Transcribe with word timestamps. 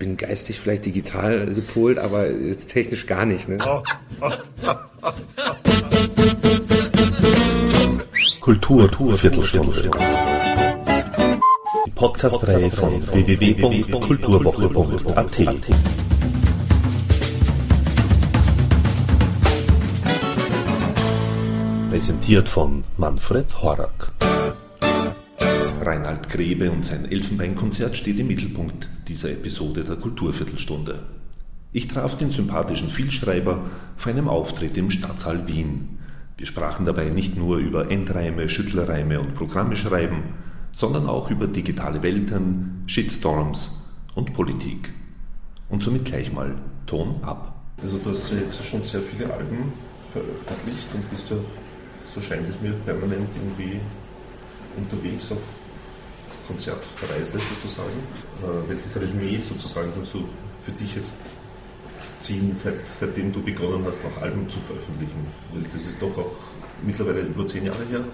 bin 0.00 0.16
geistig 0.16 0.58
vielleicht 0.58 0.86
digital 0.86 1.46
gepolt, 1.46 1.98
aber 1.98 2.26
technisch 2.66 3.06
gar 3.06 3.24
nicht. 3.26 3.48
Ne? 3.48 3.58
Kultur, 8.40 8.88
Kultur 8.88 9.18
Viertelstunde. 9.18 9.90
Die 11.86 11.90
Podcast-Reihe 11.90 12.70
von 12.70 13.06
www.kulturwoche.at. 13.12 15.36
Präsentiert 21.90 22.48
von 22.48 22.84
Manfred 22.96 23.62
Horak. 23.62 24.12
Reinhard 25.90 26.28
Grebe 26.28 26.70
und 26.70 26.84
sein 26.84 27.04
Elfenbeinkonzert 27.04 27.96
steht 27.96 28.20
im 28.20 28.28
Mittelpunkt 28.28 28.88
dieser 29.08 29.32
Episode 29.32 29.82
der 29.82 29.96
Kulturviertelstunde. 29.96 31.02
Ich 31.72 31.88
traf 31.88 32.16
den 32.16 32.30
sympathischen 32.30 32.90
Vielschreiber 32.90 33.62
vor 33.96 34.12
einem 34.12 34.28
Auftritt 34.28 34.76
im 34.76 34.90
Stadtsaal 34.90 35.48
Wien. 35.48 35.98
Wir 36.36 36.46
sprachen 36.46 36.86
dabei 36.86 37.10
nicht 37.10 37.36
nur 37.36 37.56
über 37.56 37.90
Endreime, 37.90 38.48
Schüttelreime 38.48 39.18
und 39.18 39.34
Programme 39.34 39.74
schreiben, 39.74 40.34
sondern 40.70 41.08
auch 41.08 41.28
über 41.28 41.48
digitale 41.48 42.04
Welten, 42.04 42.84
Shitstorms 42.86 43.82
und 44.14 44.32
Politik. 44.32 44.92
Und 45.70 45.82
somit 45.82 46.04
gleich 46.04 46.32
mal 46.32 46.54
Ton 46.86 47.18
ab. 47.22 47.64
Also 47.82 47.98
du 47.98 48.10
hast 48.10 48.32
jetzt 48.32 48.64
schon 48.64 48.82
sehr 48.82 49.00
viele 49.00 49.32
Alben 49.32 49.72
veröffentlicht 50.06 50.86
und 50.94 51.10
bist 51.10 51.30
ja, 51.30 51.36
so 52.14 52.20
scheint 52.20 52.48
es 52.48 52.60
mir, 52.60 52.74
permanent 52.86 53.28
irgendwie 53.34 53.80
unterwegs 54.76 55.32
auf 55.32 55.59
Konzertreise 56.50 57.38
sozusagen. 57.38 57.98
Äh, 58.42 58.68
welches 58.68 59.00
Resümee 59.00 59.38
sozusagen 59.38 59.92
kannst 59.94 60.14
du 60.14 60.24
für 60.64 60.72
dich 60.72 60.96
jetzt 60.96 61.14
ziehen, 62.18 62.54
seit, 62.54 62.86
seitdem 62.86 63.32
du 63.32 63.42
begonnen 63.42 63.84
hast, 63.86 64.00
auch 64.04 64.22
Alben 64.22 64.48
zu 64.48 64.58
veröffentlichen? 64.60 65.22
Weil 65.52 65.62
das 65.72 65.82
ist 65.82 66.02
doch 66.02 66.16
auch 66.18 66.36
mittlerweile 66.84 67.20
über 67.20 67.46
zehn 67.46 67.66
Jahre 67.66 67.84
her. 67.90 68.04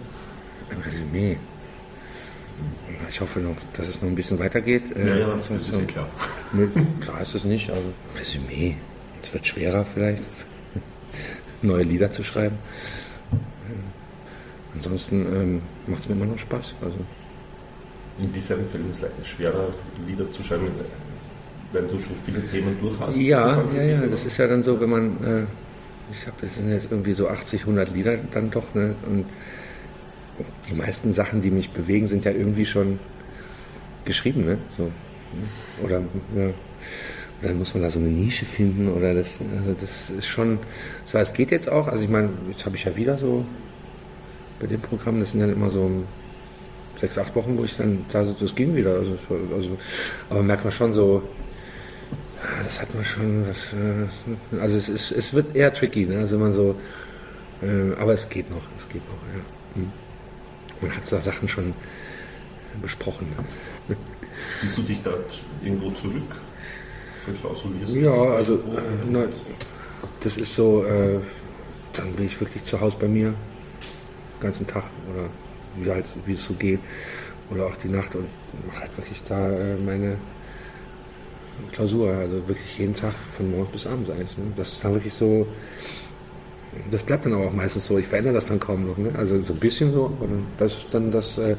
Ein 0.70 0.80
Resümee. 0.80 1.38
Ich 3.08 3.20
hoffe 3.20 3.40
noch, 3.40 3.56
dass 3.74 3.88
es 3.88 4.00
noch 4.00 4.08
ein 4.08 4.14
bisschen 4.14 4.38
weitergeht. 4.38 4.84
Ja, 4.96 5.16
ja, 5.16 5.36
das 5.36 5.50
ist 5.50 5.72
ja 5.72 5.84
klar. 5.84 6.08
Nee, 6.52 6.68
klar 7.00 7.20
ist 7.20 7.34
es 7.34 7.44
nicht. 7.44 7.70
Also 7.70 7.92
Resümee. 8.18 8.76
Es 9.22 9.32
wird 9.32 9.46
schwerer 9.46 9.84
vielleicht, 9.84 10.28
neue 11.62 11.82
Lieder 11.82 12.10
zu 12.10 12.22
schreiben. 12.22 12.56
Ansonsten 14.74 15.26
ähm, 15.26 15.62
macht 15.86 16.02
es 16.02 16.08
mir 16.08 16.14
immer 16.14 16.26
noch 16.26 16.38
Spaß. 16.38 16.74
Also 16.82 16.98
Inwiefern 18.18 18.66
fällt 18.70 18.90
es 18.90 19.00
leichter, 19.00 19.24
schwerer, 19.24 19.68
Lieder 20.06 20.30
zu 20.30 20.42
schreiben, 20.42 20.68
wenn 21.72 21.88
du 21.88 21.98
schon 21.98 22.16
viele 22.24 22.46
Themen 22.46 22.76
durch 22.80 22.98
hast? 22.98 23.16
Ja, 23.16 23.62
ja, 23.74 23.82
ja, 23.82 24.06
das 24.06 24.24
ist 24.24 24.38
ja 24.38 24.46
dann 24.46 24.62
so, 24.62 24.80
wenn 24.80 24.88
man, 24.88 25.24
äh, 25.24 25.46
ich 26.10 26.26
habe, 26.26 26.36
das 26.40 26.54
sind 26.54 26.70
jetzt 26.70 26.90
irgendwie 26.90 27.12
so 27.12 27.28
80, 27.28 27.62
100 27.62 27.92
Lieder 27.92 28.16
dann 28.32 28.50
doch, 28.50 28.74
ne? 28.74 28.94
Und 29.06 29.26
die 30.68 30.74
meisten 30.74 31.12
Sachen, 31.12 31.42
die 31.42 31.50
mich 31.50 31.70
bewegen, 31.70 32.08
sind 32.08 32.24
ja 32.24 32.30
irgendwie 32.30 32.66
schon 32.66 32.98
geschrieben, 34.04 34.44
ne? 34.44 34.58
So. 34.70 34.84
Ne? 34.84 34.90
Oder, 35.82 36.00
ja. 36.36 36.50
dann 37.42 37.58
muss 37.58 37.74
man 37.74 37.82
da 37.82 37.90
so 37.90 37.98
eine 37.98 38.08
Nische 38.08 38.46
finden 38.46 38.88
oder 38.88 39.12
das, 39.12 39.38
also 39.58 39.74
das 39.78 40.10
ist 40.16 40.26
schon, 40.26 40.58
zwar 41.04 41.22
es 41.22 41.32
geht 41.32 41.50
jetzt 41.50 41.68
auch, 41.68 41.88
also 41.88 42.02
ich 42.02 42.08
meine, 42.08 42.30
jetzt 42.50 42.64
habe 42.64 42.76
ich 42.76 42.84
ja 42.84 42.96
wieder 42.96 43.18
so 43.18 43.44
bei 44.58 44.66
dem 44.66 44.80
Programm, 44.80 45.20
das 45.20 45.32
sind 45.32 45.40
ja 45.40 45.46
immer 45.46 45.70
so 45.70 46.04
sechs, 47.00 47.18
acht 47.18 47.34
Wochen, 47.34 47.56
wo 47.58 47.64
ich 47.64 47.76
dann, 47.76 48.04
das 48.08 48.54
ging 48.54 48.74
wieder. 48.74 48.94
Also, 48.94 49.16
also, 49.54 49.76
aber 50.30 50.42
merkt 50.42 50.64
man 50.64 50.72
schon 50.72 50.92
so, 50.92 51.22
das 52.64 52.80
hat 52.80 52.94
man 52.94 53.04
schon, 53.04 53.46
das, 53.46 53.72
äh, 53.72 54.60
also 54.60 54.76
es, 54.76 54.88
ist, 54.88 55.10
es 55.10 55.34
wird 55.34 55.54
eher 55.54 55.72
tricky, 55.72 56.06
ne? 56.06 56.18
also 56.18 56.38
man 56.38 56.52
so, 56.52 56.76
äh, 57.62 57.92
aber 58.00 58.14
es 58.14 58.28
geht 58.28 58.50
noch, 58.50 58.62
es 58.78 58.88
geht 58.88 59.02
noch, 59.06 59.18
ja. 59.34 59.82
Hm. 59.82 59.92
Man 60.80 60.94
hat 60.94 61.10
da 61.10 61.20
Sachen 61.20 61.48
schon 61.48 61.74
besprochen. 62.82 63.28
Ne? 63.88 63.96
Siehst 64.58 64.76
du 64.76 64.82
dich 64.82 65.02
da 65.02 65.12
irgendwo 65.62 65.90
zurück? 65.90 66.40
Ja, 67.88 68.12
also 68.12 68.54
äh, 68.54 68.58
na, 69.10 69.24
das 70.20 70.36
ist 70.36 70.54
so, 70.54 70.84
äh, 70.84 71.18
dann 71.94 72.12
bin 72.12 72.26
ich 72.26 72.38
wirklich 72.38 72.62
zu 72.62 72.80
Hause 72.80 72.96
bei 73.00 73.08
mir, 73.08 73.30
den 73.30 74.40
ganzen 74.40 74.66
Tag 74.66 74.84
oder 75.12 75.28
wie, 75.80 75.90
halt, 75.90 76.06
wie 76.24 76.34
es 76.34 76.44
so 76.44 76.54
geht. 76.54 76.80
Oder 77.50 77.66
auch 77.66 77.76
die 77.76 77.88
Nacht 77.88 78.14
und 78.14 78.28
mache 78.66 78.80
halt 78.80 78.96
wirklich 78.96 79.22
da 79.22 79.48
äh, 79.48 79.76
meine 79.76 80.18
Klausur. 81.72 82.10
Also 82.10 82.46
wirklich 82.48 82.78
jeden 82.78 82.94
Tag 82.94 83.14
von 83.14 83.50
morgens 83.50 83.72
bis 83.72 83.86
abends 83.86 84.10
eigentlich. 84.10 84.36
Ne? 84.36 84.52
Das 84.56 84.72
ist 84.72 84.84
dann 84.84 84.94
wirklich 84.94 85.14
so. 85.14 85.46
Das 86.90 87.02
bleibt 87.02 87.24
dann 87.24 87.32
aber 87.34 87.46
auch 87.46 87.52
meistens 87.52 87.86
so. 87.86 87.98
Ich 87.98 88.06
verändere 88.06 88.34
das 88.34 88.46
dann 88.46 88.60
kaum 88.60 88.86
noch. 88.86 88.96
Ne? 88.98 89.12
Also 89.16 89.42
so 89.42 89.52
ein 89.52 89.60
bisschen 89.60 89.92
so. 89.92 90.06
Und 90.20 90.46
das 90.58 90.78
ist 90.78 90.92
dann 90.92 91.10
das 91.10 91.38
äh, 91.38 91.56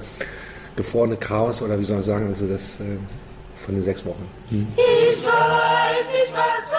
gefrorene 0.75 1.17
Chaos 1.17 1.61
oder 1.61 1.79
wie 1.79 1.83
soll 1.83 1.97
man 1.97 2.03
sagen, 2.03 2.27
also 2.27 2.47
das 2.47 2.79
äh, 2.79 2.97
von 3.57 3.75
den 3.75 3.83
sechs 3.83 4.05
Wochen. 4.05 4.27
Hm. 4.49 4.67
Ich 4.75 5.23
weiß 5.23 6.07
nicht, 6.13 6.33
was 6.33 6.76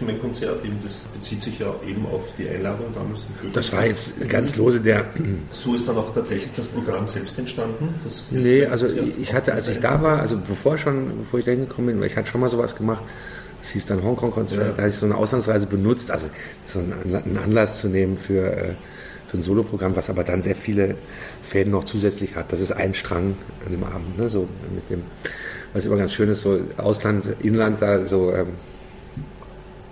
so 0.00 0.14
Konzert, 0.20 0.62
das 0.82 1.00
bezieht 1.14 1.42
sich 1.42 1.58
ja 1.58 1.74
eben 1.86 2.06
auf 2.06 2.32
die 2.36 2.48
Einladung 2.48 2.86
damals. 2.92 3.26
Das 3.52 3.72
war 3.72 3.86
jetzt 3.86 4.28
ganz 4.28 4.56
lose 4.56 4.80
der. 4.80 5.06
So 5.50 5.74
ist 5.74 5.88
dann 5.88 5.96
auch 5.96 6.12
tatsächlich 6.12 6.52
das 6.56 6.68
Programm 6.68 7.06
selbst 7.06 7.38
entstanden? 7.38 7.94
Das 8.02 8.24
nee, 8.30 8.64
also 8.66 8.86
ich 8.86 9.32
hatte, 9.32 9.52
als 9.52 9.68
ich 9.68 9.78
da 9.78 10.00
war, 10.02 10.20
also 10.20 10.36
bevor 10.36 10.78
schon, 10.78 11.18
bevor 11.18 11.38
ich 11.38 11.44
da 11.44 11.52
hingekommen 11.52 11.92
bin, 11.92 12.00
weil 12.00 12.06
ich 12.06 12.16
hatte 12.16 12.28
schon 12.28 12.40
mal 12.40 12.48
sowas 12.48 12.74
gemacht, 12.74 13.02
das 13.60 13.70
hieß 13.70 13.86
dann 13.86 14.02
Hongkong-Konzert, 14.02 14.66
ja. 14.66 14.72
da 14.72 14.82
hatte 14.82 14.90
ich 14.90 14.96
so 14.96 15.06
eine 15.06 15.16
Auslandsreise 15.16 15.66
benutzt, 15.66 16.10
also 16.10 16.28
so 16.64 16.78
einen 16.78 17.36
Anlass 17.36 17.80
zu 17.80 17.88
nehmen 17.88 18.16
für, 18.16 18.52
äh, 18.52 18.74
für 19.26 19.38
ein 19.38 19.42
Soloprogramm, 19.42 19.94
was 19.96 20.08
aber 20.08 20.24
dann 20.24 20.42
sehr 20.42 20.54
viele 20.56 20.96
Fäden 21.42 21.72
noch 21.72 21.84
zusätzlich 21.84 22.36
hat. 22.36 22.52
Das 22.52 22.60
ist 22.60 22.72
ein 22.72 22.94
Strang 22.94 23.36
an 23.66 23.72
dem 23.72 23.84
Abend, 23.84 24.18
ne? 24.18 24.30
so 24.30 24.48
mit 24.74 24.88
dem, 24.88 25.02
was 25.74 25.84
immer 25.84 25.96
ganz 25.96 26.12
schön 26.12 26.30
ist, 26.30 26.40
so 26.40 26.58
Ausland, 26.78 27.36
Inland, 27.42 27.82
da 27.82 28.06
so 28.06 28.32
ähm, 28.32 28.52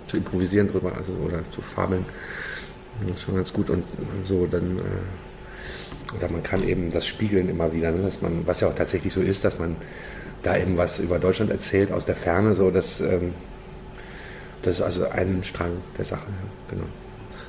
zu 0.09 0.17
improvisieren 0.17 0.69
drüber, 0.69 0.95
also 0.95 1.13
oder 1.25 1.39
zu 1.51 1.61
fabeln. 1.61 2.05
Das 3.01 3.17
ist 3.17 3.21
schon 3.23 3.35
ganz 3.35 3.53
gut 3.53 3.69
und 3.69 3.85
so 4.25 4.45
dann 4.45 4.77
äh, 4.77 6.15
oder 6.17 6.29
man 6.29 6.43
kann 6.43 6.67
eben 6.67 6.91
das 6.91 7.05
spiegeln 7.07 7.49
immer 7.49 7.71
wieder, 7.71 7.91
ne, 7.91 8.01
dass 8.01 8.21
man, 8.21 8.45
was 8.45 8.59
ja 8.59 8.67
auch 8.67 8.75
tatsächlich 8.75 9.13
so 9.13 9.21
ist, 9.21 9.45
dass 9.45 9.59
man 9.59 9.75
da 10.43 10.57
eben 10.57 10.77
was 10.77 10.99
über 10.99 11.19
Deutschland 11.19 11.51
erzählt 11.51 11.91
aus 11.91 12.05
der 12.05 12.15
Ferne, 12.15 12.55
so 12.55 12.71
dass 12.71 12.99
ähm, 13.01 13.33
das 14.61 14.75
ist 14.75 14.81
also 14.81 15.07
ein 15.09 15.43
Strang 15.43 15.71
der 15.97 16.05
Sache, 16.05 16.27
ja, 16.27 16.75
genau. 16.75 16.87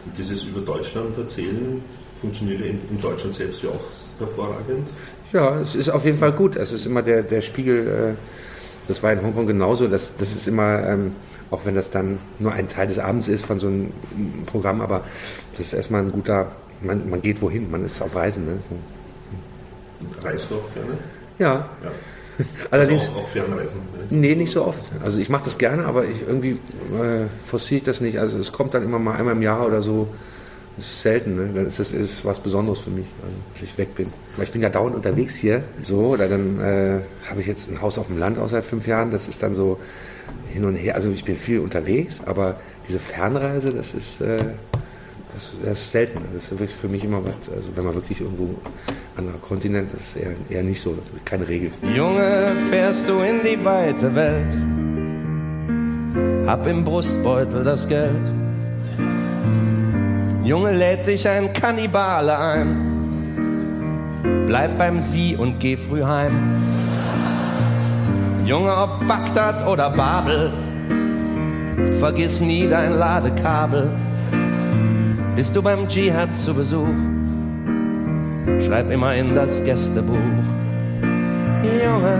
Und 0.07 0.17
dieses 0.17 0.45
über 0.45 0.61
Deutschland 0.61 1.17
erzählen 1.17 1.83
funktioniert 2.21 2.61
in, 2.61 2.81
in 2.89 3.01
Deutschland 3.01 3.35
selbst 3.35 3.63
ja 3.63 3.71
auch 3.71 3.85
hervorragend. 4.19 4.89
Ja, 5.33 5.61
es 5.61 5.75
ist 5.75 5.89
auf 5.89 6.05
jeden 6.05 6.19
Fall 6.19 6.33
gut. 6.33 6.57
Es 6.57 6.73
ist 6.73 6.87
immer 6.87 7.03
der, 7.03 7.23
der 7.23 7.41
Spiegel, 7.41 7.87
äh, 7.87 8.15
das 8.87 9.03
war 9.03 9.13
in 9.13 9.23
Hongkong 9.23 9.47
genauso, 9.47 9.89
das, 9.89 10.17
das 10.17 10.35
ist 10.35 10.49
immer, 10.49 10.87
ähm, 10.87 11.13
auch 11.51 11.65
wenn 11.65 11.75
das 11.75 11.91
dann 11.91 12.19
nur 12.39 12.53
ein 12.53 12.69
Teil 12.69 12.87
des 12.87 12.99
Abends 12.99 13.29
ist 13.29 13.45
von 13.45 13.59
so 13.59 13.69
einem 13.69 13.93
Programm, 14.47 14.81
aber 14.81 15.03
das 15.53 15.67
ist 15.67 15.73
erstmal 15.73 16.03
ein 16.03 16.13
guter, 16.13 16.53
man, 16.81 17.09
man 17.11 17.21
geht 17.21 17.43
wohin, 17.43 17.71
man 17.71 17.85
ist 17.85 18.01
auf 18.01 18.15
Reisen. 18.15 18.47
Ne? 18.47 18.59
Reist 20.23 20.47
du 20.51 20.57
auch 20.57 20.75
gerne? 20.75 20.99
Ja. 21.39 21.69
ja. 21.83 21.91
Allerdings. 22.71 23.09
Also 23.09 23.15
auch, 23.15 23.25
auch 23.25 23.29
Fernreisen? 23.29 23.79
Ne? 23.79 24.07
Nee, 24.11 24.35
nicht 24.35 24.53
so 24.53 24.65
oft. 24.65 24.93
Also 25.03 25.19
ich 25.19 25.29
mache 25.29 25.45
das 25.45 25.59
gerne, 25.59 25.85
aber 25.87 26.05
ich 26.05 26.23
irgendwie 26.23 26.53
äh, 26.53 27.27
forciere 27.43 27.79
ich 27.79 27.83
das 27.85 28.01
nicht. 28.01 28.19
Also 28.19 28.39
es 28.39 28.53
kommt 28.53 28.75
dann 28.75 28.83
immer 28.83 28.99
mal 28.99 29.17
einmal 29.17 29.35
im 29.35 29.43
Jahr 29.43 29.67
oder 29.67 29.83
so. 29.83 30.09
Das 30.77 30.87
ist 30.87 31.03
selten, 31.03 31.37
ne? 31.37 31.51
Dann 31.55 31.67
ist 31.67 31.79
das 31.79 31.93
ist 31.93 32.25
was 32.25 32.41
Besonderes 32.41 32.81
für 32.81 32.91
mich, 32.91 33.07
also, 33.23 33.37
dass 33.53 33.63
ich 33.63 33.77
weg 33.77 33.95
bin. 33.95 34.13
Weil 34.37 34.45
ich 34.45 34.53
bin 34.53 34.63
ja 34.63 34.71
dauernd 34.71 34.97
unterwegs 34.97 35.37
hier, 35.37 35.65
so, 35.83 36.07
oder 36.07 36.29
dann 36.29 36.61
äh, 36.61 37.01
habe 37.29 37.41
ich 37.41 37.47
jetzt 37.47 37.71
ein 37.71 37.83
Haus 37.83 37.99
auf 37.99 38.07
dem 38.07 38.19
Land 38.19 38.39
auch 38.39 38.49
seit 38.49 38.65
fünf 38.65 38.87
Jahren. 38.87 39.11
Das 39.11 39.29
ist 39.29 39.43
dann 39.43 39.55
so, 39.55 39.79
hin 40.53 40.65
und 40.65 40.75
her. 40.75 40.95
Also 40.95 41.11
ich 41.11 41.25
bin 41.25 41.37
viel 41.37 41.61
unterwegs, 41.61 42.21
aber 42.27 42.57
diese 42.89 42.99
Fernreise, 42.99 43.71
das 43.73 43.95
ist, 43.95 44.21
äh, 44.21 44.39
das, 45.29 45.53
das, 45.63 45.81
ist 45.81 45.91
selten. 45.91 46.21
Das 46.35 46.45
ist 46.45 46.51
wirklich 46.51 46.75
für 46.75 46.89
mich 46.89 47.05
immer 47.05 47.23
was. 47.25 47.55
Also 47.55 47.71
wenn 47.77 47.85
man 47.85 47.95
wirklich 47.95 48.21
irgendwo 48.21 48.55
anderer 49.17 49.39
Kontinent, 49.39 49.93
das 49.93 50.01
ist 50.01 50.17
eher, 50.17 50.35
eher 50.49 50.63
nicht 50.63 50.81
so, 50.81 50.97
keine 51.25 51.47
Regel. 51.47 51.71
Junge, 51.95 52.57
fährst 52.69 53.09
du 53.09 53.21
in 53.21 53.43
die 53.45 53.65
weite 53.65 54.15
Welt, 54.15 54.57
hab 56.47 56.67
im 56.67 56.85
Brustbeutel 56.85 57.65
das 57.65 57.87
Geld. 57.89 58.33
Junge, 60.43 60.73
lädt 60.73 61.07
dich 61.07 61.29
ein 61.29 61.53
Kannibale 61.53 62.39
ein, 62.39 62.77
bleib 64.47 64.79
beim 64.79 64.99
Sie 64.99 65.37
und 65.37 65.61
geh 65.61 65.77
früh 65.77 66.03
heim. 66.03 66.63
Junge, 68.47 68.75
ob 68.75 69.07
Bagdad 69.07 69.67
oder 69.67 69.91
Babel, 69.91 70.53
vergiss 72.01 72.41
nie 72.41 72.67
dein 72.69 72.93
Ladekabel. 72.93 73.91
Bist 75.37 75.55
du 75.55 75.63
beim 75.63 75.87
Dschihad 75.87 76.35
zu 76.35 76.55
Besuch? 76.55 76.89
Schreib 78.67 78.91
immer 78.91 79.15
in 79.15 79.35
das 79.35 79.63
Gästebuch. 79.63 80.17
Junge, 81.63 82.19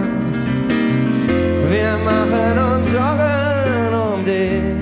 wir 1.69 1.97
machen 2.05 2.77
uns 2.77 2.93
Sorgen 2.93 3.95
um 3.95 4.25
dich. 4.25 4.77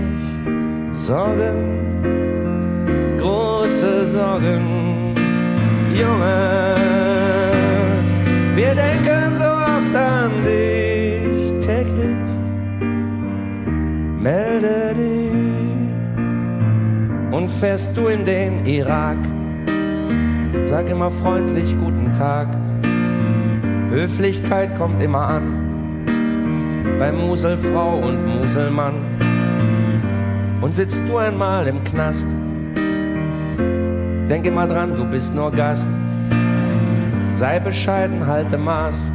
Sorgen, 1.00 1.88
große 3.28 4.06
Sorgen. 4.06 5.14
Junge, 5.90 6.76
wir 8.54 8.75
denken 8.75 9.36
so 9.36 9.44
oft 9.44 9.94
an 9.94 10.30
dich 10.44 11.66
täglich. 11.66 12.28
Melde 14.20 14.94
dich 14.94 15.32
und 17.36 17.48
fährst 17.60 17.96
du 17.96 18.06
in 18.06 18.25
den 18.25 18.64
Irak. 18.64 19.19
Sag 20.64 20.88
immer 20.88 21.10
freundlich 21.10 21.76
guten 21.78 22.12
Tag. 22.12 22.48
Höflichkeit 23.90 24.76
kommt 24.76 25.02
immer 25.02 25.26
an. 25.26 25.46
Bei 26.98 27.12
Muselfrau 27.12 27.98
und 27.98 28.26
Muselmann. 28.26 28.94
Und 30.60 30.75
sitzt 30.75 31.02
du 31.08 31.19
einmal 31.19 31.69
im 31.69 31.84
Knast. 31.84 32.26
Denk 34.28 34.44
immer 34.44 34.66
dran, 34.66 34.94
du 34.94 35.06
bist 35.06 35.34
nur 35.34 35.50
Gast. 35.50 35.88
Sei 37.30 37.58
bescheiden, 37.58 38.26
halte 38.26 38.58
Maß. 38.58 39.10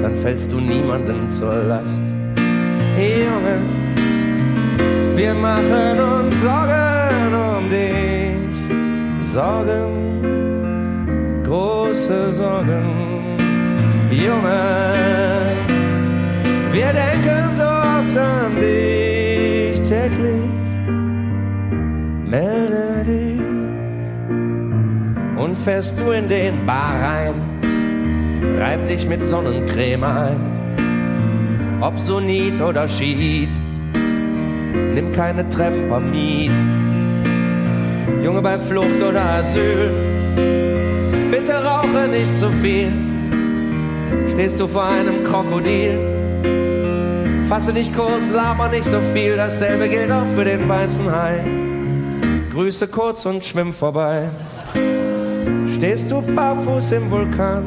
Dann 0.00 0.14
fällst 0.14 0.50
du 0.50 0.56
niemandem 0.56 1.28
zur 1.28 1.54
Last. 1.54 2.04
Hey 2.96 3.24
Junge, 3.24 3.60
wir 5.16 5.34
machen 5.34 6.00
uns 6.00 6.40
Sorgen 6.40 7.34
um 7.34 7.68
dich. 7.68 8.48
Sorgen, 9.32 10.22
große 11.44 12.32
Sorgen. 12.32 13.36
Junge, 14.10 14.62
wir 16.72 16.92
denken 16.92 17.53
fährst 25.56 25.98
du 25.98 26.10
in 26.10 26.28
den 26.28 26.66
Bar 26.66 26.94
rein. 27.00 27.34
Reib 28.58 28.86
dich 28.88 29.06
mit 29.06 29.22
Sonnencreme 29.22 30.04
ein. 30.04 31.78
Ob 31.80 31.98
Sunit 31.98 32.60
oder 32.60 32.88
Schiit, 32.88 33.50
nimm 34.94 35.12
keine 35.12 35.48
Trempermiet. 35.48 36.52
Junge 38.22 38.40
bei 38.40 38.58
Flucht 38.58 39.02
oder 39.02 39.22
Asyl, 39.22 39.90
bitte 41.30 41.52
rauche 41.52 42.08
nicht 42.08 42.34
zu 42.36 42.50
viel. 42.62 42.90
Stehst 44.30 44.58
du 44.58 44.66
vor 44.66 44.86
einem 44.86 45.22
Krokodil, 45.24 45.98
fasse 47.48 47.72
dich 47.72 47.92
kurz, 47.92 48.30
laber 48.30 48.68
nicht 48.68 48.84
so 48.84 48.98
viel. 49.12 49.36
Dasselbe 49.36 49.88
gilt 49.88 50.10
auch 50.10 50.26
für 50.34 50.44
den 50.44 50.68
weißen 50.68 51.10
Hai. 51.10 51.44
Grüße 52.50 52.88
kurz 52.88 53.26
und 53.26 53.44
schwimm 53.44 53.72
vorbei. 53.72 54.28
Stehst 55.74 56.08
du 56.10 56.22
barfuß 56.22 56.92
im 56.92 57.10
Vulkan? 57.10 57.64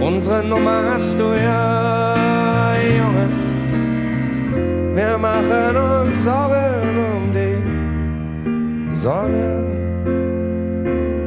Unsere 0.00 0.44
Nummer 0.44 0.82
hast 0.94 1.18
du 1.18 1.24
ja, 1.24 2.76
Junge. 2.98 3.28
Wir 4.94 5.18
machen 5.18 5.76
uns 5.76 6.24
Sorgen 6.24 6.96
um 7.12 7.32
dich. 7.32 7.58
Sorgen, 8.96 9.66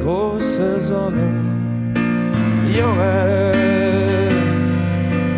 große 0.02 0.80
Sorgen. 0.80 1.92
Junge, 2.66 3.52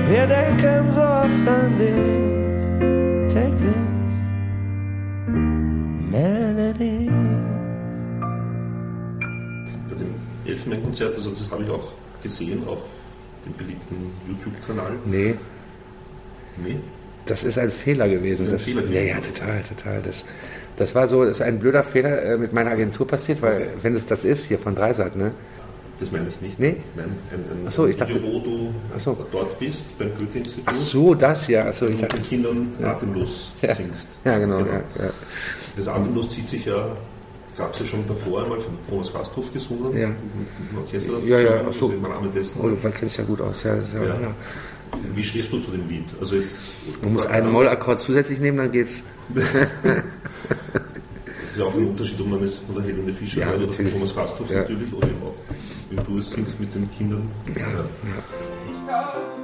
wir 0.08 0.26
denken 0.26 0.88
so 0.88 1.00
oft 1.02 1.48
an 1.48 1.76
dich. 1.76 2.25
Elfenbeinkonzert, 11.00 11.14
also 11.14 11.30
das 11.30 11.50
habe 11.50 11.62
ich 11.64 11.70
auch 11.70 11.88
gesehen 12.22 12.66
auf 12.66 12.88
dem 13.44 13.52
beliebten 13.54 14.12
YouTube-Kanal. 14.28 14.92
Nee, 15.04 15.34
Nee, 16.58 16.78
das 17.26 17.44
ist 17.44 17.58
ein 17.58 17.68
Fehler 17.68 18.08
gewesen. 18.08 18.48
Das 18.50 18.64
Das, 18.64 18.74
ein 18.74 18.80
ja, 18.80 18.88
Fehler 18.88 19.02
ja, 19.02 19.14
gewesen. 19.18 19.34
total, 19.34 19.62
total. 19.62 20.02
Das, 20.02 20.24
das 20.76 20.94
war 20.94 21.06
so, 21.06 21.22
das 21.24 21.32
ist 21.36 21.42
ein 21.42 21.58
blöder 21.58 21.82
Fehler 21.84 22.22
äh, 22.22 22.38
mit 22.38 22.54
meiner 22.54 22.70
Agentur 22.70 23.06
passiert, 23.06 23.42
weil 23.42 23.56
Okay. 23.56 23.68
wenn 23.82 23.94
es 23.94 24.06
das 24.06 24.24
ist, 24.24 24.46
hier 24.46 24.58
von 24.58 24.74
Dreisat, 24.74 25.16
ne? 25.16 25.32
das 26.00 26.10
meine 26.12 26.28
ich 26.28 26.40
nicht. 26.40 26.58
Nee? 26.58 26.76
Nein, 26.94 27.06
ein, 27.30 27.66
ein, 27.66 27.70
so, 27.70 27.86
ich 27.86 27.96
dachte- 27.96 28.14
Video, 28.14 28.32
wo 28.32 28.38
du 28.40 28.74
so. 28.96 29.16
dort 29.32 29.58
bist, 29.58 29.98
beim 29.98 30.14
Goethe-Institut. 30.16 30.64
Ach 30.66 30.74
so, 30.74 31.14
das 31.14 31.46
ja. 31.48 31.66
Ach 31.68 31.72
so, 31.74 31.86
ich 31.88 32.00
dachte, 32.00 32.16
den 32.16 32.24
Kindern 32.24 32.68
atemlos 32.82 33.52
ja, 33.60 33.74
singst. 33.74 34.08
ja, 34.24 34.38
genau. 34.38 34.60
Ja, 34.60 34.64
ja. 34.98 35.10
Das 35.76 35.88
Atemlos 35.88 36.28
zieht 36.30 36.48
sich 36.48 36.64
ja, 36.64 36.96
gab 37.56 37.72
es 37.72 37.78
ja 37.80 37.86
schon 37.86 38.06
davor 38.06 38.42
einmal 38.42 38.60
von 38.60 38.76
Thomas 38.88 39.12
Gasthof 39.12 39.52
gesungen. 39.52 39.96
Ja. 39.96 40.08
Orchester. 40.78 41.18
Ja, 41.24 41.38
ja, 41.40 41.50
Also 41.66 41.72
so. 41.88 41.90
Im 41.92 42.04
Rahmen 42.04 42.32
dessen. 42.32 42.60
Oh, 42.62 42.68
du 42.68 42.76
kennst 42.90 43.16
ja 43.18 43.24
gut 43.24 43.40
aus. 43.40 43.62
Ja, 43.62 43.76
das 43.76 43.92
ja, 43.92 44.02
Ja. 44.04 44.20
ja. 44.20 44.34
Wie 45.14 45.22
stehst 45.24 45.50
du 45.52 45.58
zu 45.60 45.70
dem 45.72 45.88
Lied? 45.88 46.04
Also 46.20 46.36
es, 46.36 46.72
Man 47.02 47.12
muss 47.14 47.26
einen 47.26 47.50
Mollakkord 47.50 47.98
zusätzlich 48.00 48.38
nehmen, 48.40 48.58
dann 48.58 48.70
geht's. 48.70 49.02
Es 51.24 51.50
ist 51.52 51.58
ja 51.58 51.64
auch 51.64 51.74
ein 51.74 51.86
Unterschied, 51.88 52.20
ob 52.20 52.28
man 52.28 52.42
es 52.42 52.56
von 52.56 52.74
der 52.76 52.84
Helene 52.84 53.12
Fischer 53.14 53.40
Ja, 53.40 53.46
hört 53.46 53.62
oder 53.62 53.72
von. 53.72 53.90
Thomas 53.92 54.14
Gasthof 54.14 54.50
Ja. 54.50 54.58
natürlich, 54.60 54.92
oder 54.92 55.08
eben 55.08 55.22
auch, 55.22 55.34
wenn 55.90 56.04
du 56.04 56.18
es 56.18 56.30
singst 56.30 56.60
mit 56.60 56.74
den 56.74 56.88
Kindern. 56.96 57.30
Ja. 57.48 57.54
Ich 58.72 58.86
Glücksgefühle, 58.86 59.35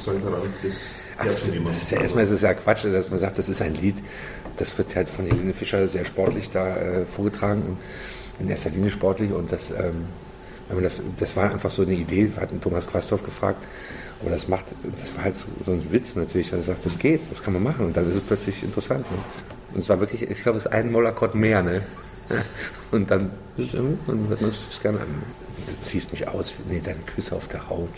sozusagen 0.00 0.24
daran, 0.24 0.42
das 0.62 0.80
Ach, 1.18 1.26
das, 1.26 1.50
das 1.50 1.82
ist 1.82 1.90
ja 1.90 2.00
erstmal 2.00 2.24
ist 2.24 2.30
es 2.30 2.40
ja 2.40 2.54
Quatsch, 2.54 2.86
dass 2.86 3.10
man 3.10 3.18
sagt, 3.18 3.36
das 3.36 3.50
ist 3.50 3.60
ein 3.60 3.74
Lied. 3.74 3.96
Das 4.56 4.76
wird 4.78 4.96
halt 4.96 5.10
von 5.10 5.26
Helene 5.26 5.52
Fischer 5.52 5.86
sehr 5.86 6.06
sportlich 6.06 6.48
da 6.48 6.74
äh, 6.76 7.06
vorgetragen 7.06 7.62
und 7.62 7.78
in 8.40 8.48
erster 8.48 8.70
Linie 8.70 8.90
sportlich 8.90 9.30
und 9.30 9.52
das, 9.52 9.70
ähm, 9.70 10.06
wenn 10.68 10.76
man 10.76 10.84
das, 10.84 11.02
das 11.18 11.36
war 11.36 11.50
einfach 11.52 11.70
so 11.70 11.82
eine 11.82 11.92
Idee. 11.92 12.30
Wir 12.34 12.40
hatten 12.40 12.58
Thomas 12.62 12.88
Quastorf 12.88 13.22
gefragt, 13.22 13.66
ob 14.20 14.28
er 14.28 14.32
das 14.32 14.48
macht. 14.48 14.66
Das 14.98 15.14
war 15.14 15.24
halt 15.24 15.36
so, 15.36 15.72
ein 15.72 15.92
Witz 15.92 16.14
natürlich. 16.14 16.52
Er 16.52 16.62
sagt, 16.62 16.86
das 16.86 16.98
geht, 16.98 17.20
das 17.30 17.42
kann 17.42 17.52
man 17.52 17.62
machen 17.62 17.84
und 17.84 17.96
dann 17.96 18.08
ist 18.08 18.14
es 18.14 18.22
plötzlich 18.22 18.62
interessant. 18.62 19.10
Ne? 19.10 19.18
Und 19.74 19.80
es 19.80 19.90
war 19.90 20.00
wirklich, 20.00 20.22
ich 20.22 20.42
glaube, 20.42 20.56
es 20.56 20.64
ist 20.64 20.72
ein 20.72 20.90
Mollakkord 20.90 21.34
mehr, 21.34 21.62
ne? 21.62 21.82
Und 22.92 23.10
dann, 23.10 23.32
ist 23.56 23.66
es 23.66 23.72
dann 23.72 24.28
hört 24.28 24.40
man 24.40 24.50
es 24.50 24.70
sich 24.70 24.80
gerne 24.80 25.00
an. 25.00 25.08
Du 25.66 25.80
ziehst 25.80 26.12
mich 26.12 26.28
aus, 26.28 26.54
nee, 26.68 26.80
deine 26.82 27.00
Küsse 27.00 27.34
auf 27.34 27.48
der 27.48 27.68
Haut, 27.68 27.90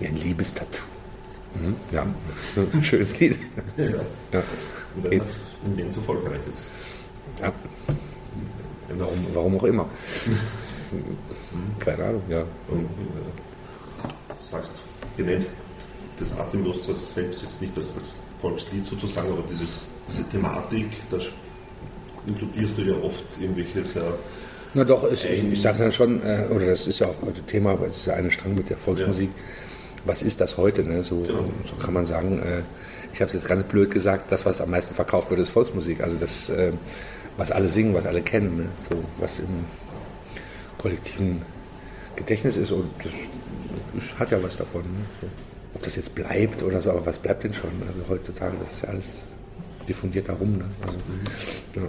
wie 0.00 0.06
ein 0.06 0.16
Liebestattoo. 0.16 0.97
Mhm, 1.54 1.76
ja, 1.90 2.06
ein 2.56 2.82
schönes 2.84 3.18
Lied. 3.18 3.36
Ja. 3.76 3.84
Ja. 3.84 4.42
Und 4.94 5.04
dann 5.04 5.10
Geht. 5.10 5.22
immens 5.64 5.96
erfolgreich 5.96 6.40
ist. 6.48 6.64
Ja. 7.40 7.52
Warum, 8.96 9.26
warum 9.32 9.56
auch 9.58 9.64
immer. 9.64 9.86
Keine 11.78 12.04
Ahnung, 12.04 12.22
ja. 12.28 12.42
Und, 12.68 12.84
äh, 12.84 14.08
sagst, 14.50 14.72
ihr 15.16 15.24
nennst 15.24 15.54
das 16.18 16.36
Atemlos 16.38 16.82
zwar 16.82 16.94
selbst 16.94 17.42
jetzt 17.42 17.60
nicht 17.60 17.76
als, 17.76 17.94
als 17.94 18.06
Volkslied 18.40 18.84
sozusagen, 18.86 19.30
aber 19.30 19.42
dieses, 19.48 19.88
diese 20.08 20.24
Thematik, 20.28 20.86
da 21.10 21.18
inkludierst 22.26 22.78
du 22.78 22.82
ja 22.82 22.94
oft 23.02 23.24
irgendwelche 23.40 23.84
sehr 23.84 24.14
Na 24.74 24.84
doch, 24.84 25.10
ich, 25.10 25.24
ich, 25.24 25.44
ich 25.52 25.62
sage 25.62 25.78
dann 25.78 25.92
schon, 25.92 26.22
äh, 26.22 26.46
oder 26.50 26.66
das 26.66 26.86
ist 26.86 26.98
ja 26.98 27.08
auch 27.08 27.22
heute 27.22 27.42
Thema, 27.42 27.72
aber 27.72 27.88
es 27.88 27.98
ist 27.98 28.06
ja 28.06 28.14
eine 28.14 28.30
Strang 28.30 28.54
mit 28.54 28.70
der 28.70 28.78
Volksmusik. 28.78 29.30
Was 30.08 30.22
ist 30.22 30.40
das 30.40 30.56
heute? 30.56 30.84
Ne? 30.84 31.04
So, 31.04 31.22
so 31.24 31.76
kann 31.76 31.92
man 31.92 32.06
sagen, 32.06 32.40
äh, 32.40 32.62
ich 33.12 33.20
habe 33.20 33.26
es 33.26 33.34
jetzt 33.34 33.46
ganz 33.46 33.66
blöd 33.66 33.90
gesagt, 33.90 34.32
das, 34.32 34.46
was 34.46 34.62
am 34.62 34.70
meisten 34.70 34.94
verkauft 34.94 35.28
wird, 35.28 35.38
ist 35.38 35.50
Volksmusik. 35.50 36.00
Also 36.02 36.16
das, 36.16 36.48
äh, 36.48 36.72
was 37.36 37.52
alle 37.52 37.68
singen, 37.68 37.94
was 37.94 38.06
alle 38.06 38.22
kennen, 38.22 38.56
ne? 38.56 38.64
so, 38.80 38.96
was 39.18 39.38
im 39.38 39.66
kollektiven 40.78 41.42
Gedächtnis 42.16 42.56
ist 42.56 42.72
und 42.72 42.90
das, 43.04 43.12
das 43.94 44.18
hat 44.18 44.30
ja 44.30 44.42
was 44.42 44.56
davon. 44.56 44.82
Ne? 44.82 45.04
So. 45.20 45.26
Ob 45.74 45.82
das 45.82 45.96
jetzt 45.96 46.14
bleibt 46.14 46.62
oder 46.62 46.80
so, 46.80 46.90
aber 46.90 47.04
was 47.04 47.18
bleibt 47.18 47.44
denn 47.44 47.52
schon? 47.52 47.70
Also 47.86 48.08
heutzutage, 48.08 48.56
das 48.58 48.72
ist 48.72 48.82
ja 48.82 48.88
alles 48.88 49.28
diffundiert 49.86 50.28
darum. 50.28 50.56
Ne? 50.56 50.64
Also, 50.80 50.98
ja. 51.76 51.82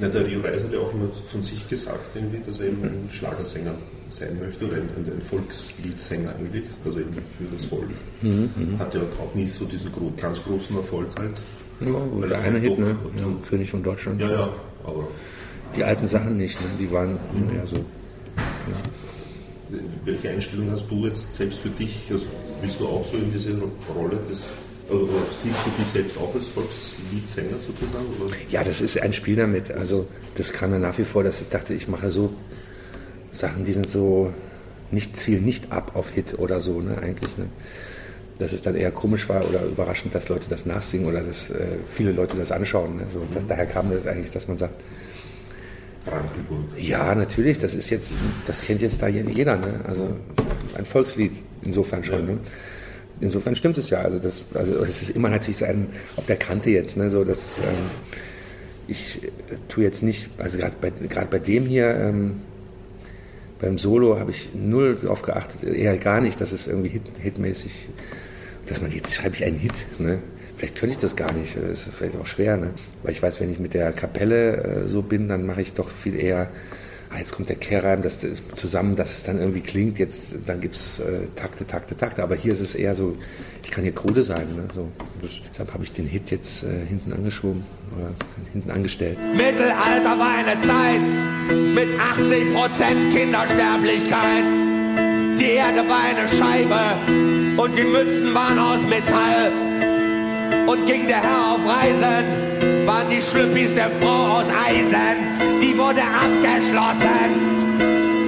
Ja, 0.00 0.08
der 0.08 0.26
Rio 0.26 0.40
Reis 0.40 0.62
hat 0.62 0.72
ja 0.72 0.80
auch 0.80 0.92
immer 0.92 1.08
von 1.30 1.42
sich 1.42 1.66
gesagt, 1.68 2.14
irgendwie, 2.14 2.40
dass 2.44 2.58
er 2.58 2.66
eben 2.66 2.82
ein 2.82 3.08
Schlagersänger 3.10 3.74
sein 4.14 4.38
möchte 4.38 4.64
oder 4.66 4.76
ein, 4.76 4.88
ein 4.96 5.22
Volksliedsänger 5.22 6.34
eigentlich, 6.36 6.64
also 6.84 7.00
eben 7.00 7.12
für 7.14 7.56
das 7.56 7.64
Volk. 7.66 7.88
Hat 8.78 8.94
ja 8.94 9.00
auch 9.00 9.34
nie 9.34 9.48
so 9.48 9.64
diesen 9.64 9.90
gro 9.92 10.12
ganz 10.20 10.42
großen 10.42 10.76
Erfolg 10.76 11.08
halt. 11.18 11.36
Ja, 11.80 11.90
gut, 11.90 12.30
der 12.30 12.38
er 12.38 12.44
eine 12.44 12.58
Hit, 12.58 12.78
ne? 12.78 12.96
Ja, 13.18 13.24
König 13.48 13.70
von 13.70 13.82
Deutschland. 13.82 14.20
Ja, 14.20 14.30
ja, 14.30 14.52
aber 14.84 15.08
Die 15.76 15.82
alten 15.82 16.06
Sachen 16.06 16.36
nicht, 16.36 16.60
ne? 16.60 16.68
die 16.78 16.90
waren 16.92 17.18
schon 17.34 17.54
eher 17.54 17.66
so. 17.66 17.76
welche 20.04 20.30
Einstellung 20.30 20.70
hast 20.70 20.86
du 20.88 21.06
jetzt 21.06 21.34
selbst 21.34 21.60
für 21.60 21.70
dich? 21.70 22.04
Also 22.10 22.26
willst 22.62 22.78
du 22.80 22.86
auch 22.86 23.04
so 23.10 23.16
in 23.16 23.32
diese 23.32 23.50
Rolle 23.94 24.18
des, 24.30 24.44
also 24.88 25.08
siehst 25.32 25.58
du 25.66 25.82
dich 25.82 25.90
selbst 25.92 26.16
auch 26.18 26.32
als 26.34 26.46
Volksliedsänger 26.46 27.56
sozusagen? 27.66 28.06
Oder? 28.24 28.32
Ja, 28.50 28.62
das 28.62 28.80
ist 28.80 29.00
ein 29.00 29.12
Spiel 29.12 29.36
damit. 29.36 29.72
Also 29.72 30.06
das 30.36 30.52
kam 30.52 30.70
mir 30.70 30.78
nach 30.78 30.96
wie 30.98 31.04
vor, 31.04 31.24
dass 31.24 31.40
ich 31.40 31.48
dachte, 31.48 31.74
ich 31.74 31.88
mache 31.88 32.10
so 32.12 32.32
Sachen, 33.34 33.64
die 33.64 33.72
sind 33.72 33.88
so 33.88 34.32
nicht 34.90 35.16
zielen 35.16 35.44
nicht 35.44 35.72
ab 35.72 35.92
auf 35.94 36.10
Hit 36.10 36.38
oder 36.38 36.60
so, 36.60 36.80
ne, 36.80 36.98
eigentlich. 36.98 37.36
Ne? 37.36 37.48
Dass 38.38 38.52
es 38.52 38.62
dann 38.62 38.74
eher 38.74 38.90
komisch 38.90 39.28
war 39.28 39.48
oder 39.48 39.64
überraschend, 39.64 40.14
dass 40.14 40.28
Leute 40.28 40.48
das 40.48 40.66
nachsingen 40.66 41.06
oder 41.06 41.20
dass 41.20 41.50
äh, 41.50 41.78
viele 41.86 42.12
Leute 42.12 42.36
das 42.36 42.52
anschauen. 42.52 42.96
Ne? 42.96 43.06
So, 43.10 43.22
das, 43.32 43.46
daher 43.46 43.66
kam 43.66 43.90
das 43.90 44.06
eigentlich, 44.06 44.30
dass 44.30 44.48
man 44.48 44.56
sagt, 44.56 44.82
ja, 46.76 47.14
natürlich, 47.14 47.58
das 47.58 47.74
ist 47.74 47.90
jetzt, 47.90 48.16
das 48.44 48.60
kennt 48.60 48.82
jetzt 48.82 49.00
da 49.00 49.08
jeder, 49.08 49.56
ne? 49.56 49.80
Also 49.84 50.08
ein 50.76 50.84
Volkslied 50.84 51.32
insofern 51.62 52.04
schon, 52.04 52.26
ne? 52.26 52.38
Insofern 53.20 53.56
stimmt 53.56 53.78
es 53.78 53.88
ja. 53.88 54.00
Also 54.00 54.18
das, 54.18 54.44
also 54.52 54.82
es 54.82 55.00
ist 55.00 55.10
immer 55.10 55.30
natürlich 55.30 55.58
so 55.58 55.64
ein 55.64 55.88
auf 56.16 56.26
der 56.26 56.36
Kante 56.36 56.70
jetzt, 56.70 56.98
ne? 56.98 57.08
So 57.08 57.24
dass 57.24 57.58
ähm, 57.58 57.64
ich 58.86 59.24
äh, 59.24 59.28
tue 59.68 59.84
jetzt 59.84 60.02
nicht, 60.02 60.28
also 60.36 60.58
gerade 60.58 60.76
bei 60.78 60.90
bei 61.24 61.38
dem 61.38 61.64
hier 61.64 61.94
ähm, 61.94 62.42
beim 63.60 63.78
Solo 63.78 64.18
habe 64.18 64.30
ich 64.30 64.50
null 64.54 64.96
darauf 65.00 65.22
geachtet, 65.22 65.64
eher 65.64 65.96
gar 65.98 66.20
nicht, 66.20 66.40
dass 66.40 66.52
es 66.52 66.66
irgendwie 66.66 66.88
hit, 66.88 67.02
hitmäßig, 67.20 67.88
dass 68.66 68.80
man 68.80 68.90
jetzt 68.92 69.14
schreibe 69.14 69.34
ich 69.34 69.44
einen 69.44 69.58
Hit, 69.58 69.74
ne? 69.98 70.18
Vielleicht 70.56 70.76
könnte 70.76 70.92
ich 70.94 71.00
das 71.00 71.16
gar 71.16 71.32
nicht, 71.32 71.56
das 71.56 71.86
ist 71.86 71.94
vielleicht 71.94 72.16
auch 72.16 72.26
schwer, 72.26 72.56
ne? 72.56 72.70
Weil 73.02 73.12
ich 73.12 73.22
weiß, 73.22 73.40
wenn 73.40 73.50
ich 73.50 73.58
mit 73.58 73.74
der 73.74 73.92
Kapelle 73.92 74.56
äh, 74.84 74.88
so 74.88 75.02
bin, 75.02 75.28
dann 75.28 75.46
mache 75.46 75.62
ich 75.62 75.74
doch 75.74 75.90
viel 75.90 76.14
eher, 76.14 76.50
ah, 77.14 77.18
jetzt 77.18 77.32
kommt 77.32 77.48
der 77.48 77.56
Kehrreim, 77.56 78.02
das 78.02 78.24
ist 78.24 78.56
zusammen, 78.56 78.96
dass 78.96 79.18
es 79.18 79.22
dann 79.24 79.38
irgendwie 79.38 79.60
klingt, 79.60 79.98
jetzt, 79.98 80.36
dann 80.46 80.60
gibt's 80.60 80.98
äh, 80.98 81.28
Takte, 81.36 81.66
Takte, 81.66 81.96
Takte, 81.96 82.22
aber 82.22 82.34
hier 82.34 82.52
ist 82.52 82.60
es 82.60 82.74
eher 82.74 82.94
so, 82.94 83.16
ich 83.62 83.70
kann 83.70 83.84
hier 83.84 83.94
krude 83.94 84.22
sein, 84.22 84.48
ne? 84.56 84.68
So, 84.72 84.88
das, 85.22 85.30
deshalb 85.48 85.72
habe 85.72 85.84
ich 85.84 85.92
den 85.92 86.06
Hit 86.06 86.30
jetzt 86.30 86.64
äh, 86.64 86.84
hinten 86.86 87.12
angeschoben 87.12 87.64
oder 87.96 88.10
hinten 88.52 88.70
angestellt. 88.70 89.18
Mittelalter 89.36 90.18
war 90.18 90.38
eine 90.38 90.58
Zeit 90.60 91.00
mit 91.74 91.88
80% 92.00 93.12
Kindersterblichkeit. 93.12 94.44
Die 95.38 95.50
Erde 95.50 95.88
war 95.88 96.00
eine 96.00 96.28
Scheibe 96.28 97.60
und 97.60 97.76
die 97.76 97.84
Mützen 97.84 98.34
waren 98.34 98.58
aus 98.58 98.82
Metall. 98.82 99.52
Und 100.66 100.86
ging 100.86 101.06
der 101.06 101.20
Herr 101.22 101.54
auf 101.54 101.60
Reisen, 101.66 102.86
waren 102.86 103.08
die 103.10 103.20
Schlüppis 103.20 103.74
der 103.74 103.90
Frau 103.90 104.38
aus 104.38 104.50
Eisen. 104.66 105.16
Die 105.60 105.76
wurde 105.76 106.00
abgeschlossen. 106.00 107.54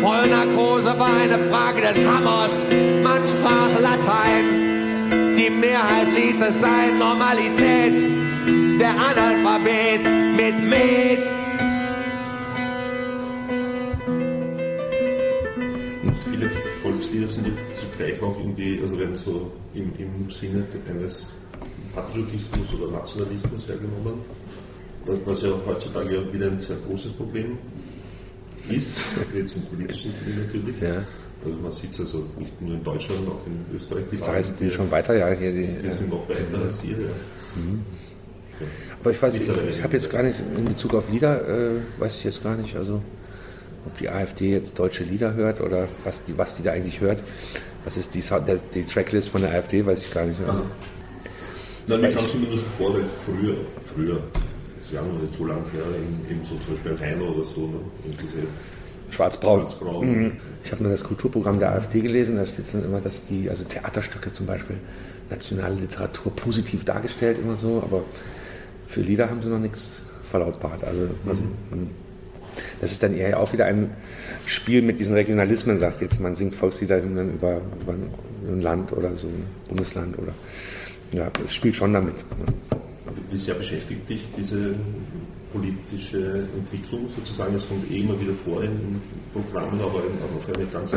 Vollnarkose 0.01 0.99
war 0.99 1.17
eine 1.17 1.39
Frage 1.51 1.81
des 1.81 1.99
Hammers. 2.07 2.65
Man 3.03 3.23
sprach 3.27 3.81
Latein. 3.81 5.35
Die 5.37 5.51
Mehrheit 5.51 6.09
ließ 6.15 6.43
es 6.43 6.61
sein, 6.61 6.99
Normalität. 6.99 8.05
Der 8.81 8.91
Analphabet 8.91 10.03
mit 10.37 10.63
Met. 10.63 11.23
Und 16.05 16.25
viele 16.31 16.51
Volkslieder 16.83 17.29
sind 17.29 17.47
zugleich 17.75 18.21
auch 18.23 18.39
irgendwie, 18.39 18.79
also 18.83 18.99
werden 18.99 19.15
so 19.15 19.51
im, 19.75 19.93
im 19.99 20.31
Sinne 20.31 20.67
eines 20.89 21.29
Patriotismus 21.97 22.67
oder 22.75 22.93
Nationalismus 22.93 23.67
hergenommen, 23.67 24.21
was- 25.25 25.43
ja 25.43 25.51
heutzutage 25.67 26.15
ja 26.15 26.33
wieder 26.33 26.47
ein 26.47 26.59
sehr 26.61 26.77
großes 26.89 27.13
Problem 27.13 27.59
ist, 28.69 29.05
jetzt 29.35 29.57
im 29.57 29.63
politischen 29.63 30.11
Sinne 30.11 30.43
natürlich. 30.45 30.81
Ja. 30.81 31.03
Also 31.45 31.59
man 31.59 31.73
sieht 31.73 31.91
es 31.91 32.01
also 32.01 32.25
nicht 32.39 32.61
nur 32.61 32.75
in 32.75 32.83
Deutschland, 32.85 33.21
auch 33.29 33.47
in 33.47 33.77
Österreich. 33.77 34.05
Ich 34.11 34.21
sage 34.21 34.39
jetzt 34.39 34.61
die 34.61 34.71
schon 34.71 34.91
weiter, 34.91 35.17
ja, 35.17 35.29
hier 35.31 35.53
die, 35.53 35.83
Wir 35.83 35.93
sind 35.93 36.11
noch 36.11 36.29
weiter 36.29 36.65
als 36.67 36.83
ihr, 36.85 36.99
ja. 36.99 37.13
Aber 39.01 39.11
ich 39.11 39.23
weiß, 39.23 39.35
ich, 39.35 39.43
ich 39.43 39.83
habe 39.83 39.93
jetzt 39.95 40.11
gar 40.11 40.23
nicht 40.23 40.41
in 40.57 40.65
Bezug 40.65 40.95
auf 40.95 41.11
Lieder, 41.11 41.47
äh, 41.49 41.71
weiß 41.99 42.15
ich 42.17 42.25
jetzt 42.25 42.43
gar 42.43 42.57
nicht, 42.57 42.75
also 42.77 43.03
ob 43.87 43.97
die 43.99 44.09
AfD 44.09 44.51
jetzt 44.51 44.79
deutsche 44.79 45.05
Lieder 45.05 45.35
hört 45.35 45.61
oder 45.61 45.89
was 46.05 46.25
die, 46.25 46.37
was 46.37 46.57
die 46.57 46.63
da 46.65 46.73
eigentlich 46.73 47.01
hört. 47.01 47.23
Was 47.85 47.97
ist 47.97 48.15
die, 48.17 48.23
die 48.75 48.85
Tracklist 48.85 49.29
von 49.29 49.43
der 49.43 49.53
AfD, 49.53 49.87
weiß 49.87 50.01
ich 50.05 50.13
gar 50.13 50.25
nicht. 50.25 50.41
Also, 50.41 50.65
Nein, 51.89 51.99
ich 52.11 52.17
habe 52.17 52.27
ich- 52.27 52.35
es 52.35 52.35
mir 52.35 52.49
nur 52.49 52.59
so 52.59 52.65
vor, 52.67 52.95
weil 52.95 53.05
früher, 53.25 53.57
früher, 53.83 54.19
das 54.81 54.93
ja 54.93 55.03
noch 55.03 55.21
nicht 55.21 55.35
so 55.35 55.45
lange 55.45 55.63
her, 55.73 55.83
eben, 56.31 56.45
so 56.45 56.57
zum 56.57 56.75
Beispiel 56.75 56.99
Heino 57.07 57.25
oder 57.31 57.45
so, 57.45 57.67
ne? 57.69 57.77
Schwarz-Braun. 59.11 59.61
Schwarz-Braun. 59.61 60.07
Mhm. 60.07 60.33
Ich 60.65 60.73
habe 60.73 60.83
mal 60.83 60.91
das 60.91 61.05
Kulturprogramm 61.05 61.61
der 61.61 61.73
AfD 61.73 62.01
gelesen, 62.01 62.37
da 62.37 62.47
steht 62.47 62.65
dann 62.73 62.85
immer, 62.85 63.01
dass 63.01 63.25
die, 63.25 63.49
also 63.49 63.65
Theaterstücke 63.65 64.33
zum 64.33 64.47
Beispiel, 64.47 64.77
nationale 65.31 65.75
Literatur 65.77 66.35
positiv 66.35 66.85
dargestellt, 66.85 67.39
immer 67.41 67.57
so, 67.57 67.83
aber 67.85 68.03
für 68.89 69.01
Lieder 69.03 69.31
haben 69.31 69.43
sie 69.43 69.49
noch 69.49 69.59
nichts 69.61 70.03
verlautbart. 70.23 70.83
Also, 70.85 71.03
also 71.27 71.43
man- 71.71 71.91
das 72.81 72.91
ist 72.93 73.03
dann 73.03 73.15
eher 73.15 73.39
auch 73.39 73.53
wieder 73.53 73.67
ein 73.67 73.91
Spiel 74.45 74.83
mit 74.83 74.99
diesen 74.99 75.15
Regionalismen, 75.15 75.79
sagst 75.79 76.01
jetzt, 76.01 76.21
man 76.21 76.35
singt 76.35 76.55
Volkslieder 76.55 76.99
über, 77.03 77.23
über 77.23 77.95
ein 78.49 78.61
Land 78.61 78.93
oder 78.93 79.15
so, 79.15 79.29
ein 79.29 79.45
Bundesland 79.69 80.19
oder 80.19 80.33
ja, 81.13 81.31
es 81.45 81.55
spielt 81.55 81.77
schon 81.77 81.93
damit. 81.93 82.15
Wie 83.31 83.39
sehr 83.39 83.55
beschäftigt 83.55 84.09
dich 84.09 84.27
diese 84.37 84.75
politische 85.53 86.49
Entwicklung 86.57 87.09
sozusagen? 87.09 87.55
Es 87.55 87.69
kommt 87.69 87.91
eh 87.91 88.01
immer 88.01 88.19
wieder 88.21 88.35
vor 88.45 88.63
in, 88.63 89.01
Programmen, 89.33 89.81
aber 89.81 89.99
eben 89.99 90.19
auch 90.23 90.37
auf 90.37 90.55
eine 90.55 90.67
ganz 90.67 90.93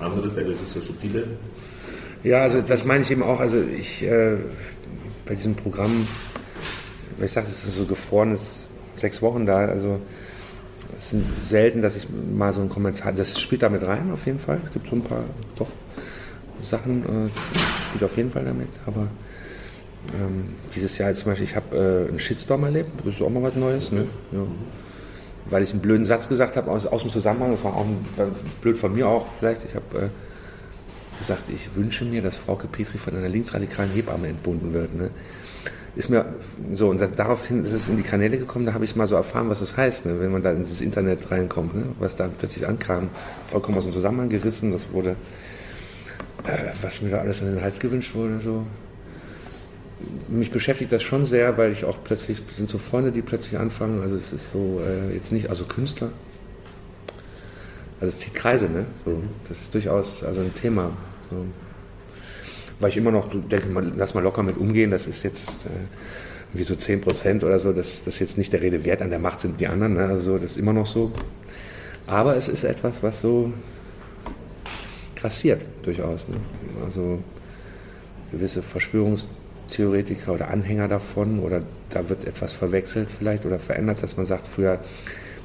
andere, 0.00 0.34
teilweise 0.34 0.66
sehr 0.66 0.82
subtile. 0.82 1.26
Ja, 2.22 2.42
also 2.42 2.60
das 2.60 2.84
meine 2.84 3.02
ich 3.02 3.10
eben 3.10 3.22
auch. 3.22 3.40
Also 3.40 3.60
ich 3.60 4.02
äh, 4.02 4.36
bei 5.26 5.34
diesem 5.34 5.54
Programm, 5.54 6.06
weil 7.16 7.26
ich 7.26 7.32
sage, 7.32 7.46
es 7.46 7.64
ist 7.64 7.76
so 7.76 7.84
gefrorenes 7.84 8.70
sechs 8.94 9.22
Wochen 9.22 9.46
da. 9.46 9.58
Also 9.58 10.00
es 10.98 11.10
sind 11.10 11.32
selten, 11.34 11.82
dass 11.82 11.96
ich 11.96 12.08
mal 12.10 12.52
so 12.52 12.60
einen 12.60 12.68
Kommentar. 12.68 13.12
Das 13.12 13.40
spielt 13.40 13.62
damit 13.62 13.86
rein 13.86 14.10
auf 14.12 14.26
jeden 14.26 14.38
Fall. 14.38 14.60
Es 14.66 14.72
gibt 14.72 14.88
so 14.88 14.96
ein 14.96 15.02
paar 15.02 15.24
doch 15.56 15.70
Sachen, 16.60 17.04
äh, 17.04 17.30
spielt 17.86 18.04
auf 18.04 18.16
jeden 18.16 18.30
Fall 18.30 18.44
damit. 18.44 18.68
Aber 18.86 19.08
ähm, 20.14 20.48
dieses 20.74 20.98
Jahr 20.98 21.12
zum 21.14 21.30
Beispiel, 21.30 21.46
ich 21.46 21.56
habe 21.56 21.76
äh, 21.76 22.08
einen 22.08 22.18
Shitstorm 22.18 22.64
erlebt. 22.64 22.90
Das 23.04 23.14
ist 23.14 23.22
auch 23.22 23.30
mal 23.30 23.42
was 23.42 23.56
Neues. 23.56 23.92
Ne? 23.92 24.06
Ja. 24.32 24.46
Weil 25.46 25.62
ich 25.62 25.72
einen 25.72 25.80
blöden 25.80 26.04
Satz 26.04 26.28
gesagt 26.28 26.56
habe 26.56 26.70
aus, 26.70 26.86
aus 26.86 27.02
dem 27.02 27.10
Zusammenhang. 27.10 27.52
Das 27.52 27.64
war 27.64 27.74
auch 27.74 27.84
ein, 27.84 28.04
war 28.16 28.26
blöd 28.60 28.78
von 28.78 28.94
mir 28.94 29.08
auch 29.08 29.26
vielleicht. 29.38 29.64
Ich 29.64 29.74
habe 29.74 30.06
äh, 30.06 30.08
gesagt, 31.18 31.44
ich 31.48 31.74
wünsche 31.74 32.04
mir, 32.04 32.22
dass 32.22 32.36
Frauke 32.36 32.68
Petri 32.68 32.98
von 32.98 33.16
einer 33.16 33.28
linksradikalen 33.28 33.90
Hebamme 33.92 34.28
entbunden 34.28 34.72
wird. 34.72 34.94
Ne? 34.94 35.10
Ist 35.96 36.10
mir 36.10 36.26
so, 36.74 36.90
und 36.90 37.00
dann, 37.00 37.16
daraufhin 37.16 37.64
ist 37.64 37.72
es 37.72 37.88
in 37.88 37.96
die 37.96 38.02
Kanäle 38.02 38.36
gekommen, 38.36 38.66
da 38.66 38.74
habe 38.74 38.84
ich 38.84 38.96
mal 38.96 39.06
so 39.06 39.16
erfahren, 39.16 39.48
was 39.48 39.60
das 39.60 39.78
heißt, 39.78 40.04
ne? 40.04 40.20
wenn 40.20 40.30
man 40.30 40.42
da 40.42 40.50
in 40.50 40.58
dieses 40.58 40.82
Internet 40.82 41.30
reinkommt, 41.30 41.74
ne? 41.74 41.84
was 41.98 42.16
da 42.16 42.28
plötzlich 42.28 42.68
ankam. 42.68 43.08
Vollkommen 43.46 43.78
aus 43.78 43.84
dem 43.84 43.94
Zusammenhang 43.94 44.28
gerissen, 44.28 44.72
das 44.72 44.92
wurde, 44.92 45.16
was 46.82 47.02
mir 47.02 47.10
da 47.10 47.18
alles 47.18 47.40
an 47.42 47.54
den 47.54 47.62
Hals 47.62 47.78
gewünscht 47.78 48.14
wurde, 48.14 48.40
so. 48.40 48.66
Mich 50.28 50.50
beschäftigt 50.50 50.92
das 50.92 51.02
schon 51.02 51.24
sehr, 51.24 51.56
weil 51.56 51.72
ich 51.72 51.84
auch 51.84 51.98
plötzlich, 52.04 52.42
sind 52.54 52.68
so 52.68 52.78
Freunde, 52.78 53.12
die 53.12 53.22
plötzlich 53.22 53.58
anfangen, 53.58 54.02
also 54.02 54.14
es 54.14 54.32
ist 54.32 54.52
so, 54.52 54.80
äh, 54.86 55.14
jetzt 55.14 55.32
nicht, 55.32 55.48
also 55.48 55.64
Künstler, 55.64 56.10
also 58.00 58.12
es 58.12 58.18
zieht 58.18 58.34
Kreise, 58.34 58.68
ne? 58.68 58.86
So, 59.04 59.22
das 59.48 59.60
ist 59.60 59.74
durchaus 59.74 60.22
also 60.22 60.42
ein 60.42 60.52
Thema. 60.52 60.90
So. 61.30 61.46
Weil 62.78 62.90
ich 62.90 62.96
immer 62.98 63.10
noch 63.10 63.30
denke, 63.30 63.68
mal, 63.68 63.90
lass 63.96 64.12
mal 64.12 64.22
locker 64.22 64.42
mit 64.42 64.58
umgehen, 64.58 64.90
das 64.90 65.06
ist 65.06 65.22
jetzt 65.22 65.64
äh, 65.66 65.70
irgendwie 66.50 66.64
so 66.64 66.76
10 66.76 67.00
Prozent 67.00 67.42
oder 67.42 67.58
so, 67.58 67.72
das, 67.72 68.04
das 68.04 68.14
ist 68.14 68.20
jetzt 68.20 68.38
nicht 68.38 68.52
der 68.52 68.60
Rede 68.60 68.84
wert, 68.84 69.00
an 69.00 69.10
der 69.10 69.18
Macht 69.18 69.40
sind 69.40 69.60
die 69.60 69.66
anderen, 69.66 69.94
ne? 69.94 70.06
also 70.06 70.36
das 70.36 70.52
ist 70.52 70.56
immer 70.58 70.74
noch 70.74 70.86
so. 70.86 71.10
Aber 72.06 72.36
es 72.36 72.48
ist 72.48 72.64
etwas, 72.64 73.02
was 73.02 73.20
so 73.20 73.52
grassiert 75.26 75.62
durchaus. 75.82 76.28
Ne? 76.28 76.36
Also 76.84 77.18
gewisse 78.30 78.62
Verschwörungstheoretiker 78.62 80.32
oder 80.32 80.50
Anhänger 80.50 80.86
davon 80.86 81.40
oder 81.40 81.62
da 81.90 82.08
wird 82.08 82.24
etwas 82.24 82.52
verwechselt 82.52 83.08
vielleicht 83.10 83.44
oder 83.44 83.58
verändert, 83.58 84.04
dass 84.04 84.16
man 84.16 84.24
sagt, 84.24 84.46
früher 84.46 84.78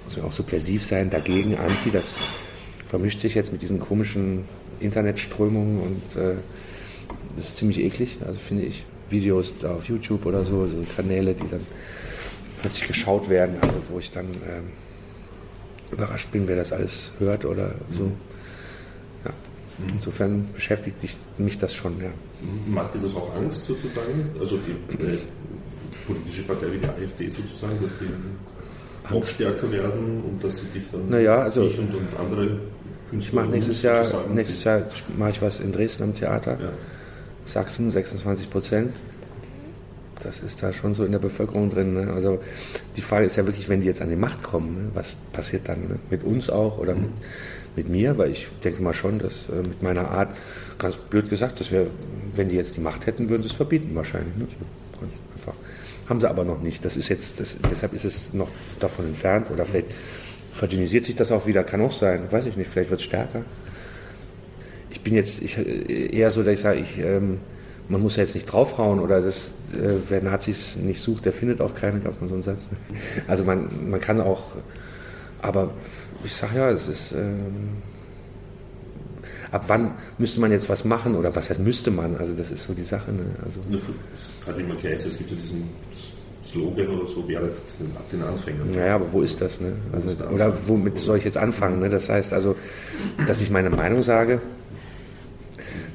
muss 0.05 0.17
man 0.17 0.27
auch 0.27 0.31
subversiv 0.31 0.85
sein, 0.85 1.09
dagegen, 1.09 1.57
anti, 1.57 1.89
das 1.89 2.21
vermischt 2.85 3.17
sich 3.17 3.33
jetzt 3.33 3.51
mit 3.51 3.63
diesen 3.63 3.79
komischen 3.79 4.45
Internetströmungen 4.79 5.81
und 5.81 6.21
äh, 6.21 6.35
das 7.35 7.45
ist 7.45 7.55
ziemlich 7.55 7.79
eklig, 7.79 8.19
also 8.25 8.37
finde 8.37 8.65
ich. 8.65 8.85
Videos 9.09 9.65
auf 9.65 9.89
YouTube 9.89 10.25
oder 10.25 10.45
so, 10.45 10.65
so 10.67 10.77
Kanäle, 10.95 11.33
die 11.33 11.47
dann 11.49 11.65
plötzlich 12.61 12.87
geschaut 12.87 13.29
werden, 13.29 13.57
also 13.59 13.81
wo 13.89 13.99
ich 13.99 14.09
dann 14.09 14.25
ähm, 14.25 14.69
überrascht 15.91 16.31
bin, 16.31 16.47
wer 16.47 16.55
das 16.55 16.71
alles 16.71 17.11
hört 17.19 17.43
oder 17.43 17.75
so. 17.91 18.05
Ja. 18.05 18.11
Insofern 19.93 20.47
beschäftigt 20.53 20.97
mich 21.39 21.57
das 21.57 21.73
schon, 21.73 21.99
ja. 22.01 22.09
Macht 22.67 22.93
dir 22.93 22.99
das 22.99 23.15
auch 23.15 23.35
Angst 23.35 23.65
sozusagen? 23.65 24.29
Also 24.39 24.57
die 24.57 25.03
äh, 25.03 25.17
politische 26.05 26.43
Partei 26.43 26.67
wie 26.71 26.77
die 26.77 26.85
AfD 26.85 27.29
sozusagen, 27.29 27.79
dass 27.81 27.91
die 27.99 29.13
noch 29.13 29.25
stärker 29.25 29.71
werden 29.71 30.23
und 30.23 30.43
dass 30.43 30.57
sie 30.57 30.65
dich 30.67 30.89
dann 30.91 31.09
Naja, 31.09 31.41
also- 31.41 31.67
dich 31.67 31.79
und, 31.79 31.93
und 31.93 32.07
andere 32.19 32.59
Künstler 33.09 33.17
Ich 33.19 33.33
mache 33.33 33.49
nächstes 33.49 33.81
Jahr, 33.81 34.05
nächstes 34.33 34.63
Jahr 34.63 34.83
mache 35.17 35.31
ich 35.31 35.41
was 35.41 35.59
in 35.59 35.71
Dresden 35.71 36.03
am 36.03 36.15
Theater. 36.15 36.57
Ja. 36.59 36.71
Sachsen 37.45 37.89
26 37.91 38.49
Prozent. 38.49 38.93
Das 40.23 40.39
ist 40.39 40.61
da 40.61 40.71
schon 40.71 40.93
so 40.93 41.03
in 41.03 41.11
der 41.11 41.19
Bevölkerung 41.19 41.71
drin. 41.71 41.93
Ne? 41.95 42.13
Also 42.13 42.39
die 42.95 43.01
Frage 43.01 43.25
ist 43.25 43.35
ja 43.37 43.45
wirklich, 43.45 43.67
wenn 43.69 43.81
die 43.81 43.87
jetzt 43.87 44.01
an 44.01 44.09
die 44.09 44.15
Macht 44.15 44.43
kommen, 44.43 44.75
ne? 44.75 44.91
was 44.93 45.17
passiert 45.33 45.67
dann 45.67 45.81
ne? 45.81 45.99
mit 46.11 46.23
uns 46.23 46.49
auch 46.49 46.77
oder 46.77 46.93
mit, 46.93 47.09
mit 47.75 47.89
mir? 47.89 48.17
Weil 48.17 48.31
ich 48.31 48.47
denke 48.63 48.81
mal 48.81 48.93
schon, 48.93 49.19
dass 49.19 49.33
äh, 49.49 49.67
mit 49.67 49.81
meiner 49.81 50.09
Art, 50.09 50.35
ganz 50.77 50.97
blöd 50.97 51.29
gesagt, 51.29 51.59
dass 51.59 51.71
wir, 51.71 51.87
wenn 52.33 52.49
die 52.49 52.55
jetzt 52.55 52.75
die 52.77 52.81
Macht 52.81 53.05
hätten, 53.05 53.29
würden 53.29 53.43
sie 53.43 53.49
es 53.49 53.55
verbieten 53.55 53.95
wahrscheinlich. 53.95 54.35
Ne? 54.35 54.47
So, 54.99 55.07
einfach. 55.33 55.53
Haben 56.07 56.19
sie 56.19 56.29
aber 56.29 56.43
noch 56.43 56.61
nicht. 56.61 56.83
Das 56.83 56.97
ist 56.97 57.07
jetzt, 57.09 57.39
das, 57.39 57.57
deshalb 57.69 57.93
ist 57.93 58.05
es 58.05 58.33
noch 58.33 58.49
davon 58.79 59.05
entfernt 59.05 59.49
oder 59.51 59.65
vielleicht 59.65 59.87
verdünnisiert 60.51 61.05
sich 61.05 61.15
das 61.15 61.31
auch 61.31 61.47
wieder, 61.47 61.63
kann 61.63 61.81
auch 61.81 61.93
sein, 61.93 62.29
weiß 62.29 62.45
ich 62.45 62.57
nicht, 62.57 62.69
vielleicht 62.69 62.89
wird 62.89 62.99
es 62.99 63.05
stärker 63.05 63.45
ich 64.91 65.01
bin 65.01 65.15
jetzt 65.15 65.41
ich, 65.41 65.57
äh, 65.57 66.15
eher 66.15 66.31
so, 66.31 66.43
dass 66.43 66.53
ich 66.53 66.59
sage, 66.59 66.79
ich, 66.79 66.99
ähm, 66.99 67.39
man 67.87 68.01
muss 68.01 68.15
ja 68.15 68.21
jetzt 68.21 68.35
nicht 68.35 68.45
draufhauen 68.45 68.99
oder 68.99 69.21
das, 69.21 69.55
äh, 69.73 69.95
wer 70.07 70.21
Nazis 70.21 70.77
nicht 70.77 71.01
sucht, 71.01 71.25
der 71.25 71.33
findet 71.33 71.61
auch 71.61 71.73
keine, 71.73 71.99
gab 71.99 72.11
es 72.11 72.19
so 72.19 72.33
einen 72.33 72.43
Satz. 72.43 72.69
Also 73.27 73.43
man, 73.43 73.89
man 73.89 73.99
kann 73.99 74.21
auch, 74.21 74.57
aber 75.41 75.73
ich 76.23 76.33
sage 76.33 76.57
ja, 76.57 76.69
es 76.71 76.87
ist, 76.87 77.13
ähm, 77.13 77.77
ab 79.51 79.63
wann 79.67 79.91
müsste 80.17 80.39
man 80.39 80.51
jetzt 80.51 80.69
was 80.69 80.85
machen 80.85 81.15
oder 81.15 81.35
was 81.35 81.49
heißt 81.49 81.59
müsste 81.59 81.91
man, 81.91 82.15
also 82.17 82.33
das 82.33 82.51
ist 82.51 82.63
so 82.63 82.73
die 82.73 82.83
Sache. 82.83 83.11
Ne? 83.11 83.23
Also, 83.43 83.59
Es 84.13 84.47
hat 84.47 84.57
immer 84.57 84.75
geheißen, 84.75 85.11
es 85.11 85.17
gibt 85.17 85.31
ja 85.31 85.37
diesen 85.37 85.69
Slogan 86.45 86.87
oder 86.87 87.07
so, 87.07 87.27
wehret 87.27 87.55
den, 87.79 87.95
ab 87.95 88.09
den 88.11 88.23
Anfängern. 88.23 88.71
Naja, 88.71 88.95
aber 88.95 89.11
wo 89.11 89.21
ist 89.21 89.39
das? 89.41 89.61
Ne? 89.61 89.73
Also, 89.91 90.09
oder 90.33 90.53
womit 90.67 90.97
soll 90.97 91.17
ich 91.17 91.23
jetzt 91.23 91.37
anfangen? 91.37 91.79
Ne? 91.79 91.89
Das 91.89 92.09
heißt 92.09 92.33
also, 92.33 92.55
dass 93.27 93.41
ich 93.41 93.49
meine 93.49 93.69
Meinung 93.69 94.01
sage. 94.03 94.41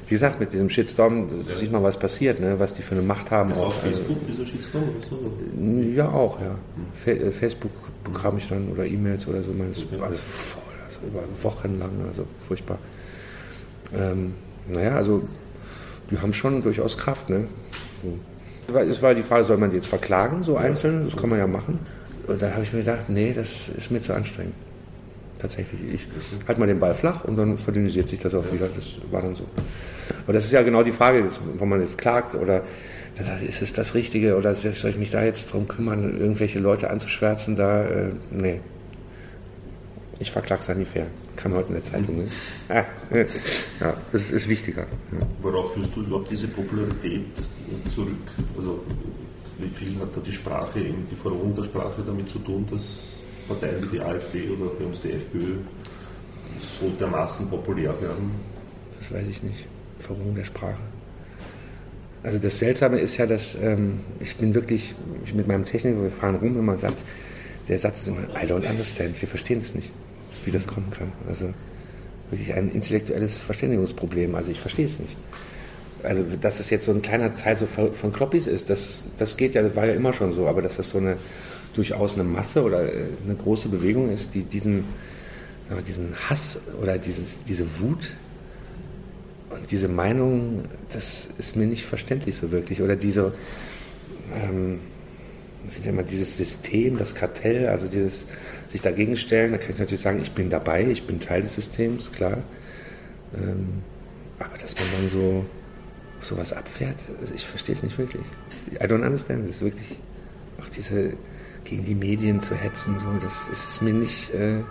Wie 0.07 0.13
gesagt, 0.13 0.39
mit 0.39 0.53
diesem 0.53 0.69
Shitstorm 0.69 1.41
sieht 1.41 1.71
man, 1.71 1.83
was 1.83 1.99
passiert, 1.99 2.39
ne? 2.39 2.57
was 2.59 2.73
die 2.73 2.81
für 2.81 2.95
eine 2.95 3.01
Macht 3.01 3.29
haben. 3.29 3.49
War 3.51 3.57
auch, 3.57 3.67
auf 3.67 3.83
also- 3.83 4.03
Facebook, 4.03 4.25
dieser 4.25 4.45
Shitstorm 4.45 4.83
oder 4.83 5.07
so? 5.07 5.81
Ja, 5.95 6.09
auch, 6.09 6.39
ja. 6.39 6.55
Fa 6.93 7.11
äh, 7.11 7.31
Facebook 7.31 7.71
bekam 8.05 8.37
ich 8.37 8.47
dann 8.47 8.69
oder 8.69 8.85
E-Mails 8.85 9.27
oder 9.27 9.43
so, 9.43 9.51
meins, 9.51 9.85
alles 10.01 10.21
voll, 10.21 10.73
also 10.85 10.99
über 11.05 11.23
Wochen 11.43 11.77
lang, 11.77 11.91
also 12.07 12.25
furchtbar. 12.39 12.77
Ähm, 13.93 14.33
naja, 14.69 14.95
also 14.95 15.23
die 16.09 16.17
haben 16.17 16.33
schon 16.33 16.61
durchaus 16.61 16.97
Kraft, 16.97 17.29
ne? 17.29 17.47
So. 18.01 18.79
Es 18.79 19.01
war 19.01 19.13
die 19.13 19.23
Frage, 19.23 19.43
soll 19.43 19.57
man 19.57 19.69
die 19.69 19.77
jetzt 19.77 19.87
verklagen, 19.87 20.43
so 20.43 20.57
einzeln? 20.57 21.05
Das 21.05 21.19
kann 21.19 21.29
man 21.29 21.39
ja 21.39 21.47
machen. 21.47 21.79
Und 22.27 22.41
dann 22.41 22.53
habe 22.53 22.63
ich 22.63 22.73
mir 22.73 22.79
gedacht, 22.79 23.09
nee, 23.09 23.33
das 23.33 23.69
ist 23.69 23.91
mir 23.91 23.99
zu 23.99 24.13
anstrengend. 24.13 24.53
Tatsächlich. 25.39 25.79
Ich 25.93 26.07
halte 26.47 26.59
mal 26.59 26.67
den 26.67 26.79
Ball 26.79 26.93
flach 26.93 27.23
und 27.23 27.37
dann 27.37 27.57
verdünnisiert 27.57 28.07
sich 28.07 28.19
das 28.19 28.33
auch 28.33 28.51
wieder. 28.51 28.67
Das 28.67 28.85
war 29.11 29.21
dann 29.21 29.35
so. 29.35 29.45
Aber 30.23 30.33
das 30.33 30.45
ist 30.45 30.51
ja 30.51 30.61
genau 30.61 30.83
die 30.83 30.91
Frage, 30.91 31.25
wo 31.57 31.65
man 31.65 31.81
jetzt 31.81 31.97
klagt 31.97 32.35
oder 32.35 32.63
ist 33.47 33.61
es 33.61 33.73
das 33.73 33.95
Richtige 33.95 34.37
oder 34.37 34.53
soll 34.53 34.91
ich 34.91 34.97
mich 34.97 35.11
da 35.11 35.23
jetzt 35.23 35.51
drum 35.53 35.67
kümmern, 35.67 36.19
irgendwelche 36.19 36.59
Leute 36.59 36.89
anzuschwärzen? 36.89 37.55
Da, 37.55 37.83
äh, 37.85 38.11
nee. 38.31 38.59
Ich 40.19 40.31
verklag's 40.31 40.65
da 40.65 40.73
nicht 40.73 40.91
fair. 40.91 41.07
Kam 41.35 41.53
heute 41.53 41.69
in 41.69 41.75
der 41.75 41.83
Zeitung. 41.83 42.15
Ne? 42.17 42.27
Ja, 43.79 43.95
das 44.11 44.31
ist 44.31 44.47
wichtiger. 44.47 44.81
Ja. 45.11 45.27
Worauf 45.41 45.73
führst 45.73 45.95
du 45.95 46.01
überhaupt 46.01 46.31
diese 46.31 46.47
Popularität 46.47 47.25
zurück? 47.93 48.15
Also 48.57 48.83
wie 49.59 49.69
viel 49.69 49.99
hat 49.99 50.15
da 50.15 50.19
die 50.19 50.31
Sprache, 50.31 50.79
die 50.79 51.15
Verrohung 51.15 51.55
der 51.55 51.63
Sprache 51.63 52.01
damit 52.05 52.29
zu 52.29 52.39
tun, 52.39 52.65
dass 52.69 53.17
Parteien 53.47 53.83
wie 53.83 53.97
die 53.97 54.01
AfD 54.01 54.49
oder 54.49 54.71
bei 54.77 54.85
uns 54.85 54.99
die 54.99 55.11
FPÖ 55.11 55.57
so 56.79 56.89
dermaßen 56.99 57.49
populär 57.49 57.93
werden? 58.01 58.31
Das 58.99 59.11
weiß 59.11 59.27
ich 59.27 59.43
nicht. 59.43 59.67
Verrohung 59.99 60.35
der 60.35 60.45
Sprache. 60.45 60.81
Also 62.23 62.39
das 62.39 62.59
Seltsame 62.59 62.99
ist 62.99 63.17
ja, 63.17 63.25
dass 63.25 63.55
ähm, 63.55 64.01
ich 64.19 64.35
bin 64.35 64.53
wirklich 64.53 64.95
ich 65.23 65.33
mit 65.33 65.47
meinem 65.47 65.65
Techniker, 65.65 66.01
wir 66.01 66.11
fahren 66.11 66.35
rum, 66.35 66.57
immer 66.57 66.77
sagt, 66.77 66.97
der 67.67 67.79
Satz 67.79 68.01
ist 68.01 68.07
immer, 68.09 68.21
I 68.41 68.45
don't 68.45 68.67
understand, 68.67 69.19
wir 69.21 69.27
verstehen 69.27 69.59
es 69.59 69.75
nicht, 69.75 69.93
wie 70.45 70.51
das 70.51 70.67
kommen 70.67 70.89
kann. 70.89 71.11
Also 71.27 71.53
wirklich 72.29 72.53
ein 72.53 72.71
intellektuelles 72.71 73.39
Verständigungsproblem, 73.39 74.35
also 74.35 74.51
ich 74.51 74.59
verstehe 74.59 74.85
es 74.85 74.99
nicht. 74.99 75.15
Also 76.03 76.23
dass 76.41 76.59
es 76.59 76.69
jetzt 76.69 76.85
so 76.85 76.91
ein 76.91 77.01
kleiner 77.01 77.33
Teil 77.33 77.55
so 77.55 77.65
von 77.65 78.13
Kloppis 78.13 78.47
ist, 78.47 78.69
das, 78.69 79.05
das 79.17 79.37
geht 79.37 79.55
ja, 79.55 79.75
war 79.75 79.85
ja 79.85 79.93
immer 79.93 80.13
schon 80.13 80.31
so, 80.31 80.47
aber 80.47 80.61
dass 80.61 80.77
das 80.77 80.89
so 80.89 80.97
eine 80.97 81.17
durchaus 81.75 82.15
eine 82.15 82.23
Masse 82.23 82.63
oder 82.63 82.91
äh, 82.91 83.03
eine 83.23 83.35
große 83.35 83.69
Bewegung 83.69 84.09
ist, 84.09 84.33
die 84.33 84.43
diesen, 84.43 84.85
wir, 85.69 85.81
diesen 85.81 86.13
Hass 86.29 86.59
oder 86.81 86.97
dieses, 86.97 87.43
diese 87.43 87.79
Wut 87.79 88.11
und 89.49 89.71
diese 89.71 89.87
Meinung, 89.87 90.65
das 90.91 91.31
ist 91.37 91.55
mir 91.55 91.67
nicht 91.67 91.85
verständlich 91.85 92.35
so 92.35 92.51
wirklich. 92.51 92.81
Oder 92.81 92.95
diese, 92.95 93.33
ähm, 94.35 94.79
was 95.63 95.77
ist 95.77 95.85
ja 95.85 95.91
immer 95.91 96.03
dieses 96.03 96.37
System, 96.37 96.97
das 96.97 97.15
Kartell, 97.15 97.67
also 97.67 97.87
dieses 97.87 98.25
sich 98.67 98.81
dagegen 98.81 99.15
stellen, 99.15 99.53
da 99.53 99.57
kann 99.57 99.71
ich 99.71 99.79
natürlich 99.79 100.01
sagen, 100.01 100.19
ich 100.21 100.33
bin 100.33 100.49
dabei, 100.49 100.85
ich 100.85 101.07
bin 101.07 101.19
Teil 101.19 101.41
des 101.41 101.55
Systems, 101.55 102.11
klar. 102.11 102.43
Ähm, 103.35 103.83
aber 104.39 104.57
dass 104.57 104.75
man 104.75 104.85
dann 104.95 105.09
so 105.09 105.45
sowas 106.19 106.51
abfährt, 106.51 106.97
also 107.19 107.33
ich 107.33 107.45
verstehe 107.45 107.75
es 107.75 107.83
nicht 107.83 107.97
wirklich. 107.97 108.23
I 108.73 108.85
don't 108.85 109.05
understand, 109.05 109.43
das 109.43 109.57
ist 109.57 109.61
wirklich 109.61 109.99
auch 110.59 110.69
diese 110.69 111.13
gegen 111.63 111.83
die 111.83 111.95
Medien 111.95 112.39
zu 112.39 112.55
hetzen, 112.55 112.97
so, 112.97 113.11
das, 113.21 113.47
das 113.49 113.67
ist 113.69 113.81
mir 113.81 113.93
nicht. 113.93 114.33
Äh, 114.33 114.61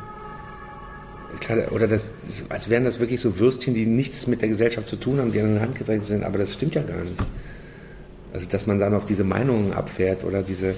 Klar, 1.40 1.72
oder 1.72 1.86
das, 1.86 2.44
als 2.48 2.70
wären 2.70 2.84
das 2.84 3.00
wirklich 3.00 3.20
so 3.20 3.38
Würstchen, 3.38 3.74
die 3.74 3.86
nichts 3.86 4.26
mit 4.26 4.40
der 4.40 4.48
Gesellschaft 4.48 4.88
zu 4.88 4.96
tun 4.96 5.18
haben, 5.18 5.32
die 5.32 5.40
an 5.40 5.54
den 5.54 5.60
Hand 5.60 5.76
gedrängt 5.76 6.04
sind, 6.04 6.24
aber 6.24 6.38
das 6.38 6.54
stimmt 6.54 6.74
ja 6.74 6.82
gar 6.82 7.00
nicht. 7.00 7.18
Also, 8.32 8.48
dass 8.48 8.66
man 8.66 8.78
dann 8.78 8.94
auf 8.94 9.06
diese 9.06 9.24
Meinungen 9.24 9.72
abfährt 9.72 10.24
oder 10.24 10.42
diese, 10.42 10.74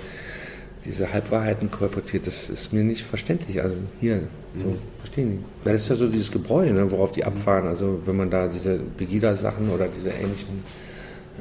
diese 0.85 1.13
Halbwahrheiten 1.13 1.71
kolportiert, 1.71 2.27
das 2.27 2.51
ist 2.51 2.73
mir 2.73 2.85
nicht 2.85 3.03
verständlich. 3.03 3.63
Also, 3.63 3.77
hier, 4.01 4.29
so, 4.57 4.77
verstehen 4.99 5.39
die. 5.39 5.65
Weil 5.65 5.73
das 5.73 5.83
ist 5.83 5.89
ja 5.89 5.95
so 5.95 6.09
dieses 6.09 6.31
Gebräu, 6.31 6.71
ne, 6.71 6.91
worauf 6.91 7.13
die 7.13 7.25
abfahren. 7.25 7.67
Also, 7.67 8.03
wenn 8.05 8.17
man 8.17 8.31
da 8.31 8.49
diese 8.49 8.79
Pegida-Sachen 8.79 9.71
oder 9.71 9.89
diese 9.89 10.11
ähnlichen 10.11 10.63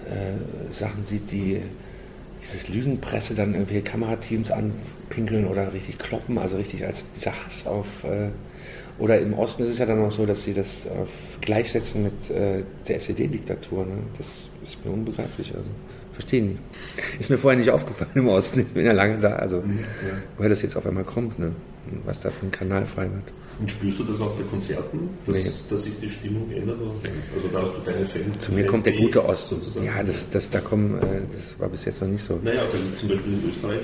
äh, 0.05 0.73
Sachen 0.73 1.05
sieht, 1.05 1.31
die 1.31 1.61
dieses 2.41 2.69
Lügenpresse 2.69 3.35
dann 3.35 3.53
irgendwelche 3.53 3.83
Kamerateams 3.83 4.51
anpinkeln 4.51 5.47
oder 5.47 5.73
richtig 5.73 5.97
kloppen, 5.97 6.37
also 6.37 6.57
richtig 6.57 6.85
als 6.85 7.09
dieser 7.11 7.33
Hass 7.45 7.65
auf. 7.65 8.03
Äh, 8.03 8.29
oder 8.99 9.19
im 9.19 9.33
Osten 9.33 9.63
ist 9.63 9.71
es 9.71 9.77
ja 9.79 9.85
dann 9.85 10.03
auch 10.03 10.11
so, 10.11 10.25
dass 10.25 10.43
sie 10.43 10.53
das 10.53 10.87
auf 10.87 11.09
gleichsetzen 11.41 12.03
mit 12.03 12.29
äh, 12.31 12.63
der 12.87 12.95
SED-Diktatur. 12.97 13.85
Ne? 13.85 13.93
Das 14.17 14.47
ist 14.63 14.83
mir 14.85 14.91
unbegreiflich. 14.91 15.53
Also 15.55 15.69
verstehe 16.11 16.43
nicht. 16.43 16.59
Ist 17.19 17.29
mir 17.29 17.37
vorher 17.37 17.59
nicht 17.59 17.69
aufgefallen 17.69 18.11
im 18.15 18.27
Osten. 18.27 18.61
Ich 18.61 18.67
bin 18.67 18.85
ja 18.85 18.93
lange 18.93 19.19
da. 19.19 19.33
Also 19.35 19.63
woher 20.37 20.49
das 20.49 20.61
jetzt 20.63 20.75
auf 20.75 20.85
einmal 20.87 21.03
kommt, 21.03 21.37
ne? 21.39 21.51
Was 22.03 22.21
da 22.21 22.29
für 22.29 22.45
ein 22.45 22.51
Kanal 22.51 22.85
frei 22.85 23.03
wird. 23.03 23.23
Und 23.59 23.71
spürst 23.71 23.97
du 23.99 24.03
das 24.03 24.19
auch 24.19 24.31
bei 24.35 24.43
Konzerten, 24.43 25.09
dass, 25.25 25.35
Nee. 25.37 25.49
dass 25.69 25.83
sich 25.83 25.93
die 25.99 26.09
Stimmung 26.09 26.51
ändert? 26.51 26.77
Also 26.81 27.47
da 27.51 27.61
hast 27.61 27.71
du 27.73 27.79
deine 27.91 28.05
Fan 28.05 28.37
Zu 28.39 28.51
mir 28.51 28.65
kommt 28.65 28.85
der 28.85 28.93
gute 28.93 29.23
Osten. 29.23 29.55
sozusagen. 29.55 29.85
Ja, 29.85 30.03
das, 30.03 30.29
das, 30.29 30.49
da 30.49 30.59
kommen, 30.59 30.95
äh, 31.01 31.21
das 31.31 31.59
war 31.59 31.69
bis 31.69 31.85
jetzt 31.85 32.01
noch 32.01 32.09
nicht 32.09 32.23
so. 32.23 32.39
Naja, 32.43 32.61
zum 32.99 33.09
Beispiel 33.09 33.33
in 33.33 33.49
Österreich 33.49 33.79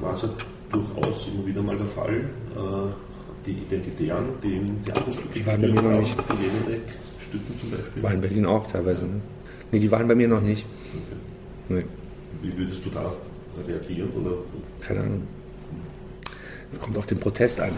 war 0.00 0.14
es 0.14 0.22
ja 0.22 0.28
durchaus 0.72 1.26
immer 1.34 1.46
wieder 1.46 1.62
mal 1.62 1.76
der 1.76 1.86
Fall. 1.86 2.14
Äh, 2.56 3.09
die 3.50 3.62
Identitären, 3.62 4.26
die 4.42 4.56
im 4.56 4.84
Theaterstück 4.84 5.34
Die 5.34 5.46
waren 5.46 5.60
bei 5.60 5.68
mir 5.68 5.82
noch 5.82 6.00
nicht. 6.00 6.16
Die 6.32 6.42
Jelinek 6.42 6.88
Stücken 7.28 7.58
zum 7.60 7.70
Beispiel. 7.70 8.02
War 8.02 8.12
in 8.12 8.20
Berlin 8.20 8.46
auch 8.46 8.66
teilweise. 8.66 9.04
Ne? 9.06 9.20
Nee, 9.70 9.78
die 9.80 9.90
waren 9.90 10.08
bei 10.08 10.14
mir 10.14 10.28
noch 10.28 10.40
nicht. 10.40 10.66
Nee, 11.68 11.84
Wie 12.42 12.56
würdest 12.56 12.84
du 12.84 12.90
da 12.90 13.12
reagieren? 13.66 14.10
Oder 14.10 14.32
keine 14.80 15.00
Ahnung. 15.00 15.22
Kommt 16.80 16.96
auf 16.98 17.06
den 17.06 17.18
Protest 17.18 17.60
an. 17.60 17.72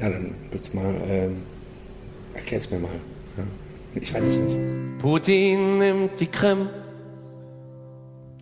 Ja, 0.00 0.08
dann 0.08 0.34
bitte 0.50 0.74
mal, 0.74 0.94
ähm, 1.08 1.36
erklär's 2.34 2.70
mir 2.70 2.78
mal. 2.78 2.90
Ja? 3.36 3.44
Ich 3.94 4.12
weiß 4.12 4.24
es 4.24 4.38
nicht. 4.38 4.58
Putin 4.98 5.78
nimmt 5.78 6.20
die 6.20 6.26
Krim. 6.26 6.68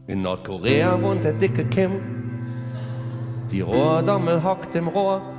In 0.06 0.22
Nordkorea 0.22 1.00
wohnt 1.00 1.24
der 1.24 1.34
dicke 1.34 1.64
Kim. 1.66 1.92
Die 3.50 3.60
Rohrdommel 3.60 4.42
hockt 4.42 4.74
im 4.74 4.88
Rohr. 4.88 5.31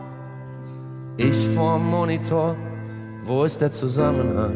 Ich 1.18 1.48
vorm 1.56 1.92
Monitor. 1.92 2.56
Wo 3.26 3.44
ist 3.44 3.62
der 3.62 3.72
Zusammenhang? 3.72 4.56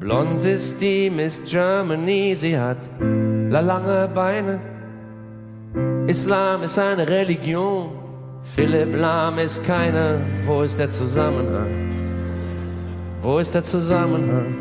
Blond 0.00 0.42
ist 0.44 0.80
die 0.80 1.10
Miss 1.10 1.42
Germany, 1.44 2.34
sie 2.34 2.58
hat 2.58 2.78
la 2.98 3.60
lange 3.60 4.08
Beine. 4.14 4.58
Islam 6.06 6.62
ist 6.62 6.78
eine 6.78 7.06
Religion, 7.08 7.90
Philipp 8.42 8.96
Lahm 8.96 9.38
ist 9.38 9.62
keine. 9.64 10.20
Wo 10.46 10.62
ist 10.62 10.78
der 10.78 10.90
Zusammenhang? 10.90 11.70
Wo 13.20 13.38
ist 13.38 13.54
der 13.54 13.62
Zusammenhang? 13.62 14.54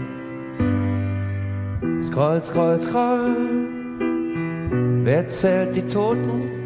Scroll, 1.99 2.43
scroll, 2.43 2.77
scroll. 2.77 3.38
Wer 5.03 5.25
zählt 5.27 5.75
die 5.75 5.88
Toten? 5.88 6.62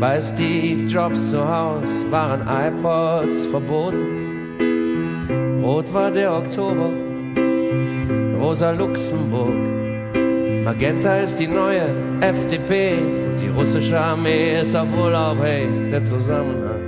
Bei 0.00 0.20
Steve 0.20 0.84
Jobs 0.86 1.30
zu 1.30 1.38
Haus 1.38 1.82
waren 2.10 2.42
iPods 2.42 3.46
verboten. 3.46 4.60
Rot 5.60 5.92
war 5.92 6.12
der 6.12 6.36
Oktober, 6.36 6.90
rosa 8.38 8.70
Luxemburg. 8.70 9.56
Magenta 10.64 11.16
ist 11.16 11.40
die 11.40 11.48
neue 11.48 11.88
FDP 12.20 12.98
und 12.98 13.40
die 13.40 13.48
russische 13.48 13.98
Armee 13.98 14.60
ist 14.60 14.76
auf 14.76 14.86
Urlaub. 14.96 15.38
Hey, 15.42 15.66
der 15.90 16.04
Zusammenhang. 16.04 16.78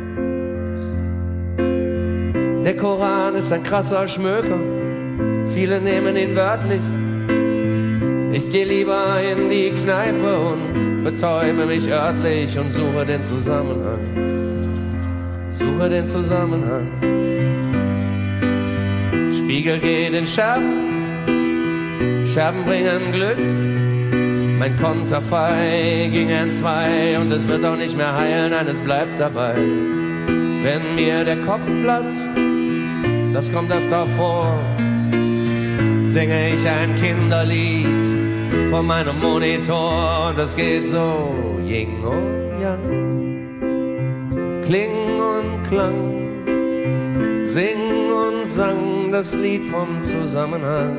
Der 2.64 2.76
Koran 2.76 3.34
ist 3.34 3.52
ein 3.52 3.64
krasser 3.64 4.06
Schmöker. 4.06 4.60
Viele 5.52 5.80
nehmen 5.80 6.16
ihn 6.16 6.36
wörtlich. 6.36 6.99
Ich 8.32 8.48
gehe 8.48 8.64
lieber 8.64 9.20
in 9.20 9.48
die 9.48 9.70
Kneipe 9.70 10.38
und 10.38 11.02
betäube 11.02 11.66
mich 11.66 11.90
örtlich 11.90 12.56
und 12.56 12.72
suche 12.72 13.04
den 13.04 13.24
Zusammenhang. 13.24 13.98
Suche 15.50 15.88
den 15.88 16.06
Zusammenhang. 16.06 16.86
Spiegel 19.36 19.80
geht 19.80 20.12
in 20.14 20.26
Scherben. 20.28 20.90
Scherben 22.28 22.64
bringen 22.64 23.10
Glück. 23.10 23.38
Mein 24.60 24.76
Konterfei 24.76 26.08
ging 26.12 26.28
in 26.28 26.52
zwei 26.52 27.18
und 27.20 27.32
es 27.32 27.48
wird 27.48 27.64
auch 27.64 27.76
nicht 27.76 27.96
mehr 27.96 28.14
heilen, 28.14 28.50
nein, 28.52 28.68
es 28.68 28.78
bleibt 28.78 29.18
dabei. 29.18 29.54
Wenn 29.56 30.94
mir 30.94 31.24
der 31.24 31.38
Kopf 31.38 31.66
platzt, 31.82 32.20
das 33.32 33.50
kommt 33.50 33.72
öfter 33.72 34.06
vor, 34.16 34.54
singe 36.06 36.54
ich 36.54 36.68
ein 36.68 36.94
Kinderlied 36.94 37.99
vor 38.70 38.82
meinem 38.82 39.18
Monitor 39.20 40.28
und 40.28 40.38
das 40.38 40.56
geht 40.56 40.86
so 40.86 41.34
Ying 41.64 42.02
und 42.02 42.60
Yang, 42.60 42.80
Kling 44.64 45.20
und 45.34 45.62
Klang, 45.68 47.44
sing 47.44 48.10
und 48.12 48.48
sang 48.48 49.10
das 49.12 49.34
Lied 49.34 49.64
vom 49.66 50.00
Zusammenhang. 50.02 50.96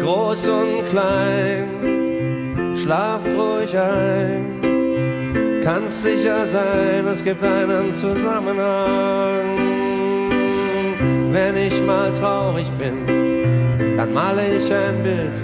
Groß 0.00 0.48
und 0.48 0.88
klein, 0.90 2.76
schlaft 2.76 3.28
ruhig 3.28 3.76
ein, 3.76 5.60
kannst 5.62 6.02
sicher 6.02 6.46
sein, 6.46 7.06
es 7.06 7.22
gibt 7.22 7.44
einen 7.44 7.94
Zusammenhang. 7.94 9.58
Wenn 11.32 11.56
ich 11.56 11.80
mal 11.86 12.10
traurig 12.12 12.70
bin, 12.72 13.29
dann 14.00 14.14
male 14.14 14.56
ich 14.56 14.72
ein 14.72 15.02
Bild. 15.02 15.36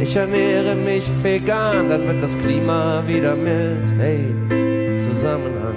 Ich 0.00 0.16
ernähre 0.16 0.74
mich 0.74 1.04
vegan, 1.22 1.90
dann 1.90 2.08
wird 2.08 2.22
das 2.22 2.36
Klima 2.38 3.02
wieder 3.06 3.36
mild. 3.36 3.92
Hey, 3.98 4.24
Zusammenhang. 4.96 5.76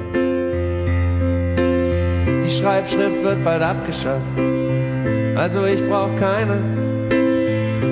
Die 2.45 2.49
Schreibschrift 2.49 3.21
wird 3.23 3.43
bald 3.43 3.61
abgeschafft, 3.61 4.37
also 5.35 5.65
ich 5.65 5.85
brauch 5.89 6.15
keine. 6.15 6.61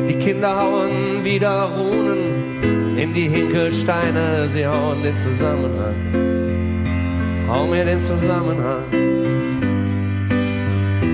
Die 0.07 0.15
Kinder 0.15 0.55
hauen 0.61 1.25
wieder 1.25 1.69
Runen 1.77 2.97
in 2.97 3.11
die 3.11 3.27
Hinkelsteine, 3.27 4.47
sie 4.47 4.65
hauen 4.65 5.03
den 5.03 5.17
Zusammenhang. 5.17 5.97
Hau 7.49 7.65
mir 7.67 7.83
den 7.83 8.01
Zusammenhang. 8.01 8.85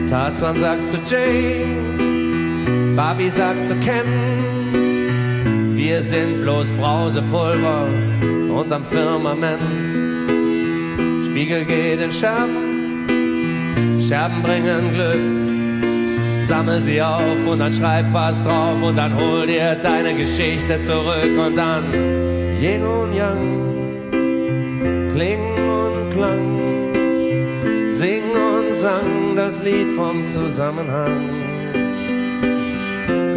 Tarzan 0.07 0.59
sagt 0.59 0.87
zu 0.87 0.97
Jane, 1.09 1.80
Barbie 3.03 3.31
sagt 3.31 3.65
zu 3.65 3.73
Ken, 3.77 4.05
wir 5.75 6.03
sind 6.03 6.43
bloß 6.43 6.69
Brausepulver 6.73 7.87
unterm 8.55 8.85
Firmament. 8.85 9.59
Spiegel 11.25 11.65
geht 11.65 11.99
in 11.99 12.11
Scherben, 12.11 13.07
Scherben 14.07 14.43
bringen 14.43 14.93
Glück. 14.93 16.45
Sammel 16.45 16.79
sie 16.81 17.01
auf 17.01 17.47
und 17.49 17.57
dann 17.57 17.73
schreib 17.73 18.05
was 18.13 18.43
drauf 18.43 18.79
und 18.83 18.95
dann 18.95 19.15
hol 19.19 19.47
dir 19.47 19.73
deine 19.81 20.13
Geschichte 20.13 20.79
zurück 20.81 21.35
und 21.43 21.55
dann 21.55 21.83
Yin 22.61 22.83
und 22.83 23.15
Yang, 23.15 24.11
Kling 25.11 25.41
und 25.57 26.11
Klang, 26.13 26.59
Sing 27.89 28.25
und 28.29 28.77
sang 28.77 29.35
das 29.35 29.59
Lied 29.63 29.87
vom 29.97 30.23
Zusammenhang. 30.27 31.40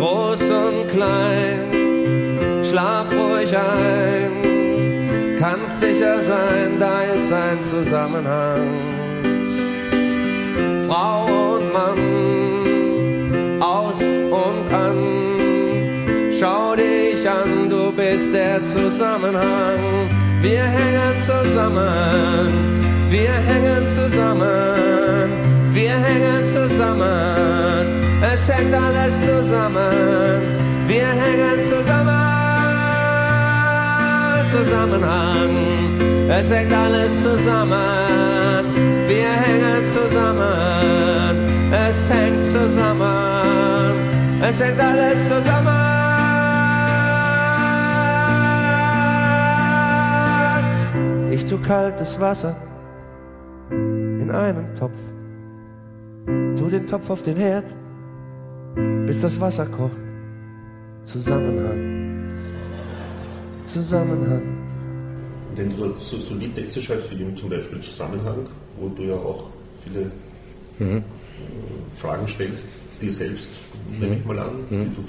Groß 0.05 0.43
und 0.43 0.87
klein, 0.89 1.61
schlaf 2.63 3.07
ruhig 3.11 3.57
ein, 3.57 5.35
kannst 5.39 5.81
sicher 5.81 6.23
sein, 6.23 6.79
da 6.79 7.05
ist 7.05 7.33
ein 7.33 7.63
Zusammenhang. 7.63 8.69
Frau 10.87 11.25
und 11.55 11.73
Mann, 11.73 13.63
aus 13.63 14.03
und 14.03 14.75
an, 14.75 14.99
schau 16.39 16.77
dich 16.77 17.27
an, 17.27 17.71
du 17.71 17.91
bist 17.91 18.35
der 18.35 18.63
Zusammenhang. 18.63 20.11
Wir 20.43 20.65
hängen 20.65 21.19
zusammen, 21.19 22.53
wir 23.09 23.33
hängen 23.33 23.89
zusammen, 23.89 25.31
wir 25.73 25.97
hängen 25.97 26.47
zusammen. 26.47 28.04
Es 28.35 28.49
hängt 28.49 28.75
alles 28.75 29.15
zusammen, 29.21 30.43
wir 30.89 31.07
hängen 31.07 31.63
zusammen. 31.63 32.35
Zusammenhang, 34.51 35.51
es 36.29 36.51
hängt 36.51 36.73
alles 36.73 37.23
zusammen, 37.23 38.75
wir 39.07 39.31
hängen 39.45 39.87
zusammen, 39.87 41.37
es 41.89 42.11
hängt 42.11 42.45
zusammen, 42.45 43.99
es 44.43 44.61
hängt 44.61 44.81
alles 44.81 45.29
zusammen. 45.29 45.95
Ich 51.31 51.47
tu 51.47 51.59
kaltes 51.59 52.19
Wasser 52.19 52.57
in 53.71 54.31
einen 54.33 54.75
Topf, 54.75 54.99
tu 56.57 56.69
den 56.69 56.85
Topf 56.89 57.11
auf 57.11 57.23
den 57.23 57.37
Herd, 57.37 57.77
bis 59.07 59.21
das 59.21 59.41
Wasser 59.41 59.67
kocht. 59.67 59.97
Zusammenhang. 61.05 62.31
Zusammenhang. 63.65 64.43
Wenn 65.55 65.77
du 65.77 65.95
so, 65.99 66.19
so 66.19 66.35
Liedtexte 66.35 66.83
schreibst, 66.83 67.11
wie 67.11 67.35
zum 67.35 67.51
Beispiel 67.51 67.81
Zusammenhang, 67.81 68.47
wo 68.79 68.89
du 68.89 69.03
ja 69.03 69.15
auch 69.15 69.51
viele 69.83 70.11
äh, 70.81 71.01
Fragen 71.95 72.27
stellst, 72.27 72.67
dir 73.01 73.13
selbst, 73.13 73.51
nehme 74.01 74.17
ich 74.17 74.25
mal 74.25 74.39
an, 74.39 74.53
die 74.71 74.77
du 74.77 75.05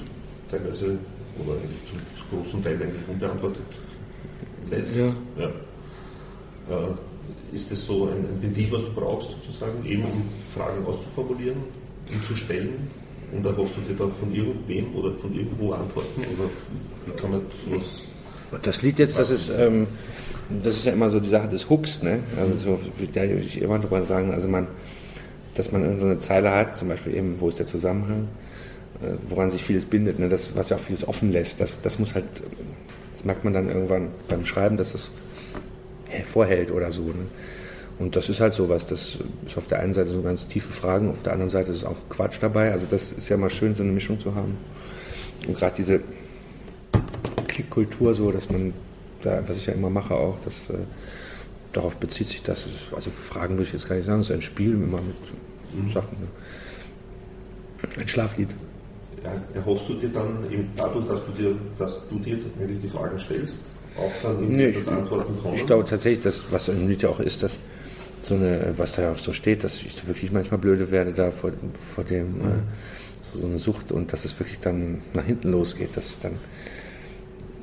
teilweise 0.50 0.98
oder 1.38 1.54
eigentlich 1.54 1.80
zu, 1.86 1.94
zu 2.20 2.36
großen 2.36 2.62
Teil 2.62 2.74
eigentlich 2.74 3.08
unbeantwortet 3.08 3.62
lässt. 4.70 4.96
Ja. 4.96 5.12
Ja. 5.38 5.48
Äh, 6.70 6.94
ist 7.52 7.70
das 7.70 7.84
so 7.84 8.04
ein, 8.04 8.18
ein 8.18 8.42
Ventil, 8.42 8.70
was 8.72 8.82
du 8.82 8.92
brauchst, 8.92 9.30
sozusagen, 9.30 9.84
eben 9.84 10.04
um 10.04 10.28
Fragen 10.54 10.84
auszuformulieren 10.84 11.58
und 12.12 12.24
zu 12.24 12.36
stellen? 12.36 12.90
Und 13.32 13.44
erhoffst 13.44 13.76
du 13.76 13.80
dir 13.80 13.96
dann 13.96 14.12
von 14.12 14.32
irgendwem 14.32 14.94
oder 14.94 15.12
von 15.14 15.32
irgendwo 15.34 15.72
Antworten? 15.72 16.20
Oder 16.20 16.48
wie 17.06 17.20
kann 17.20 17.30
man 17.32 17.40
sowas 17.64 18.62
Das 18.62 18.82
Lied 18.82 18.98
jetzt, 18.98 19.18
das 19.18 19.30
ist, 19.30 19.50
ähm, 19.56 19.88
das 20.62 20.76
ist 20.76 20.86
ja 20.86 20.92
immer 20.92 21.10
so 21.10 21.18
die 21.18 21.28
Sache 21.28 21.48
des 21.48 21.68
Hooks, 21.68 22.02
ne? 22.02 22.20
Also 22.38 22.54
so, 22.56 22.78
da 23.12 23.24
ich 23.24 23.60
immer 23.60 23.78
drüber 23.78 24.02
sagen, 24.04 24.32
also 24.32 24.46
man, 24.48 24.68
dass 25.54 25.72
man 25.72 25.98
so 25.98 26.06
eine 26.06 26.18
Zeile 26.18 26.52
hat, 26.52 26.76
zum 26.76 26.88
Beispiel 26.88 27.14
eben, 27.14 27.40
wo 27.40 27.48
ist 27.48 27.58
der 27.58 27.66
Zusammenhang, 27.66 28.28
äh, 29.02 29.14
woran 29.28 29.50
sich 29.50 29.62
vieles 29.62 29.86
bindet, 29.86 30.18
ne? 30.18 30.28
Das, 30.28 30.54
was 30.54 30.68
ja 30.68 30.76
auch 30.76 30.80
vieles 30.80 31.06
offen 31.06 31.32
lässt, 31.32 31.60
das, 31.60 31.80
das 31.80 31.98
muss 31.98 32.14
halt, 32.14 32.26
das 33.14 33.24
merkt 33.24 33.42
man 33.42 33.52
dann 33.52 33.68
irgendwann 33.68 34.10
beim 34.28 34.44
Schreiben, 34.44 34.76
dass 34.76 34.92
das 34.92 35.10
hervorhält 36.06 36.70
oder 36.70 36.92
so. 36.92 37.02
Ne? 37.02 37.26
Und 37.98 38.14
das 38.14 38.28
ist 38.28 38.40
halt 38.40 38.52
sowas, 38.52 38.86
das 38.86 39.18
ist 39.46 39.56
auf 39.56 39.68
der 39.68 39.80
einen 39.80 39.94
Seite 39.94 40.10
so 40.10 40.20
ganz 40.20 40.46
tiefe 40.46 40.70
Fragen, 40.70 41.10
auf 41.10 41.22
der 41.22 41.32
anderen 41.32 41.50
Seite 41.50 41.72
ist 41.72 41.84
auch 41.84 41.96
Quatsch 42.10 42.36
dabei. 42.40 42.70
Also 42.72 42.86
das 42.90 43.12
ist 43.12 43.28
ja 43.28 43.36
mal 43.38 43.48
schön, 43.48 43.74
so 43.74 43.82
eine 43.82 43.92
Mischung 43.92 44.20
zu 44.20 44.34
haben. 44.34 44.56
Und 45.46 45.56
gerade 45.56 45.74
diese 45.76 46.00
Klickkultur 47.48 48.14
so, 48.14 48.30
dass 48.30 48.50
man 48.50 48.74
da, 49.22 49.42
was 49.48 49.56
ich 49.56 49.66
ja 49.66 49.72
immer 49.72 49.88
mache 49.88 50.14
auch, 50.14 50.38
dass 50.44 50.68
äh, 50.70 50.78
darauf 51.72 51.96
bezieht 51.96 52.28
sich 52.28 52.42
das, 52.42 52.68
also 52.94 53.10
Fragen 53.10 53.54
würde 53.54 53.64
ich 53.64 53.72
jetzt 53.72 53.88
gar 53.88 53.96
nicht 53.96 54.06
sagen, 54.06 54.20
es 54.20 54.28
ist 54.28 54.34
ein 54.34 54.42
Spiel 54.42 54.72
immer 54.72 55.00
mit 55.00 55.92
Sachen. 55.92 56.18
Ne? 56.20 56.28
Ein 57.98 58.08
Schlaflied. 58.08 58.48
Ja, 59.24 59.32
erhoffst 59.54 59.88
du 59.88 59.94
dir 59.94 60.08
dann 60.10 60.50
eben 60.50 60.64
dadurch, 60.76 61.06
dass 61.06 61.20
du 61.24 61.32
dir, 61.32 61.56
dass 61.78 62.08
du 62.08 62.18
dir 62.18 62.38
eigentlich 62.60 62.80
die 62.80 62.88
Fragen 62.88 63.18
stellst, 63.18 63.60
auch 63.98 64.12
dann 64.22 64.48
Nee, 64.48 64.72
das 64.72 64.82
ich, 64.82 64.88
Antworten 64.88 65.36
kommen? 65.40 65.54
ich 65.54 65.66
glaube 65.66 65.84
tatsächlich, 65.84 66.22
dass, 66.22 66.46
was 66.50 66.68
im 66.68 66.86
Lied 66.88 67.02
ja 67.02 67.08
auch 67.08 67.20
ist, 67.20 67.42
dass 67.42 67.58
so 68.26 68.34
eine, 68.34 68.74
was 68.76 68.92
da 68.96 69.02
ja 69.02 69.12
auch 69.12 69.18
so 69.18 69.32
steht, 69.32 69.62
dass 69.64 69.82
ich 69.82 70.06
wirklich 70.06 70.32
manchmal 70.32 70.58
blöde 70.58 70.90
werde 70.90 71.12
da 71.12 71.30
vor, 71.30 71.52
vor 71.74 72.04
dem, 72.04 72.40
äh, 72.40 72.44
so, 73.38 73.46
eine 73.46 73.58
Sucht 73.58 73.92
und 73.92 74.12
dass 74.12 74.24
es 74.24 74.38
wirklich 74.38 74.58
dann 74.60 74.98
nach 75.14 75.24
hinten 75.24 75.52
losgeht, 75.52 75.96
dass 75.96 76.18
dann, 76.18 76.32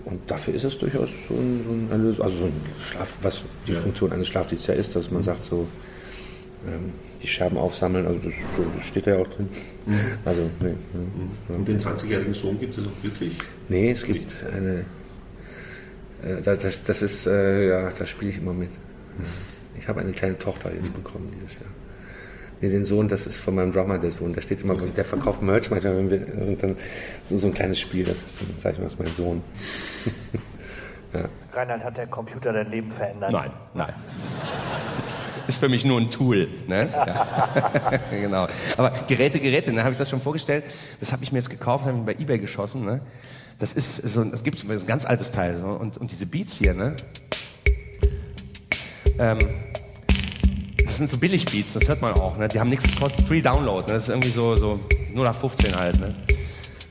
und 0.05 0.19
dafür 0.29 0.53
ist 0.53 0.63
es 0.63 0.77
durchaus 0.77 1.09
so 1.27 1.33
ein, 1.35 1.61
so 1.65 1.71
ein 1.71 1.87
Erlös, 1.91 2.19
also 2.19 2.35
so 2.37 2.45
ein 2.45 2.53
Schlaf, 2.79 3.17
was 3.21 3.45
die 3.67 3.73
Ja. 3.73 3.79
Funktion 3.79 4.11
eines 4.11 4.27
Schlaflieds 4.27 4.67
ja 4.67 4.73
ist, 4.73 4.95
dass 4.95 5.09
man 5.11 5.23
sagt 5.23 5.43
so, 5.43 5.67
ähm, 6.67 6.91
die 7.21 7.27
Scherben 7.27 7.57
aufsammeln, 7.57 8.05
also 8.05 8.19
das, 8.19 8.33
so, 8.57 8.65
das 8.75 8.87
steht 8.87 9.07
da 9.07 9.11
ja 9.11 9.17
auch 9.17 9.27
drin. 9.27 9.47
Also, 10.25 10.49
nee, 10.61 10.69
ja. 11.49 11.55
Und 11.55 11.67
den 11.67 11.77
20-jährigen 11.77 12.33
Sohn 12.33 12.57
gibt 12.59 12.77
es 12.77 12.85
auch 12.87 13.03
wirklich? 13.03 13.33
Nee, 13.67 13.91
es 13.91 14.05
gibt 14.05 14.45
eine. 14.53 14.85
Äh, 16.21 16.41
da- 16.41 16.55
das, 16.55 16.81
das 16.83 17.01
ist, 17.01 17.27
äh, 17.27 17.67
ja, 17.67 17.89
da 17.91 18.05
spiele 18.05 18.31
ich 18.31 18.37
immer 18.37 18.53
mit. 18.53 18.69
Ich 19.77 19.87
habe 19.87 20.01
eine 20.01 20.11
kleine 20.11 20.37
Tochter 20.39 20.73
jetzt 20.73 20.93
bekommen 20.93 21.31
dieses 21.35 21.55
Jahr. 21.55 21.69
Nee, 22.61 22.69
den 22.69 22.85
Sohn, 22.85 23.09
das 23.09 23.27
ist 23.27 23.37
von 23.37 23.55
meinem 23.55 23.73
Drummer 23.73 23.97
der 23.97 24.11
Sohn. 24.11 24.33
Der 24.33 24.41
steht 24.41 24.61
immer, 24.61 24.75
der 24.75 25.03
verkauft 25.03 25.41
Merch 25.41 25.69
manchmal, 25.69 25.97
wenn 25.97 26.09
wir, 26.09 26.47
und 26.47 26.63
dann 26.63 26.77
so, 27.23 27.35
so 27.35 27.47
ein 27.47 27.53
kleines 27.53 27.79
Spiel, 27.79 28.05
das 28.05 28.23
ist 28.23 28.39
dann, 28.41 28.47
sag 28.57 28.73
ich 28.73 28.77
mal, 28.77 28.85
das 28.85 28.93
ist 28.93 28.99
mein 28.99 29.13
Sohn. 29.13 29.41
Reinhard, 31.53 31.83
hat 31.83 31.97
der 31.97 32.07
Computer 32.07 32.53
dein 32.53 32.71
Leben 32.71 32.91
verändert? 32.91 33.31
Nein, 33.31 33.51
nein. 33.73 33.93
Ist 35.47 35.57
für 35.57 35.69
mich 35.69 35.83
nur 35.85 35.99
ein 35.99 36.09
Tool. 36.09 36.47
Ne? 36.67 36.89
Ja. 36.91 37.99
genau. 38.11 38.47
Aber 38.77 38.91
Geräte, 39.07 39.39
Geräte, 39.39 39.71
ne, 39.73 39.81
habe 39.83 39.91
ich 39.91 39.97
das 39.97 40.09
schon 40.09 40.21
vorgestellt. 40.21 40.63
Das 40.99 41.11
habe 41.11 41.23
ich 41.23 41.31
mir 41.31 41.39
jetzt 41.39 41.49
gekauft, 41.49 41.85
habe 41.85 41.97
ich 41.97 42.05
bei 42.05 42.13
Ebay 42.13 42.39
geschossen. 42.39 42.85
Ne? 42.85 43.01
Das 43.59 43.73
ist 43.73 43.97
so, 43.97 44.21
ein- 44.21 44.31
das 44.31 44.43
gibt 44.43 44.57
so 44.59 44.71
ein 44.71 44.87
ganz 44.87 45.05
altes 45.05 45.31
Teil. 45.31 45.57
So. 45.59 45.67
Und, 45.67 45.97
und 45.97 46.11
diese 46.11 46.25
Beats 46.25 46.55
hier, 46.57 46.73
ne? 46.73 46.95
Ähm, 49.19 49.39
das 50.83 50.97
sind 50.97 51.09
so 51.09 51.17
Billig-Beats, 51.17 51.73
das 51.73 51.87
hört 51.87 52.01
man 52.01 52.13
auch. 52.13 52.37
Ne? 52.37 52.47
Die 52.47 52.59
haben 52.59 52.69
nichts 52.69 52.85
Free 53.27 53.41
Download. 53.41 53.87
Ne? 53.87 53.93
Das 53.93 54.03
ist 54.03 54.09
irgendwie 54.09 54.29
so, 54.29 54.55
so 54.55 54.79
0 55.13 55.25
nach 55.25 55.35
15 55.35 55.75
halt. 55.75 55.99
Ne? 55.99 56.15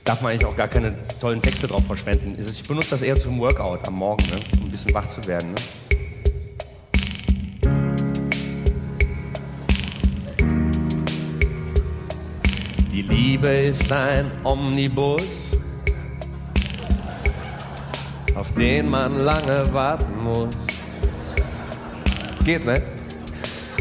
Darf 0.04 0.20
man 0.22 0.32
eigentlich 0.32 0.46
auch 0.46 0.56
gar 0.56 0.68
keine 0.68 0.94
tollen 1.20 1.40
Texte 1.40 1.68
drauf 1.68 1.86
verschwenden. 1.86 2.36
Ich 2.38 2.62
benutze 2.64 2.90
das 2.90 3.02
eher 3.02 3.16
zum 3.16 3.38
Workout 3.38 3.86
am 3.86 3.94
Morgen, 3.94 4.24
ne? 4.26 4.40
um 4.58 4.66
ein 4.66 4.70
bisschen 4.70 4.94
wach 4.94 5.08
zu 5.08 5.24
werden. 5.26 5.54
Ne? 5.54 5.60
Die 12.92 13.02
Liebe 13.02 13.48
ist 13.48 13.90
ein 13.90 14.30
Omnibus, 14.44 15.56
auf 18.34 18.52
den 18.54 18.90
man 18.90 19.18
lange 19.20 19.72
warten 19.72 20.22
muss. 20.22 20.71
Geht, 22.44 22.64
ne? 22.64 22.82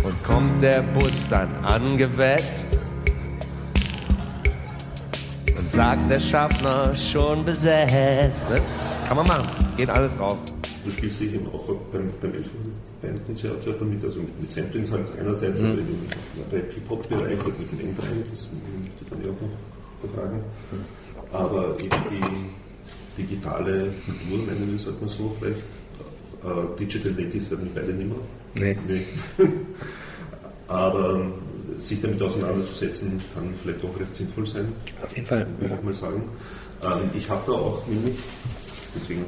Und 0.03 0.23
kommt 0.23 0.61
der 0.61 0.83
Bus 0.83 1.27
dann 1.29 1.49
angewetzt 1.63 2.77
und 5.57 5.69
sagt 5.69 6.09
der 6.09 6.19
Schaffner 6.19 6.95
schon 6.95 7.43
besetzt. 7.43 8.47
Ne? 8.49 8.61
Kann 9.07 9.17
man 9.17 9.27
machen, 9.27 9.47
geht 9.77 9.89
alles 9.89 10.15
drauf. 10.15 10.37
Du 10.85 10.91
spielst 10.91 11.19
dich 11.19 11.33
eben 11.33 11.47
auch 11.47 11.67
beim, 11.91 12.11
beim 12.21 12.33
Bandkonzert 13.01 13.65
ja 13.65 13.73
damit, 13.73 14.03
also 14.03 14.19
mit, 14.19 14.41
mit 14.41 14.51
Samplings 14.51 14.91
halt 14.91 15.07
einerseits 15.19 15.59
aber 15.61 15.73
im 15.73 16.07
Rap-Hip-Hop-Bereich 16.51 17.39
oder 17.39 17.53
mit 17.57 17.71
dem 17.71 17.79
Endbereich, 17.79 18.09
das 18.31 18.47
möchte 18.51 19.23
ich 19.23 19.29
auch 19.29 19.41
noch 19.41 20.15
fragen. 20.15 20.43
Aber 21.31 21.69
eben 21.81 21.89
die 23.17 23.23
digitale 23.23 23.91
Kultur, 24.05 24.45
nennen 24.45 24.67
wir 24.69 24.75
es 24.75 24.85
halt 24.85 25.01
mal 25.01 25.09
so 25.09 25.35
vielleicht, 25.39 25.61
äh, 26.43 26.79
Digital 26.79 27.11
Natives 27.11 27.49
werden 27.49 27.69
die 27.73 27.79
beide 27.79 27.93
nicht 27.93 28.07
mehr. 28.07 28.17
Nee. 28.55 28.77
Nee. 28.87 29.01
Aber 30.67 31.15
ähm, 31.15 31.33
sich 31.79 32.01
damit 32.01 32.21
auseinanderzusetzen, 32.21 33.19
kann 33.33 33.53
vielleicht 33.61 33.83
auch 33.83 33.99
recht 33.99 34.13
sinnvoll 34.15 34.45
sein 34.45 34.71
Auf 35.01 35.15
jeden 35.15 35.27
Fall. 35.27 35.47
würde 35.59 35.75
ich 35.75 35.83
mal 35.83 35.93
sagen. 35.93 36.23
Ähm, 36.83 37.09
ich 37.15 37.29
habe 37.29 37.41
da 37.45 37.51
auch 37.53 37.85
nämlich, 37.87 38.15
deswegen 38.95 39.25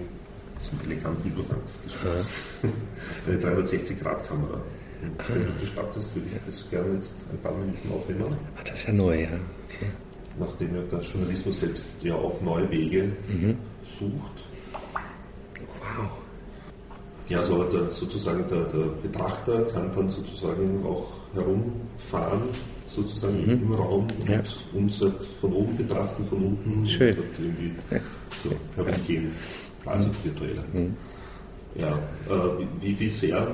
diesen 0.61 0.79
eleganten 0.89 1.29
Übergang, 1.29 1.59
eine 3.27 3.37
360-Grad-Kamera. 3.37 4.61
Und 5.01 5.29
wenn 5.35 5.45
du 5.45 5.59
gestattest, 5.59 6.15
würde 6.15 6.27
ich 6.33 6.39
das 6.45 6.69
gerne 6.69 6.93
jetzt 6.95 7.13
ein 7.31 7.37
paar 7.39 7.51
Minuten 7.53 7.91
aufnehmen, 7.93 8.37
Ach, 8.57 8.63
das 8.63 8.75
ist 8.75 8.87
ja 8.87 8.93
neu, 8.93 9.21
ja. 9.21 9.27
Okay. 9.67 9.87
nachdem 10.39 10.75
ja 10.75 10.81
der 10.83 10.99
Journalismus 11.01 11.59
selbst 11.59 11.87
ja 12.01 12.15
auch 12.15 12.39
neue 12.41 12.69
Wege 12.71 13.11
sucht. 13.99 14.45
Wow. 15.97 16.22
Ja, 17.29 17.37
also 17.39 17.63
der, 17.63 17.89
sozusagen 17.89 18.43
der, 18.49 18.63
der 18.65 18.85
Betrachter 19.01 19.63
kann 19.65 19.89
dann 19.95 20.09
sozusagen 20.09 20.83
auch 20.85 21.07
herumfahren, 21.33 22.41
sozusagen 22.89 23.39
im 23.49 23.73
Raum 23.73 24.07
und 24.19 24.29
Ja. 24.29 24.43
uns 24.73 24.99
halt 25.01 25.23
von 25.39 25.53
oben 25.53 25.77
betrachten, 25.77 26.23
von 26.25 26.37
unten 26.43 26.85
Schön. 26.85 27.15
und 27.15 27.23
halt 27.23 27.39
irgendwie 27.39 27.71
so 28.29 28.49
herumgehen, 28.75 29.31
quasi 29.83 30.09
virtuell. 30.23 30.63
Ja, 31.75 31.91
äh, 32.29 32.65
wie, 32.81 32.99
wie 32.99 33.09
sehr 33.09 33.47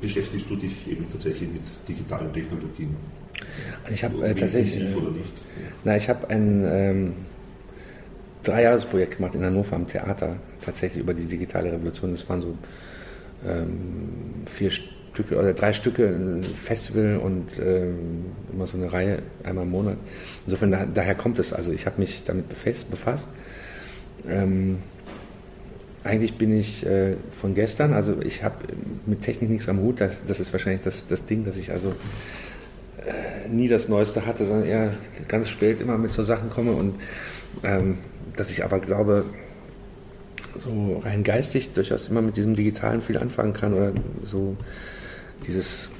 beschäftigst 0.00 0.50
du 0.50 0.56
dich 0.56 0.86
eben 0.88 1.06
tatsächlich 1.10 1.48
mit 1.50 1.62
digitalen 1.88 2.32
Technologien? 2.32 2.94
Also 3.84 3.94
ich 3.94 4.04
habe 4.04 4.18
Wie 4.18 4.22
äh, 4.24 4.34
tatsächlich. 4.34 4.82
Äh? 4.82 4.94
Na, 5.84 5.96
ich 5.96 6.08
habe 6.08 6.28
ein 6.28 6.64
ähm, 6.66 7.12
Dreijahresprojekt 8.42 9.16
gemacht 9.16 9.34
in 9.34 9.44
Hannover 9.44 9.76
am 9.76 9.86
Theater, 9.86 10.36
tatsächlich 10.66 11.02
über 11.02 11.14
die 11.14 11.24
digitale 11.24 11.72
Revolution. 11.72 12.10
Das 12.10 12.28
waren 12.28 12.42
so 12.42 12.58
ähm, 13.46 14.44
vier 14.46 14.70
Stücke 14.70 15.38
oder 15.38 15.54
drei 15.54 15.72
Stücke, 15.72 16.08
ein 16.08 16.42
Festival 16.44 17.16
und 17.16 17.58
ähm, 17.58 18.26
immer 18.52 18.66
so 18.66 18.76
eine 18.76 18.92
Reihe, 18.92 19.22
einmal 19.44 19.64
im 19.64 19.70
Monat. 19.70 19.96
Insofern, 20.44 20.72
da, 20.72 20.84
daher 20.84 21.14
kommt 21.14 21.38
es. 21.38 21.52
Also 21.52 21.72
ich 21.72 21.86
habe 21.86 22.00
mich 22.00 22.24
damit 22.24 22.48
befasst. 22.48 23.30
Ähm, 24.28 24.78
eigentlich 26.04 26.38
bin 26.38 26.56
ich 26.56 26.86
äh, 26.86 27.16
von 27.30 27.54
gestern, 27.54 27.92
also 27.92 28.20
ich 28.22 28.44
habe 28.44 28.56
mit 29.06 29.22
Technik 29.22 29.50
nichts 29.50 29.68
am 29.68 29.80
Hut, 29.80 30.00
das, 30.00 30.24
das 30.24 30.38
ist 30.38 30.52
wahrscheinlich 30.52 30.82
das, 30.82 31.06
das 31.06 31.24
Ding, 31.24 31.44
dass 31.44 31.56
ich 31.56 31.72
also 31.72 31.94
äh, 33.04 33.48
nie 33.48 33.68
das 33.68 33.88
Neueste 33.88 34.24
hatte, 34.24 34.44
sondern 34.44 34.68
eher 34.68 34.92
ganz 35.26 35.48
spät 35.48 35.80
immer 35.80 35.98
mit 35.98 36.12
so 36.12 36.22
Sachen 36.22 36.48
komme 36.48 36.72
und 36.72 36.94
ähm, 37.64 37.98
dass 38.36 38.50
ich 38.50 38.64
aber 38.64 38.78
glaube, 38.78 39.24
so 40.58 41.00
rein 41.04 41.22
geistig 41.22 41.72
durchaus 41.72 42.08
immer 42.08 42.22
mit 42.22 42.36
diesem 42.36 42.54
Digitalen 42.54 43.02
viel 43.02 43.18
anfangen 43.18 43.52
kann 43.52 43.74
oder 43.74 43.92
so 44.22 44.56
dieses, 45.46 45.90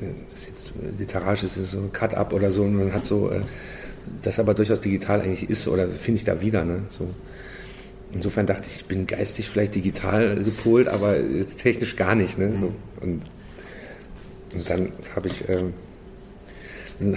das 0.00 0.40
ist 0.40 0.48
jetzt 0.48 0.72
literarisch 0.98 1.42
ist, 1.42 1.56
ist 1.56 1.72
so 1.72 1.78
ein 1.78 1.92
Cut-up 1.92 2.32
oder 2.32 2.52
so 2.52 2.62
und 2.62 2.76
man 2.76 2.92
hat 2.92 3.04
so, 3.04 3.30
äh, 3.30 3.42
das 4.22 4.38
aber 4.38 4.54
durchaus 4.54 4.80
digital 4.80 5.20
eigentlich 5.20 5.48
ist 5.48 5.68
oder 5.68 5.88
finde 5.88 6.18
ich 6.18 6.24
da 6.24 6.40
wieder, 6.40 6.64
ne, 6.64 6.82
so. 6.88 7.08
Insofern 8.14 8.46
dachte 8.46 8.66
ich, 8.70 8.76
ich 8.76 8.84
bin 8.86 9.06
geistig 9.06 9.50
vielleicht 9.50 9.74
digital 9.74 10.42
gepolt, 10.42 10.88
aber 10.88 11.16
technisch 11.58 11.94
gar 11.94 12.14
nicht. 12.14 12.38
Ne? 12.38 12.56
So, 12.58 12.72
und, 13.02 13.20
und 14.54 14.70
dann 14.70 14.92
habe 15.14 15.28
ich 15.28 15.46
ähm, 15.46 15.74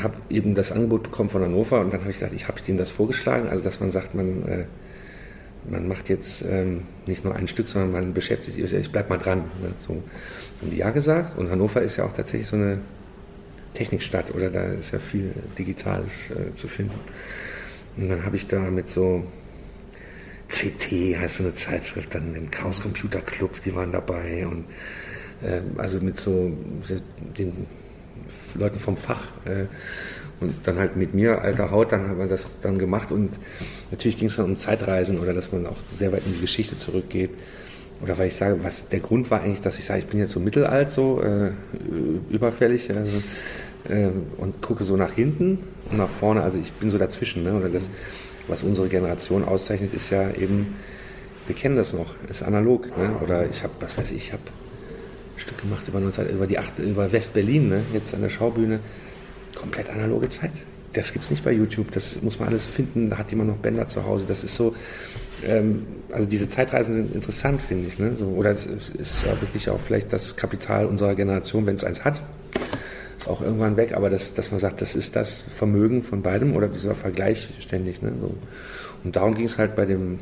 habe 0.04 0.16
eben 0.30 0.54
das 0.54 0.72
Angebot 0.72 1.04
bekommen 1.04 1.30
von 1.30 1.42
Hannover 1.42 1.80
und 1.80 1.94
dann 1.94 2.02
habe 2.02 2.12
ich 2.12 2.20
gedacht, 2.20 2.36
ich 2.36 2.48
habe 2.48 2.62
denen 2.62 2.78
das 2.78 2.92
vorgeschlagen, 2.92 3.48
also 3.48 3.64
dass 3.64 3.80
man 3.80 3.92
sagt, 3.92 4.14
man, 4.16 4.46
äh, 4.48 4.66
man 5.70 5.88
macht 5.88 6.10
jetzt 6.10 6.44
ähm, 6.44 6.84
nicht 7.06 7.24
nur 7.24 7.36
ein 7.36 7.48
Stück, 7.48 7.68
sondern 7.68 7.92
man 7.92 8.14
beschäftigt 8.14 8.56
sich, 8.56 8.74
ich 8.74 8.92
bleib 8.92 9.10
mal 9.10 9.18
dran. 9.18 9.40
Ne? 9.62 9.74
So 9.78 10.04
haben 10.62 10.72
die 10.72 10.78
ja 10.78 10.90
gesagt 10.90 11.38
und 11.38 11.50
Hannover 11.50 11.82
ist 11.82 11.98
ja 11.98 12.06
auch 12.06 12.14
tatsächlich 12.14 12.48
so 12.48 12.56
eine 12.56 12.80
Technikstadt 13.74 14.34
oder 14.34 14.50
da 14.50 14.64
ist 14.66 14.92
ja 14.92 15.00
viel 15.00 15.34
Digitales 15.58 16.32
äh, 16.32 16.54
zu 16.54 16.68
finden. 16.68 17.00
Und 17.98 18.10
dann 18.10 18.26
habe 18.26 18.36
ich 18.36 18.48
da 18.48 18.60
mit 18.60 18.88
so 18.88 19.26
CT 20.48 21.18
heißt 21.18 21.36
so 21.36 21.44
eine 21.44 21.54
Zeitschrift, 21.54 22.14
dann 22.14 22.36
im 22.36 22.52
Chaos 22.52 22.82
Computer 22.82 23.22
Club, 23.22 23.62
die 23.62 23.74
waren 23.74 23.92
dabei 23.92 24.46
und 24.46 24.66
ähm, 25.44 25.76
also 25.78 26.00
mit 26.00 26.18
so 26.18 26.52
den 27.38 27.68
Leuten 28.56 28.80
vom 28.80 28.98
Fach 28.98 29.32
äh, 29.46 29.68
und 30.42 30.56
dann 30.64 30.78
halt 30.78 30.98
mit 30.98 31.14
mir, 31.14 31.42
alter 31.42 31.72
Haut, 31.72 31.92
dann 31.92 32.10
haben 32.10 32.20
wir 32.20 32.28
das 32.28 32.58
dann 32.62 32.78
gemacht 32.78 33.12
und 33.12 33.40
natürlich 33.92 34.18
ging 34.18 34.28
es 34.28 34.36
dann 34.36 34.46
um 34.46 34.58
Zeitreisen 34.58 35.20
oder 35.20 35.34
dass 35.34 35.52
man 35.52 35.66
auch 35.68 35.78
sehr 35.88 36.12
weit 36.12 36.24
in 36.26 36.34
die 36.34 36.42
Geschichte 36.42 36.78
zurückgeht 36.78 37.32
oder 38.02 38.18
weil 38.18 38.28
ich 38.28 38.36
sage, 38.36 38.64
was 38.64 38.88
der 38.88 39.00
Grund 39.00 39.30
war 39.30 39.42
eigentlich, 39.42 39.62
dass 39.62 39.78
ich 39.78 39.86
sage, 39.86 40.00
ich 40.00 40.08
bin 40.08 40.20
jetzt 40.20 40.32
so 40.32 40.40
mittelalt, 40.40 40.92
so 40.92 41.22
äh, 41.22 41.52
überfällig 42.30 42.90
also, 42.90 43.22
äh, 43.88 44.10
und 44.38 44.62
gucke 44.62 44.84
so 44.84 44.98
nach 44.98 45.14
hinten 45.14 45.60
und 45.90 45.98
nach 45.98 46.10
vorne. 46.10 46.42
Also 46.42 46.60
ich 46.60 46.74
bin 46.74 46.90
so 46.90 46.98
dazwischen. 46.98 47.44
Ne? 47.44 47.54
Oder 47.54 47.70
das, 47.70 47.92
was 48.48 48.64
unsere 48.64 48.88
Generation 48.88 49.44
auszeichnet, 49.44 49.94
ist 49.94 50.10
ja 50.10 50.32
eben, 50.32 50.76
wir 51.46 51.56
kennen 51.56 51.76
das 51.76 51.94
noch, 51.94 52.16
ist 52.28 52.42
analog. 52.42 52.98
Ne? 52.98 53.18
Oder 53.24 53.48
ich 53.48 53.64
habe, 53.64 53.74
was 53.80 53.98
weiß 53.98 54.12
ich, 54.12 54.18
ich 54.28 54.34
habe 54.34 54.44
ein 54.46 55.40
Stück 55.40 55.60
gemacht 55.60 55.88
über 55.88 56.00
19, 56.00 56.28
über 56.30 56.48
über 56.80 57.12
West-Berlin, 57.12 57.70
ne? 57.70 57.82
jetzt 57.94 58.16
an 58.16 58.22
der 58.22 58.30
Schaubühne, 58.30 58.80
komplett 59.56 59.90
analoge 59.90 60.28
Zeit. 60.28 60.52
Das 60.94 61.14
gibt's 61.14 61.32
nicht 61.32 61.44
bei 61.44 61.52
YouTube. 61.52 61.92
Das 61.92 62.22
muss 62.22 62.40
man 62.40 62.50
alles 62.50 62.66
finden. 62.66 63.10
Da 63.10 63.18
hat 63.18 63.32
jemand 63.32 63.50
noch 63.50 63.58
Bänder 63.58 63.88
zu 63.88 64.06
Hause. 64.06 64.26
Das 64.28 64.44
ist 64.44 64.56
so, 64.56 64.76
ähm, 65.46 65.86
also 66.12 66.28
diese 66.28 66.48
Zeitreisen 66.48 66.96
sind 66.96 67.16
interessant, 67.16 67.62
finde 67.62 67.88
ich. 67.88 67.98
Ne? 67.98 68.16
So, 68.16 68.26
oder 68.28 68.52
es 68.52 68.66
ist 68.66 69.24
ja 69.26 69.40
wirklich 69.40 69.70
auch 69.70 69.80
vielleicht 69.80 70.12
das 70.12 70.36
Kapital 70.36 70.86
unserer 70.86 71.16
Generation, 71.16 71.66
wenn 71.66 71.76
es 71.76 71.84
eins 71.84 72.04
hat, 72.04 72.22
ist 73.18 73.30
auch 73.30 73.42
irgendwann 73.42 73.78
weg. 73.78 73.94
Aber 73.94 74.10
das, 74.10 74.34
dass 74.34 74.52
man 74.52 74.60
sagt, 74.60 74.82
das 74.82 74.96
ist 74.96 75.16
das 75.16 75.44
Vermögen 75.44 76.04
von 76.04 76.22
beidem 76.22 76.56
oder 76.56 76.68
dieser 76.68 76.96
Vergleich 76.96 77.50
ständig. 77.60 78.02
Ne? 78.02 78.12
So. 78.20 78.36
Und 79.04 79.16
darum 79.16 79.34
ging 79.36 79.46
es 79.46 79.58
halt 79.58 79.78
bei 79.78 79.86
dem, 79.86 80.20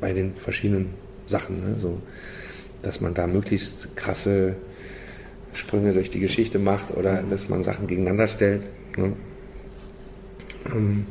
bei 0.00 0.14
den 0.14 0.34
verschiedenen 0.34 0.94
Sachen. 1.26 1.60
Ne? 1.60 1.78
So, 1.78 2.00
dass 2.80 3.02
man 3.02 3.12
da 3.12 3.26
möglichst 3.26 3.94
krasse 3.94 4.56
Sprünge 5.52 5.92
durch 5.92 6.10
die 6.10 6.20
Geschichte 6.20 6.58
macht 6.58 6.96
oder 6.96 7.22
dass 7.22 7.48
man 7.48 7.62
Sachen 7.62 7.86
gegeneinander 7.86 8.28
stellt. 8.28 8.62
Ne? 8.96 9.12
Ähm, 10.72 11.06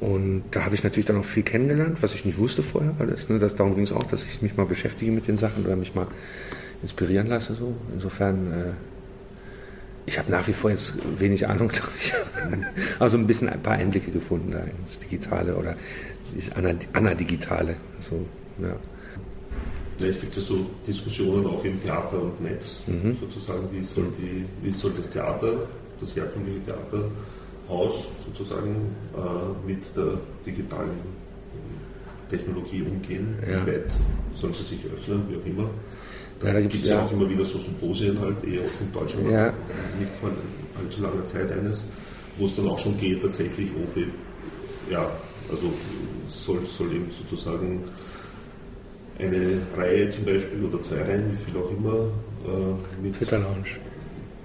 Und 0.00 0.42
da 0.50 0.64
habe 0.64 0.74
ich 0.74 0.82
natürlich 0.82 1.06
dann 1.06 1.16
auch 1.16 1.24
viel 1.24 1.44
kennengelernt, 1.44 2.02
was 2.02 2.14
ich 2.14 2.24
nicht 2.24 2.38
wusste 2.38 2.62
vorher 2.62 2.94
alles. 2.98 3.28
Ne? 3.28 3.38
Das, 3.38 3.54
darum 3.54 3.74
ging 3.74 3.84
es 3.84 3.92
auch, 3.92 4.02
dass 4.02 4.24
ich 4.24 4.42
mich 4.42 4.56
mal 4.56 4.66
beschäftige 4.66 5.12
mit 5.12 5.28
den 5.28 5.36
Sachen 5.36 5.64
oder 5.64 5.76
mich 5.76 5.94
mal 5.94 6.08
inspirieren 6.82 7.28
lasse. 7.28 7.54
So. 7.54 7.76
Insofern, 7.94 8.52
äh, 8.52 8.72
ich 10.06 10.18
habe 10.18 10.30
nach 10.32 10.48
wie 10.48 10.52
vor 10.52 10.70
jetzt 10.70 10.98
wenig 11.20 11.46
Ahnung, 11.48 11.68
glaube 11.72 11.92
ich. 11.96 12.12
also 12.98 13.16
ein 13.16 13.28
bisschen 13.28 13.48
ein 13.48 13.62
paar 13.62 13.74
Einblicke 13.74 14.10
gefunden 14.10 14.50
da 14.50 14.58
ins 14.80 14.98
Digitale 14.98 15.54
oder 15.56 15.76
Ana- 16.56 16.74
Anadigitale. 16.92 17.76
So, 18.00 18.26
ja. 18.60 18.76
Ja, 20.02 20.08
es 20.08 20.20
gibt 20.20 20.34
ja 20.36 20.42
so 20.42 20.66
Diskussionen 20.86 21.46
auch 21.46 21.64
im 21.64 21.80
Theater 21.80 22.20
und 22.22 22.40
Netz, 22.42 22.82
sozusagen, 23.20 23.68
wie 23.72 23.82
soll, 23.84 24.06
die, 24.18 24.44
wie 24.62 24.72
soll 24.72 24.92
das 24.96 25.08
Theater, 25.10 25.54
das 26.00 26.14
herkömmliche 26.16 26.60
Theaterhaus 26.66 28.08
sozusagen 28.26 28.74
äh, 29.16 29.66
mit 29.66 29.84
der 29.96 30.18
digitalen 30.44 30.90
Technologie 32.30 32.82
umgehen, 32.82 33.36
Ja. 33.48 33.64
wie 33.66 33.72
weit 33.72 33.92
sollen 34.34 34.54
sie 34.54 34.62
sich 34.64 34.80
öffnen, 34.92 35.22
wie 35.30 35.36
auch 35.36 35.46
immer. 35.46 35.70
Da 36.40 36.48
Ja, 36.48 36.54
da 36.54 36.60
gibt 36.62 36.82
es 36.82 36.88
ja 36.88 37.04
auch 37.04 37.12
immer 37.12 37.28
wieder 37.28 37.44
so 37.44 37.58
Symposien 37.58 38.18
halt, 38.20 38.42
eher 38.44 38.62
auch 38.62 38.80
in 38.80 38.92
Deutschland, 38.92 39.30
Ja. 39.30 39.46
nicht 40.00 40.14
vor 40.20 40.30
allzu 40.82 41.02
langer 41.02 41.24
Zeit 41.24 41.52
eines, 41.52 41.86
wo 42.38 42.46
es 42.46 42.56
dann 42.56 42.66
auch 42.68 42.78
schon 42.78 42.96
geht, 42.98 43.22
tatsächlich, 43.22 43.68
ob 43.76 43.96
ja, 44.90 45.10
also 45.50 45.70
soll, 46.28 46.58
soll 46.66 46.90
eben 46.92 47.10
sozusagen 47.12 47.84
eine 49.18 49.62
Reihe 49.76 50.10
zum 50.10 50.24
Beispiel 50.24 50.64
oder 50.64 50.82
zwei 50.82 51.02
Reihen, 51.02 51.38
wie 51.38 51.50
viel 51.50 51.60
auch 51.60 51.70
immer, 51.70 52.08
äh, 52.46 53.02
mit 53.02 53.14
Twitter 53.14 53.38
Lounge. 53.38 53.78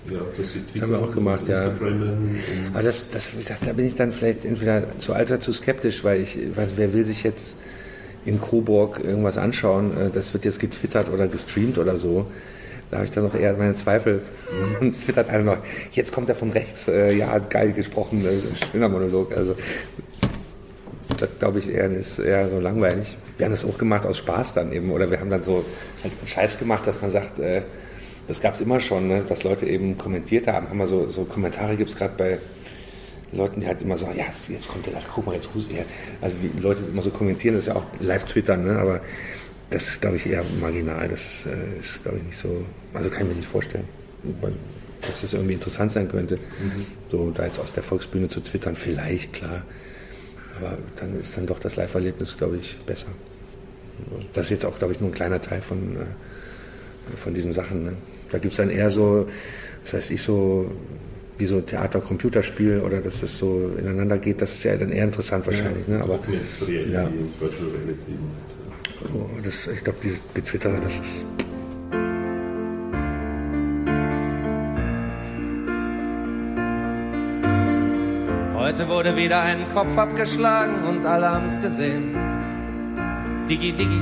Ja, 0.09 0.19
dass 0.37 0.53
sie 0.53 0.61
Das 0.71 0.81
haben 0.81 0.91
wir 0.91 0.99
auch 0.99 1.11
gemacht, 1.11 1.47
ja. 1.47 1.71
Aber 2.73 2.81
das, 2.81 3.09
das, 3.09 3.33
wie 3.33 3.37
gesagt, 3.39 3.67
da 3.67 3.73
bin 3.73 3.85
ich 3.87 3.95
dann 3.95 4.11
vielleicht 4.13 4.45
entweder 4.45 4.97
zu 4.97 5.13
alt 5.13 5.29
oder 5.29 5.39
zu 5.39 5.51
skeptisch, 5.51 6.03
weil 6.03 6.21
ich, 6.21 6.37
weiß, 6.55 6.71
wer 6.77 6.93
will 6.93 7.05
sich 7.05 7.23
jetzt 7.23 7.57
in 8.25 8.39
Coburg 8.39 9.01
irgendwas 9.03 9.37
anschauen? 9.37 9.97
Äh, 9.97 10.09
Das 10.11 10.33
wird 10.33 10.45
jetzt 10.45 10.59
getwittert 10.59 11.09
oder 11.09 11.27
gestreamt 11.27 11.77
oder 11.77 11.97
so. 11.97 12.27
Da 12.89 12.97
habe 12.97 13.05
ich 13.05 13.11
dann 13.11 13.25
noch 13.25 13.35
eher 13.35 13.57
meine 13.57 13.73
Zweifel. 13.73 14.21
Und 14.79 14.97
twittert 15.05 15.29
einer 15.29 15.43
noch, 15.43 15.57
jetzt 15.91 16.13
kommt 16.13 16.29
er 16.29 16.35
von 16.35 16.51
rechts, 16.51 16.87
äh, 16.87 17.11
ja, 17.13 17.37
geil 17.39 17.73
gesprochen, 17.73 18.25
äh, 18.25 18.65
schöner 18.71 18.87
Monolog. 18.87 19.35
Also 19.35 19.55
das 21.21 21.29
glaube 21.39 21.59
ich 21.59 21.69
eher 21.69 21.91
ist 21.91 22.19
eher 22.19 22.49
so 22.49 22.59
langweilig. 22.59 23.17
Wir 23.37 23.45
haben 23.45 23.53
das 23.53 23.65
auch 23.65 23.77
gemacht 23.77 24.05
aus 24.05 24.17
Spaß 24.17 24.53
dann 24.53 24.71
eben. 24.71 24.91
Oder 24.91 25.11
wir 25.11 25.19
haben 25.19 25.29
dann 25.29 25.43
so 25.43 25.65
halt 26.03 26.13
einen 26.19 26.27
Scheiß 26.27 26.59
gemacht, 26.59 26.87
dass 26.87 27.01
man 27.01 27.11
sagt, 27.11 27.39
äh, 27.39 27.63
das 28.27 28.41
gab 28.41 28.55
es 28.55 28.61
immer 28.61 28.79
schon, 28.79 29.07
ne? 29.07 29.23
dass 29.27 29.43
Leute 29.43 29.65
eben 29.65 29.97
kommentiert 29.97 30.47
haben. 30.47 30.69
haben 30.69 30.77
wir 30.77 30.87
so, 30.87 31.09
so 31.09 31.23
Kommentare 31.25 31.77
gibt 31.77 31.89
es 31.89 31.95
gerade 31.95 32.13
bei 32.17 32.39
Leuten, 33.31 33.61
die 33.61 33.67
halt 33.67 33.81
immer 33.81 33.97
sagen, 33.97 34.17
ja, 34.17 34.25
jetzt 34.25 34.67
kommt 34.67 34.85
der, 34.85 34.93
guck 35.13 35.25
mal, 35.25 35.35
jetzt 35.35 35.53
Hus 35.53 35.69
her. 35.69 35.85
Also 36.21 36.35
wie 36.41 36.59
Leute 36.59 36.83
immer 36.89 37.01
so 37.01 37.11
kommentieren, 37.11 37.55
das 37.55 37.67
ist 37.67 37.73
ja 37.73 37.75
auch 37.75 37.85
live-twittern, 37.99 38.63
ne? 38.63 38.79
aber 38.79 39.01
das 39.69 39.87
ist, 39.87 40.01
glaube 40.01 40.15
ich, 40.15 40.25
eher 40.25 40.43
marginal. 40.61 41.07
Das 41.07 41.45
äh, 41.45 41.79
ist, 41.79 42.03
glaube 42.03 42.17
ich, 42.19 42.23
nicht 42.23 42.37
so, 42.37 42.65
also 42.93 43.09
kann 43.09 43.23
ich 43.23 43.29
mir 43.29 43.35
nicht 43.35 43.47
vorstellen. 43.47 43.87
Dass 45.01 45.21
das 45.21 45.33
irgendwie 45.33 45.53
interessant 45.53 45.91
sein 45.91 46.09
könnte, 46.09 46.39
so 47.11 47.29
da 47.31 47.43
jetzt 47.43 47.59
aus 47.59 47.71
der 47.71 47.83
Volksbühne 47.83 48.27
zu 48.27 48.41
twittern, 48.41 48.75
vielleicht, 48.75 49.33
klar. 49.33 49.63
Aber 50.59 50.77
dann 50.95 51.19
ist 51.19 51.37
dann 51.37 51.45
doch 51.45 51.59
das 51.59 51.75
Live-Erlebnis, 51.75 52.37
glaube 52.37 52.57
ich, 52.57 52.77
besser. 52.85 53.09
Das 54.33 54.45
ist 54.45 54.49
jetzt 54.51 54.65
auch, 54.65 54.77
glaube 54.77 54.93
ich, 54.93 54.99
nur 54.99 55.09
ein 55.09 55.13
kleiner 55.13 55.41
Teil 55.41 55.61
von, 55.61 55.95
äh, 55.95 57.17
von 57.17 57.33
diesen 57.33 57.53
Sachen. 57.53 57.83
Ne? 57.83 57.93
Da 58.31 58.37
gibt 58.37 58.53
es 58.53 58.57
dann 58.57 58.69
eher 58.69 58.91
so, 58.91 59.27
das 59.83 59.93
heißt 59.93 60.11
ich 60.11 60.21
so, 60.21 60.71
wie 61.37 61.45
so 61.45 61.61
Theater-Computerspiel 61.61 62.79
oder 62.79 63.01
dass 63.01 63.21
das 63.21 63.37
so 63.37 63.71
ineinander 63.77 64.17
geht, 64.17 64.41
das 64.41 64.53
ist 64.53 64.63
ja 64.63 64.75
dann 64.75 64.91
eher 64.91 65.03
interessant 65.03 65.45
wahrscheinlich. 65.45 65.87
Ne? 65.87 66.01
Aber 66.01 66.19
ja. 66.67 67.03
und 67.05 67.39
Virtual 67.39 67.69
Reality. 67.69 68.11
Und, 69.03 69.15
oh, 69.15 69.29
das, 69.43 69.67
ich 69.67 69.83
glaube, 69.83 69.99
dieses 70.03 70.21
Getwittere, 70.33 70.79
das 70.81 70.99
ist. 70.99 71.25
Heute 78.77 78.89
wurde 78.89 79.15
wieder 79.15 79.41
ein 79.41 79.65
Kopf 79.73 79.97
abgeschlagen 79.97 80.83
und 80.87 81.03
alle 81.03 81.27
haben's 81.27 81.59
gesehen. 81.59 82.15
Digi, 83.49 83.73
Digi, 83.73 84.01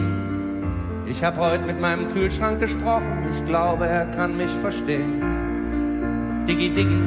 ich 1.06 1.24
hab 1.24 1.38
heute 1.38 1.64
mit 1.64 1.80
meinem 1.80 2.12
Kühlschrank 2.12 2.60
gesprochen. 2.60 3.26
Ich 3.32 3.46
glaube, 3.46 3.88
er 3.88 4.06
kann 4.08 4.36
mich 4.36 4.52
verstehen. 4.60 6.44
Digi, 6.46 6.72
Digi, 6.72 7.04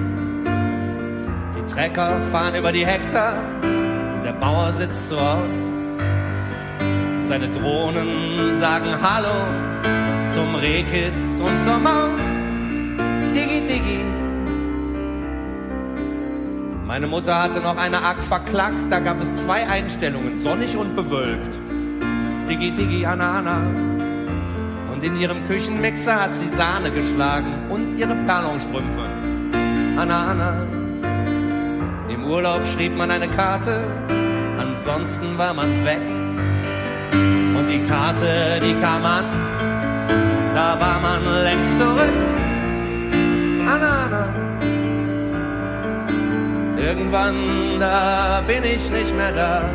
die 1.56 1.70
Trecker 1.70 2.22
fahren 2.32 2.54
über 2.54 2.72
die 2.72 2.86
Hektar. 2.86 3.34
Der 4.24 4.32
Bauer 4.32 4.72
sitzt 4.72 5.10
so 5.10 5.18
auf. 5.18 5.44
Seine 7.24 7.50
Drohnen 7.50 8.58
sagen 8.58 8.96
Hallo 9.02 9.44
zum 10.26 10.54
Rehkitz 10.54 11.38
und 11.38 11.60
zur 11.60 11.76
Maus. 11.76 12.18
Digi, 13.34 13.60
Digi, 13.60 14.00
meine 16.98 17.06
Mutter 17.12 17.40
hatte 17.40 17.60
noch 17.60 17.76
eine 17.76 18.02
Ack 18.02 18.20
verklackt, 18.24 18.90
da 18.90 18.98
gab 18.98 19.20
es 19.20 19.44
zwei 19.44 19.64
Einstellungen, 19.68 20.36
sonnig 20.36 20.76
und 20.76 20.96
bewölkt. 20.96 21.56
Digi 22.50 22.72
Digi 22.72 23.06
Anna. 23.06 23.38
Und 24.92 25.04
in 25.04 25.16
ihrem 25.16 25.46
Küchenmixer 25.46 26.20
hat 26.20 26.34
sie 26.34 26.48
Sahne 26.48 26.90
geschlagen 26.90 27.70
und 27.70 28.00
ihre 28.00 28.16
Perlonstrümpfe. 28.26 29.02
Anna 29.96 30.32
Anna. 30.32 30.66
Im 32.08 32.24
Urlaub 32.24 32.66
schrieb 32.66 32.98
man 32.98 33.12
eine 33.12 33.28
Karte, 33.28 33.78
ansonsten 34.58 35.38
war 35.38 35.54
man 35.54 35.84
weg. 35.84 36.02
Und 36.02 37.68
die 37.68 37.80
Karte, 37.88 38.60
die 38.60 38.74
kam 38.74 39.04
an, 39.04 39.24
da 40.52 40.80
war 40.80 40.98
man 40.98 41.44
längst 41.44 41.78
zurück. 41.78 42.37
Irgendwann, 46.88 47.36
da 47.78 48.42
bin 48.46 48.64
ich 48.64 48.90
nicht 48.90 49.14
mehr 49.14 49.32
da. 49.32 49.68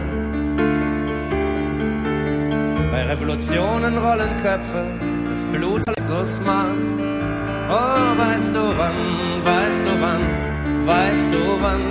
Bei 2.91 3.04
Revolutionen 3.04 3.97
rollen 3.99 4.32
Köpfe, 4.41 4.84
das 5.30 5.45
Blut 5.45 5.84
so 5.99 6.26
smart. 6.26 6.84
Oh, 7.70 8.20
weißt 8.20 8.55
du 8.55 8.64
wann, 8.80 8.99
weißt 9.49 9.84
du 9.88 9.93
wann, 10.01 10.24
weißt 10.88 11.30
du 11.34 11.61
wann. 11.61 11.86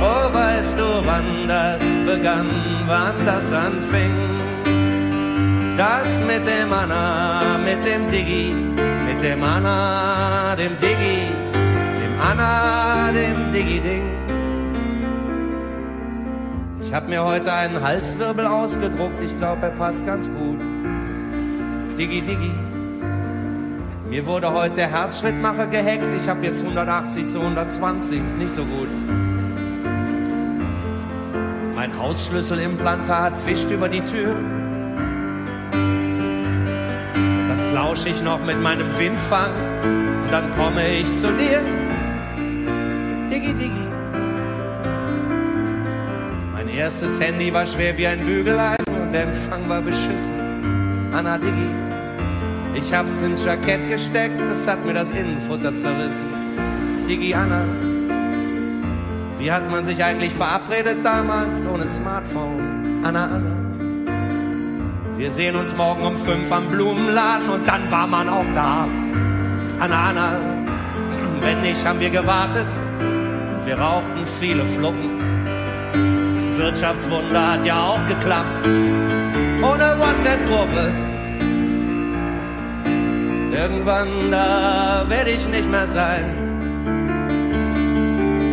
Oh, 0.00 0.34
weißt 0.34 0.78
du 0.78 0.88
wann 1.04 1.28
das 1.46 1.82
begann, 2.06 2.48
wann 2.86 3.26
das 3.26 3.52
anfing. 3.52 4.16
Das 5.76 6.22
mit 6.26 6.48
dem 6.48 6.72
Anna, 6.72 7.58
mit 7.62 7.84
dem 7.84 8.08
Diggi, 8.08 8.54
mit 9.06 9.22
dem 9.22 9.42
Anna, 9.42 10.56
dem 10.56 10.78
Diggi, 10.78 11.28
dem 11.28 11.45
Anna, 12.28 13.12
dem 13.12 13.52
Diggi-Ding. 13.52 14.02
Ich 16.80 16.92
habe 16.92 17.08
mir 17.08 17.24
heute 17.24 17.52
einen 17.52 17.80
Halswirbel 17.80 18.46
ausgedruckt, 18.48 19.22
ich 19.22 19.36
glaube, 19.38 19.62
er 19.62 19.70
passt 19.70 20.04
ganz 20.04 20.28
gut. 20.28 20.58
Diggi, 21.96 22.22
Diggi. 22.22 22.50
Mir 24.08 24.26
wurde 24.26 24.52
heute 24.52 24.74
der 24.74 24.88
Herzschrittmacher 24.88 25.68
gehackt, 25.68 26.08
ich 26.20 26.28
habe 26.28 26.44
jetzt 26.44 26.62
180 26.62 27.28
zu 27.28 27.38
120, 27.38 28.18
ist 28.18 28.38
nicht 28.38 28.50
so 28.50 28.64
gut. 28.64 28.88
Mein 31.76 31.96
Hausschlüsselimplantat 31.96 33.38
fischt 33.38 33.70
über 33.70 33.88
die 33.88 34.02
Tür. 34.02 34.34
lausch 37.72 38.06
ich 38.06 38.22
noch 38.22 38.42
mit 38.42 38.60
meinem 38.60 38.88
Windfang 38.98 39.52
und 40.24 40.32
dann 40.32 40.50
komme 40.56 40.88
ich 40.88 41.14
zu 41.14 41.30
dir. 41.34 41.85
Diggi, 43.36 43.52
diggi. 43.52 43.88
Mein 46.54 46.68
erstes 46.68 47.20
Handy 47.20 47.52
war 47.52 47.66
schwer 47.66 47.94
wie 47.98 48.06
ein 48.06 48.24
Bügeleisen 48.24 48.94
und 49.02 49.12
der 49.12 49.24
Empfang 49.24 49.68
war 49.68 49.82
beschissen. 49.82 50.32
Anna 51.12 51.36
Diggi. 51.36 51.70
Ich 52.72 52.94
hab's 52.94 53.20
ins 53.20 53.44
Jackett 53.44 53.90
gesteckt, 53.90 54.40
es 54.50 54.66
hat 54.66 54.86
mir 54.86 54.94
das 54.94 55.10
Innenfutter 55.10 55.74
zerrissen. 55.74 56.30
Digi 57.06 57.34
Anna, 57.34 57.64
wie 59.38 59.52
hat 59.52 59.70
man 59.70 59.84
sich 59.84 60.02
eigentlich 60.02 60.32
verabredet 60.32 61.04
damals 61.04 61.66
ohne 61.66 61.86
Smartphone? 61.86 63.04
Anna 63.04 63.24
Anna. 63.36 63.54
Wir 65.18 65.30
sehen 65.30 65.56
uns 65.56 65.76
morgen 65.76 66.06
um 66.06 66.16
fünf 66.16 66.50
am 66.50 66.68
Blumenladen 66.70 67.50
und 67.50 67.68
dann 67.68 67.90
war 67.90 68.06
man 68.06 68.30
auch 68.30 68.50
da. 68.54 68.88
Anna 69.78 70.08
Anna, 70.08 70.40
wenn 71.42 71.60
nicht, 71.60 71.84
haben 71.86 72.00
wir 72.00 72.08
gewartet. 72.08 72.66
Wir 73.66 73.76
rauchten 73.76 74.24
viele 74.38 74.64
Fluppen. 74.64 75.18
Das 76.36 76.56
Wirtschaftswunder 76.56 77.54
hat 77.54 77.64
ja 77.64 77.80
auch 77.80 78.06
geklappt. 78.06 78.64
Ohne 78.64 79.98
WhatsApp-Gruppe. 79.98 80.92
Irgendwann, 83.50 84.08
da 84.30 85.04
werde 85.08 85.30
ich 85.30 85.48
nicht 85.48 85.68
mehr 85.68 85.88
sein. 85.88 86.24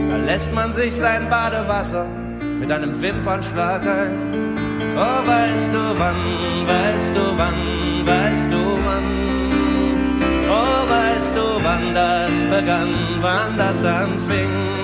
Da 0.09 0.17
lässt 0.17 0.51
man 0.55 0.73
sich 0.73 0.95
sein 0.95 1.29
Badewasser 1.29 2.07
mit 2.59 2.71
einem 2.71 2.99
Wimpernschlag 2.99 3.83
ein. 3.85 4.17
Oh, 4.97 5.27
weißt 5.27 5.71
du 5.71 5.99
wann, 5.99 6.15
weißt 6.65 7.15
du 7.15 7.37
wann, 7.37 7.53
weißt 8.07 8.51
du 8.51 8.79
wann. 8.83 9.03
Oh, 10.49 10.89
weißt 10.89 11.35
du 11.35 11.63
wann 11.63 11.93
das 11.93 12.43
begann, 12.45 12.89
wann 13.21 13.55
das 13.59 13.85
anfing. 13.85 14.82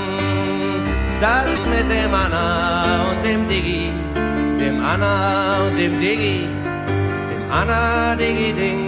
Das 1.22 1.60
mit 1.66 1.92
dem 1.92 2.14
Anna 2.14 3.12
und 3.12 3.22
dem 3.22 3.46
Diggi, 3.46 3.92
dem 4.58 4.80
Anna 4.80 5.68
und 5.68 5.78
dem 5.78 6.00
Diggi, 6.00 6.48
dem 7.30 7.52
Anna 7.52 8.16
Diggi 8.16 8.54
Ding. 8.54 8.88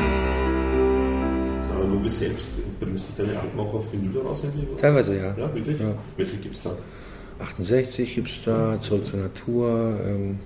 Sag 1.60 1.78
mal, 1.78 2.00
du 2.02 2.10
selbst 2.10 2.48
bringst 2.80 3.06
du 3.10 3.22
deine 3.22 3.38
Alben 3.38 3.60
auch 3.60 3.74
auf 3.74 3.92
Vinyl 3.92 4.18
raus? 4.22 4.42
Teilweise 4.80 5.18
ja. 5.18 5.36
Ja, 5.38 5.54
wirklich? 5.54 5.78
Ja. 5.78 5.94
Welche 6.16 6.38
gibt 6.38 6.56
es 6.56 6.62
da? 6.62 6.72
68 7.40 8.16
gibt 8.16 8.30
es 8.30 8.44
da, 8.46 8.80
Zurück 8.80 9.08
zur 9.08 9.20
Natur, 9.20 10.00
ähm, 10.06 10.40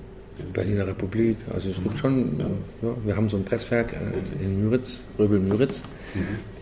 Berliner 0.53 0.88
Republik. 0.88 1.38
Also 1.53 1.69
es 1.69 1.83
gibt 1.83 1.99
schon, 1.99 2.39
ja. 2.81 2.89
wir 3.03 3.15
haben 3.15 3.29
so 3.29 3.38
ein 3.38 3.45
Presswerk 3.45 3.93
äh, 3.93 4.43
in 4.43 4.63
Müritz, 4.63 5.05
Röbel-Müritz. 5.19 5.83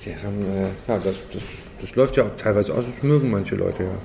Die 0.05 0.15
haben, 0.17 0.41
äh, 0.41 0.63
ja, 0.91 0.97
das, 0.97 1.15
das, 1.31 1.43
das 1.79 1.95
läuft 1.95 2.17
ja 2.17 2.23
auch 2.23 2.35
teilweise 2.35 2.73
aus, 2.73 2.87
das 2.87 3.01
mögen 3.03 3.31
manche 3.31 3.55
Leute, 3.55 3.83
ja. 3.83 3.97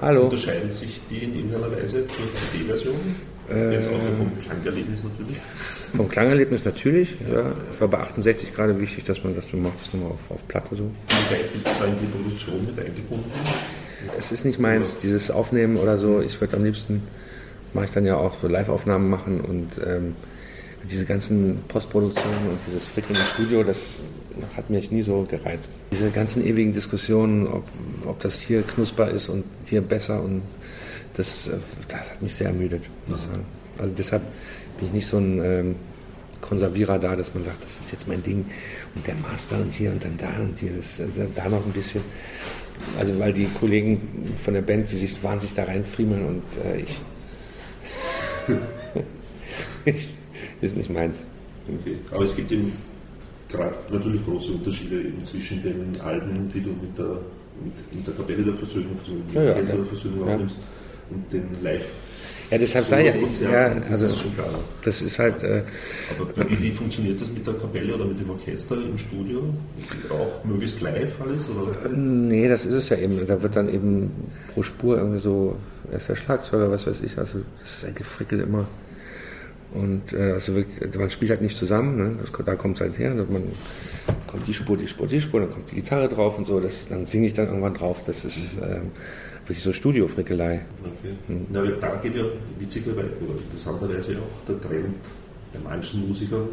Hallo. 0.00 0.24
Unterscheiden 0.24 0.70
sich 0.70 1.00
die 1.10 1.18
in 1.24 1.34
irgendeiner 1.34 1.72
Weise 1.72 2.06
zur 2.06 2.32
CD-Version? 2.32 2.94
Äh, 3.50 3.74
Jetzt 3.74 3.88
außer 3.88 4.12
vom 4.16 4.38
Klangerlebnis 4.38 5.02
natürlich. 5.02 5.36
Vom 5.96 6.08
Klangerlebnis 6.08 6.64
natürlich, 6.64 7.16
ja. 7.28 7.52
Ich 7.72 7.80
war 7.80 7.88
bei 7.88 7.98
68 7.98 8.54
gerade 8.54 8.78
wichtig, 8.78 9.04
dass 9.04 9.24
man 9.24 9.34
das 9.34 9.48
so 9.48 9.56
macht, 9.56 9.80
das 9.80 9.92
nochmal 9.92 10.12
auf, 10.12 10.30
auf 10.30 10.46
Platte 10.46 10.76
so. 10.76 10.84
Wie 10.84 11.34
weit 11.34 11.52
bist 11.52 11.66
du 11.66 11.70
da 11.80 11.86
in 11.86 11.98
die 11.98 12.06
Produktion 12.06 12.64
mit 12.66 12.78
eingebunden? 12.78 13.30
Es 14.16 14.30
ist 14.30 14.44
nicht 14.44 14.58
meins, 14.58 14.98
dieses 14.98 15.30
Aufnehmen 15.30 15.76
oder 15.76 15.96
so. 15.96 16.20
Ich 16.20 16.40
würde 16.40 16.56
am 16.56 16.64
liebsten, 16.64 17.02
mache 17.72 17.86
ich 17.86 17.90
dann 17.90 18.04
ja 18.06 18.16
auch 18.16 18.40
so 18.40 18.48
Live-Aufnahmen 18.48 19.08
machen 19.10 19.40
und 19.40 19.70
ähm, 19.84 20.14
diese 20.90 21.04
ganzen 21.04 21.62
Postproduktionen 21.68 22.50
und 22.50 22.58
dieses 22.66 22.86
Frickeln 22.86 23.18
im 23.18 23.26
Studio, 23.26 23.62
das 23.62 24.00
hat 24.56 24.70
mich 24.70 24.90
nie 24.90 25.02
so 25.02 25.26
gereizt. 25.28 25.72
Diese 25.92 26.10
ganzen 26.10 26.44
ewigen 26.44 26.72
Diskussionen, 26.72 27.46
ob, 27.46 27.64
ob 28.06 28.20
das 28.20 28.40
hier 28.40 28.62
knusper 28.62 29.08
ist 29.08 29.28
und 29.28 29.44
hier 29.66 29.82
besser 29.82 30.22
und 30.22 30.42
das, 31.14 31.48
äh, 31.48 31.56
das 31.88 32.00
hat 32.00 32.22
mich 32.22 32.34
sehr 32.34 32.48
ermüdet, 32.48 32.82
muss 33.06 33.20
ich 33.20 33.26
sagen. 33.26 33.44
Also 33.78 33.94
deshalb 33.96 34.22
bin 34.78 34.88
ich 34.88 34.92
nicht 34.92 35.06
so 35.06 35.18
ein 35.18 35.40
ähm, 35.42 35.76
Konservierer 36.40 36.98
da, 36.98 37.16
dass 37.16 37.34
man 37.34 37.42
sagt, 37.42 37.64
das 37.64 37.80
ist 37.80 37.90
jetzt 37.92 38.06
mein 38.08 38.22
Ding 38.22 38.46
und 38.94 39.06
der 39.06 39.14
Master 39.16 39.56
und 39.56 39.72
hier 39.72 39.90
und 39.90 40.04
dann 40.04 40.16
da 40.16 40.40
und 40.40 40.58
hier, 40.58 40.72
das, 40.76 41.00
äh, 41.00 41.06
da, 41.16 41.42
da 41.42 41.48
noch 41.48 41.64
ein 41.64 41.72
bisschen. 41.72 42.02
Also 42.98 43.18
weil 43.18 43.32
die 43.32 43.46
Kollegen 43.46 44.34
von 44.36 44.54
der 44.54 44.62
Band, 44.62 44.90
die 44.90 44.96
sich 44.96 45.22
wahnsinnig 45.22 45.54
da 45.56 45.64
reinfriemeln 45.64 46.24
und 46.24 46.42
äh, 46.64 46.82
ich, 46.82 47.00
ich 49.84 50.17
ist 50.60 50.76
nicht 50.76 50.90
meins. 50.90 51.24
Okay. 51.80 51.98
Aber 52.10 52.24
es 52.24 52.34
gibt 52.36 52.50
eben 52.52 52.72
gerade 53.48 53.76
natürlich 53.90 54.24
große 54.24 54.52
Unterschiede 54.52 55.00
eben 55.00 55.24
zwischen 55.24 55.62
den 55.62 56.00
Alben, 56.00 56.48
die 56.52 56.60
du 56.60 56.70
mit 56.70 56.96
der, 56.96 57.18
mit, 57.62 57.94
mit 57.94 58.06
der 58.06 58.14
Kapelle 58.14 58.42
der 58.42 58.54
Versöhnung, 58.54 58.98
also 59.00 59.12
mit 59.12 59.34
dem 59.34 59.42
Ja, 59.42 59.50
Orchester 59.52 59.74
ja. 59.74 59.80
der 59.80 59.86
Versöhnung 59.88 60.26
Ja. 60.28 60.34
aufnimmst 60.34 60.56
und 61.10 61.32
den 61.32 61.62
Live. 61.62 61.84
Ja, 62.50 62.56
deshalb 62.56 62.86
sei 62.86 63.04
ja, 63.08 63.14
ich, 63.14 63.40
ja, 63.42 63.74
das 63.74 63.90
also 63.90 64.06
ist 64.06 64.20
schon 64.22 64.34
klar. 64.34 64.48
das 64.82 65.02
ist 65.02 65.18
halt, 65.18 65.42
äh, 65.42 65.62
Aber 66.18 66.50
wie, 66.50 66.62
wie 66.62 66.70
funktioniert 66.70 67.20
das 67.20 67.28
mit 67.28 67.46
der 67.46 67.52
Kapelle 67.52 67.94
oder 67.94 68.06
mit 68.06 68.18
dem 68.20 68.30
Orchester 68.30 68.74
im 68.76 68.96
Studio? 68.96 69.42
Auch 70.08 70.42
möglichst 70.46 70.80
live 70.80 71.12
alles? 71.20 71.46
Oder? 71.50 71.88
nee, 71.90 72.48
das 72.48 72.64
ist 72.64 72.72
es 72.72 72.88
ja 72.88 72.96
eben. 72.96 73.26
Da 73.26 73.42
wird 73.42 73.54
dann 73.54 73.68
eben 73.68 74.10
pro 74.54 74.62
Spur 74.62 74.96
irgendwie 74.96 75.18
so, 75.20 75.56
er 75.90 75.98
ist 75.98 76.08
der 76.08 76.14
Schlagzeuger, 76.16 76.70
was 76.70 76.86
weiß 76.86 77.02
ich, 77.02 77.18
also 77.18 77.40
das 77.60 77.76
ist 77.78 77.84
ein 77.84 77.94
Gefrickel 77.94 78.40
immer. 78.40 78.66
Und 79.72 80.12
äh, 80.14 80.32
also 80.32 80.54
wirklich, 80.54 80.96
man 80.96 81.10
spielt 81.10 81.30
halt 81.30 81.42
nicht 81.42 81.56
zusammen, 81.56 81.96
ne? 81.96 82.16
das, 82.20 82.32
da 82.32 82.56
kommt 82.56 82.76
es 82.76 82.80
halt 82.80 82.98
her, 82.98 83.14
man 83.14 83.42
kommt 84.26 84.46
die 84.46 84.54
Spur, 84.54 84.78
die 84.78 84.88
Spur, 84.88 85.06
die 85.06 85.20
Spur, 85.20 85.40
dann 85.40 85.50
kommt 85.50 85.70
die 85.70 85.76
Gitarre 85.76 86.08
drauf 86.08 86.38
und 86.38 86.46
so, 86.46 86.58
das, 86.58 86.88
dann 86.88 87.04
singe 87.04 87.26
ich 87.26 87.34
dann 87.34 87.48
irgendwann 87.48 87.74
drauf. 87.74 88.02
Das 88.02 88.24
ist 88.24 88.58
ähm, 88.62 88.92
wirklich 89.44 89.62
so 89.62 89.72
Studio-Frickelei. 89.72 90.64
Okay. 90.80 91.14
Hm. 91.26 91.46
Ja, 91.52 91.60
aber 91.60 91.72
da 91.72 91.96
geht 91.96 92.16
ja 92.16 92.24
witzigerweise 92.58 93.10
oder 93.20 93.40
interessanterweise 93.42 94.16
auch 94.18 94.46
der 94.46 94.60
Trend 94.60 94.94
bei 95.52 95.60
manchen 95.62 96.08
Musikern 96.08 96.48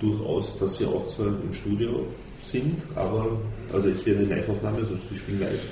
durchaus, 0.00 0.56
dass 0.56 0.76
sie 0.76 0.86
auch 0.86 1.06
zwar 1.08 1.26
im 1.26 1.52
Studio 1.52 2.06
sind, 2.42 2.76
aber 2.94 3.38
also 3.72 3.88
es 3.88 4.04
wäre 4.04 4.18
eine 4.18 4.28
Live-Aufnahme, 4.28 4.78
also 4.78 4.96
sie 4.96 5.16
spielen 5.16 5.40
live 5.40 5.68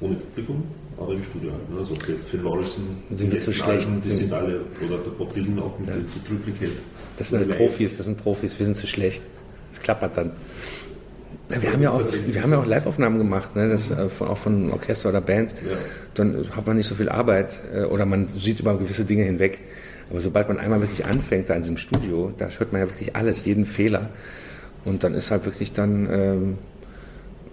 ohne 0.00 0.14
Publikum, 0.14 0.62
aber 1.00 1.14
im 1.14 1.22
Studio 1.22 1.52
halt. 1.52 1.70
ne? 1.70 1.78
Also 1.78 1.94
okay, 1.94 2.14
Phil 2.26 2.40
Morrison, 2.40 2.84
Sind 3.14 3.32
wir 3.32 3.40
zu 3.40 3.52
schlecht? 3.52 3.88
Alben, 3.88 4.00
die 4.00 4.08
sind 4.10 4.32
alle, 4.32 4.60
oder 4.86 4.98
der 4.98 5.10
Bob 5.10 5.32
Dylan 5.34 5.58
auch 5.58 5.78
mit 5.78 5.88
die 5.88 6.28
Triplicate. 6.28 6.72
Das 7.16 7.28
sind 7.30 7.40
halt. 7.40 7.56
Profis, 7.56 7.96
das 7.96 8.06
sind 8.06 8.22
Profis, 8.22 8.58
wir 8.58 8.66
sind 8.66 8.76
zu 8.76 8.86
schlecht. 8.86 9.22
Das 9.72 9.80
klappert 9.80 10.16
dann. 10.16 10.32
Ja, 11.50 11.62
Wir 11.62 11.72
haben 11.72 11.82
ja 11.82 11.90
auch, 11.90 12.02
wir 12.26 12.42
haben 12.42 12.52
ja 12.52 12.58
auch 12.60 12.66
Live-Aufnahmen 12.66 13.18
gemacht, 13.18 13.56
ne? 13.56 13.68
das, 13.70 13.90
äh, 13.90 14.08
von, 14.08 14.28
auch 14.28 14.38
von 14.38 14.70
Orchester 14.70 15.08
oder 15.08 15.20
Band. 15.20 15.50
Ja. 15.50 15.76
Dann 16.14 16.44
hat 16.54 16.66
man 16.66 16.76
nicht 16.76 16.86
so 16.86 16.94
viel 16.94 17.08
Arbeit 17.08 17.52
äh, 17.72 17.82
oder 17.82 18.06
man 18.06 18.28
sieht 18.28 18.60
über 18.60 18.78
gewisse 18.78 19.04
Dinge 19.04 19.24
hinweg. 19.24 19.60
Aber 20.10 20.20
sobald 20.20 20.48
man 20.48 20.58
einmal 20.58 20.80
wirklich 20.80 21.04
anfängt 21.06 21.50
da 21.50 21.54
in 21.54 21.62
diesem 21.62 21.76
Studio, 21.76 22.32
da 22.36 22.48
hört 22.48 22.72
man 22.72 22.82
ja 22.82 22.88
wirklich 22.88 23.16
alles, 23.16 23.44
jeden 23.44 23.64
Fehler. 23.64 24.10
Und 24.84 25.02
dann 25.04 25.14
ist 25.14 25.30
halt 25.30 25.44
wirklich 25.44 25.72
dann 25.72 26.08
ähm, 26.10 26.58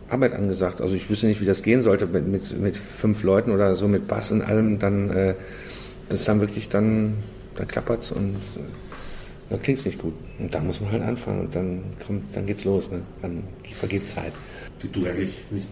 Arbeit 0.09 0.33
angesagt. 0.33 0.81
Also 0.81 0.95
ich 0.95 1.09
wüsste 1.09 1.27
nicht, 1.27 1.41
wie 1.41 1.45
das 1.45 1.63
gehen 1.63 1.81
sollte 1.81 2.07
mit, 2.07 2.27
mit, 2.27 2.59
mit 2.59 2.77
fünf 2.77 3.23
Leuten 3.23 3.51
oder 3.51 3.75
so 3.75 3.87
mit 3.87 4.07
Bass 4.07 4.31
und 4.31 4.41
allem. 4.41 4.79
Dann 4.79 5.09
äh, 5.09 5.35
das 6.09 6.21
ist 6.21 6.27
dann 6.27 6.39
wirklich 6.39 6.69
dann, 6.69 7.15
dann 7.55 7.67
klappert's 7.67 8.11
und 8.11 8.35
äh, 8.35 8.59
dann 9.49 9.61
klingt's 9.61 9.85
nicht 9.85 9.99
gut. 9.99 10.13
Und 10.39 10.53
da 10.53 10.59
muss 10.59 10.81
man 10.81 10.91
halt 10.91 11.03
anfangen 11.03 11.41
und 11.41 11.55
dann 11.55 11.83
kommt, 12.05 12.35
dann 12.35 12.45
geht's 12.45 12.65
los. 12.65 12.91
Ne? 12.91 13.01
Dann 13.21 13.43
vergeht 13.75 14.07
Zeit. 14.07 14.33
Die 14.81 14.89
du 14.89 15.05
eigentlich 15.05 15.33
nicht 15.49 15.67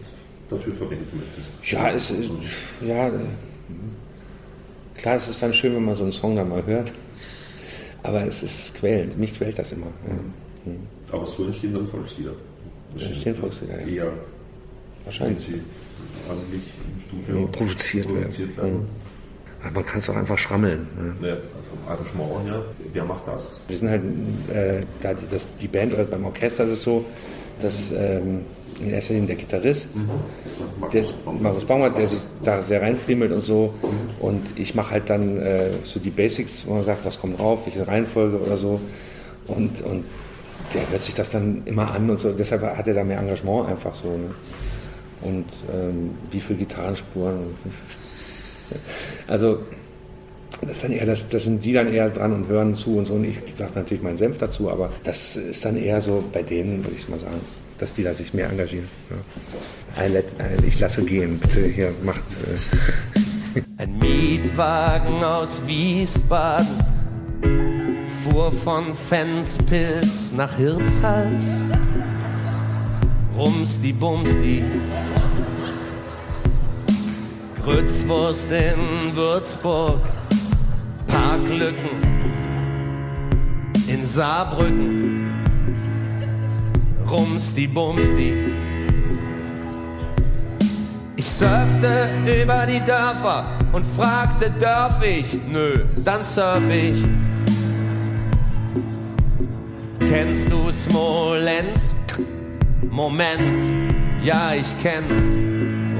dafür 0.48 0.74
verwenden 0.74 1.18
möchtest. 1.18 1.72
Ja, 1.72 1.90
es 1.90 2.10
ist, 2.10 2.30
ja, 2.80 3.08
äh, 3.08 3.12
klar, 4.96 5.16
es 5.16 5.28
ist 5.28 5.42
dann 5.42 5.52
schön, 5.52 5.74
wenn 5.74 5.84
man 5.84 5.94
so 5.94 6.04
einen 6.04 6.12
Song 6.12 6.36
dann 6.36 6.48
mal 6.48 6.64
hört. 6.64 6.92
Aber 8.02 8.24
es 8.24 8.42
ist 8.42 8.76
quälend. 8.76 9.18
Mich 9.18 9.34
quält 9.34 9.58
das 9.58 9.72
immer. 9.72 9.86
Ja. 10.06 10.72
Aber 11.12 11.26
so 11.26 11.44
entstehen 11.44 11.74
dann 11.74 11.88
Volkslieder. 11.88 12.32
Entstehen 13.02 13.34
Volkslieder, 13.34 13.80
ja. 13.80 13.86
Eher, 13.86 14.12
Wahrscheinlich. 15.04 15.44
sie 15.44 15.60
ordentlich 16.28 16.62
im 16.94 17.00
Studio 17.00 17.40
Ja, 17.42 17.46
produziert 17.46 18.06
werden. 18.08 18.20
produziert 18.22 18.56
werden. 18.56 18.86
Aber 19.62 19.74
man 19.74 19.86
kann 19.86 19.98
es 20.00 20.10
auch 20.10 20.16
einfach 20.16 20.38
schrammeln. 20.38 20.86
Ne? 21.20 21.28
Ja, 21.28 21.36
vom 21.36 21.88
Arrangement 21.92 22.48
her, 22.48 22.64
wer 22.92 23.04
macht 23.04 23.26
das? 23.26 23.60
Wir 23.68 23.76
sind 23.76 23.88
halt, 23.88 24.02
äh, 24.52 24.80
da 25.00 25.14
die, 25.14 25.26
das, 25.30 25.46
die 25.60 25.68
Band 25.68 25.94
oder 25.94 26.04
beim 26.04 26.24
Orchester 26.24 26.64
ist 26.64 26.70
es 26.70 26.82
so, 26.82 27.04
dass 27.60 27.90
ähm, 27.92 28.42
in 28.80 28.90
erster 28.90 29.14
Linie 29.14 29.28
der 29.28 29.36
Gitarrist, 29.36 29.90
der, 30.92 31.04
Markus 31.40 31.64
Baumert, 31.64 31.96
der 31.96 32.06
sich 32.06 32.20
da 32.42 32.60
sehr 32.60 32.82
reinfriemelt 32.82 33.32
und 33.32 33.40
so. 33.40 33.72
Und 34.20 34.42
ich 34.56 34.74
mache 34.74 34.90
halt 34.90 35.08
dann 35.08 35.38
äh, 35.38 35.70
so 35.84 35.98
die 35.98 36.10
Basics, 36.10 36.66
wo 36.66 36.74
man 36.74 36.82
sagt, 36.82 37.04
was 37.04 37.18
kommt 37.18 37.38
drauf, 37.38 37.60
welche 37.64 37.86
Reihenfolge 37.88 38.38
oder 38.38 38.58
so. 38.58 38.80
Und, 39.46 39.80
und 39.82 40.04
der 40.74 40.90
hört 40.90 41.02
sich 41.02 41.14
das 41.14 41.30
dann 41.30 41.62
immer 41.66 41.92
an 41.92 42.10
und 42.10 42.18
so. 42.18 42.32
Deshalb 42.32 42.62
hat 42.62 42.88
er 42.88 42.94
da 42.94 43.04
mehr 43.04 43.18
Engagement 43.18 43.68
einfach 43.68 43.94
so. 43.94 44.08
Ne? 44.08 44.30
Und 45.22 45.46
ähm, 45.72 46.10
wie 46.30 46.40
viele 46.40 46.60
Gitarrenspuren. 46.60 47.40
Also 49.28 49.60
das 50.60 50.80
dann 50.80 50.90
eher, 50.90 51.06
das, 51.06 51.28
das 51.28 51.44
sind 51.44 51.64
die 51.64 51.72
dann 51.72 51.92
eher 51.92 52.10
dran 52.10 52.32
und 52.32 52.48
hören 52.48 52.74
zu 52.74 52.96
und 52.96 53.06
so. 53.06 53.14
Und 53.14 53.24
ich 53.24 53.40
sage 53.54 53.72
natürlich 53.74 54.02
meinen 54.02 54.16
Senf 54.16 54.38
dazu, 54.38 54.70
aber 54.70 54.90
das 55.04 55.36
ist 55.36 55.64
dann 55.64 55.76
eher 55.76 56.00
so 56.00 56.24
bei 56.32 56.42
denen, 56.42 56.84
würde 56.84 56.96
ich 56.96 57.08
mal 57.08 57.18
sagen, 57.18 57.40
dass 57.78 57.94
die 57.94 58.02
da 58.02 58.14
sich 58.14 58.34
mehr 58.34 58.50
engagieren. 58.50 58.88
Ja. 59.10 60.06
Ich 60.66 60.80
lasse 60.80 61.04
gehen, 61.04 61.38
bitte 61.38 61.66
hier 61.66 61.92
macht. 62.02 62.22
Äh. 63.54 63.60
Ein 63.82 63.98
Mietwagen 63.98 65.22
aus 65.22 65.60
Wiesbaden 65.66 67.75
fuhr 68.30 68.50
von 68.50 68.94
Fenspilz 68.94 70.32
nach 70.32 70.54
Hirtshals. 70.56 71.60
Rumsti 73.36 73.92
Bumsti. 73.92 74.64
Grützwurst 77.62 78.50
in 78.50 79.14
Würzburg. 79.14 80.00
Parklücken 81.06 81.90
in 83.88 84.04
Saarbrücken. 84.04 85.30
Rumsti 87.08 87.66
Bumsti. 87.68 88.32
Ich 91.16 91.28
surfte 91.28 92.08
über 92.42 92.66
die 92.66 92.80
Dörfer 92.84 93.58
und 93.72 93.86
fragte, 93.86 94.50
darf 94.58 95.02
ich? 95.04 95.38
Nö, 95.48 95.84
dann 96.04 96.24
surf 96.24 96.68
ich. 96.68 97.04
Kennst 100.18 100.50
du 100.50 100.72
Smolensk? 100.72 101.94
Moment, 102.90 103.60
ja, 104.24 104.54
ich 104.54 104.78
kenn's. 104.78 105.36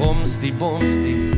Rumsti 0.01 0.53
Bumsti. 0.53 1.33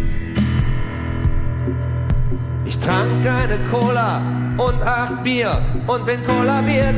Ich 2.65 2.79
trank 2.79 3.27
eine 3.27 3.59
Cola 3.69 4.23
und 4.59 4.81
acht 4.85 5.25
Bier 5.25 5.61
und 5.89 6.07
bin 6.07 6.25
kollabiert. 6.25 6.95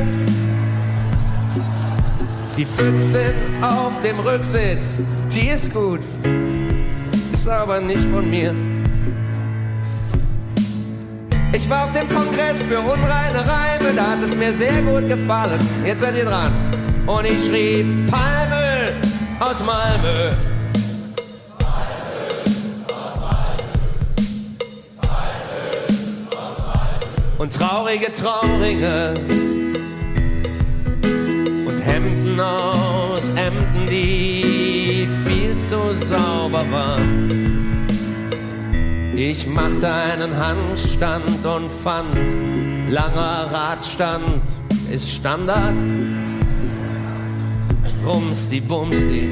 Die 2.55 2.65
Füchsin 2.65 3.33
auf 3.63 3.99
dem 4.03 4.19
Rücksitz, 4.19 4.99
die 5.33 5.47
ist 5.47 5.73
gut, 5.73 6.01
ist 7.33 7.47
aber 7.47 7.81
nicht 7.81 8.03
von 8.13 8.29
mir. 8.29 8.70
Ich 11.53 11.69
war 11.69 11.83
auf 11.83 11.91
dem 11.91 12.07
Kongress 12.07 12.63
für 12.63 12.79
unreine 12.79 13.39
Reime, 13.39 13.93
da 13.93 14.11
hat 14.11 14.23
es 14.23 14.33
mir 14.35 14.53
sehr 14.53 14.81
gut 14.83 15.07
gefallen. 15.09 15.59
Jetzt 15.85 15.99
seid 15.99 16.15
ihr 16.15 16.23
dran. 16.23 16.53
Und 17.05 17.25
ich 17.25 17.45
schrieb 17.45 18.09
Palme 18.09 18.93
aus 19.39 19.57
Malmö. 19.65 20.31
Und 27.37 27.53
traurige 27.53 28.13
Trauringe 28.13 29.13
und 31.67 31.85
Hemden 31.85 32.39
aus 32.39 33.29
Emden, 33.31 33.89
die 33.89 35.09
viel 35.25 35.57
zu 35.57 35.95
sauber 35.95 36.63
waren. 36.71 37.50
Ich 39.13 39.45
machte 39.45 39.91
einen 39.91 40.37
Handstand 40.37 41.45
und 41.45 41.69
fand, 41.83 42.89
langer 42.89 43.49
Radstand 43.51 44.41
ist 44.89 45.11
Standard. 45.11 45.75
Rumsti 48.05 48.61
Bumsti. 48.61 49.29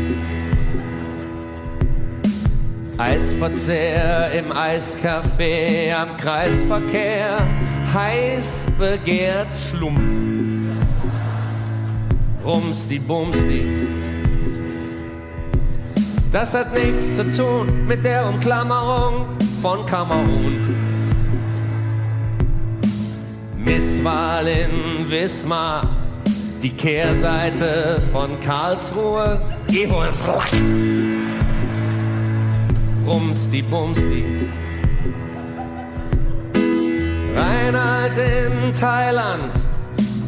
Eisverzehr 2.97 4.31
im 4.33 4.51
Eiscafé 4.51 5.93
am 5.95 6.17
Kreisverkehr, 6.17 7.37
heiß 7.93 8.67
begehrt 8.77 9.47
Schlumpf. 9.57 10.01
Rumsti 12.43 12.99
Bumsti. 12.99 13.87
Das 16.33 16.53
hat 16.53 16.73
nichts 16.73 17.15
zu 17.15 17.23
tun 17.31 17.87
mit 17.87 18.03
der 18.03 18.27
Umklammerung 18.27 19.38
von 19.61 19.85
Kamerun. 19.85 20.75
Misswahl 23.57 24.47
in 24.47 25.09
Wismar, 25.09 25.83
die 26.61 26.69
Kehrseite 26.69 28.01
von 28.11 28.39
Karlsruhe. 28.39 29.41
Evo 29.69 30.03
ist 30.03 30.25
Lack. 30.27 30.51
Rumsti 33.05 33.61
Bumsti. 33.61 34.49
Reinhard 37.35 38.17
in 38.17 38.73
Thailand, 38.73 39.53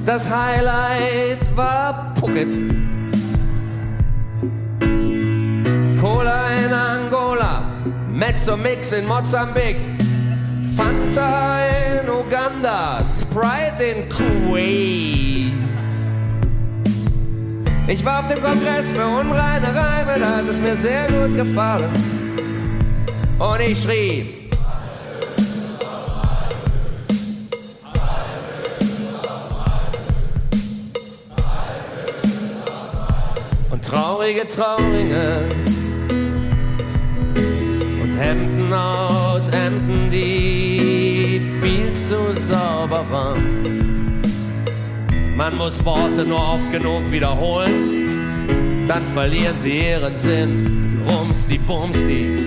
das 0.05 0.29
Highlight 0.29 1.39
war 1.55 2.13
Phuket. 2.19 2.53
Mezzo 8.21 8.55
Mix 8.55 8.91
in 8.91 9.07
Mosambik, 9.07 9.77
Fanta 10.77 11.65
in 11.99 12.07
Uganda, 12.07 13.03
Sprite 13.03 13.83
in 13.83 14.09
Kuwait. 14.09 15.53
Ich 17.87 18.05
war 18.05 18.19
auf 18.19 18.27
dem 18.27 18.39
Kongress 18.43 18.91
für 18.91 19.07
unreine 19.07 19.69
Reime, 19.75 20.19
da 20.19 20.35
hat 20.37 20.47
es 20.47 20.59
mir 20.59 20.75
sehr 20.75 21.07
gut 21.07 21.35
gefallen. 21.35 21.89
Und 23.39 23.59
ich 23.59 23.81
schrieb, 23.81 24.55
und 33.71 33.83
traurige 33.83 34.47
Trauringe 34.47 35.49
und 35.49 35.70
Hemden 38.21 38.71
aus 38.71 39.49
Emden, 39.49 40.11
die 40.11 41.41
viel 41.59 41.91
zu 41.93 42.39
sauber 42.39 43.03
waren. 43.09 44.21
Man 45.35 45.57
muss 45.57 45.83
Worte 45.83 46.23
nur 46.23 46.37
oft 46.37 46.71
genug 46.71 47.09
wiederholen, 47.09 48.85
dann 48.87 49.07
verlieren 49.15 49.57
sie 49.57 49.87
ihren 49.87 50.15
Sinn. 50.15 51.01
Rumsti, 51.09 51.57
bumsti. 51.57 52.45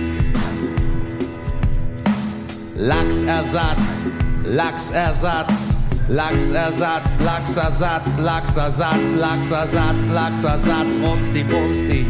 Lachsersatz, 2.77 4.11
Lachsersatz, 4.45 5.73
Lachsersatz, 6.07 7.19
Lachsersatz, 7.19 8.17
Lachsersatz, 8.17 9.15
Lachsersatz, 9.15 10.07
Lachsersatz, 10.07 10.93
Rumsti, 11.03 11.43
Bumsti. 11.43 12.05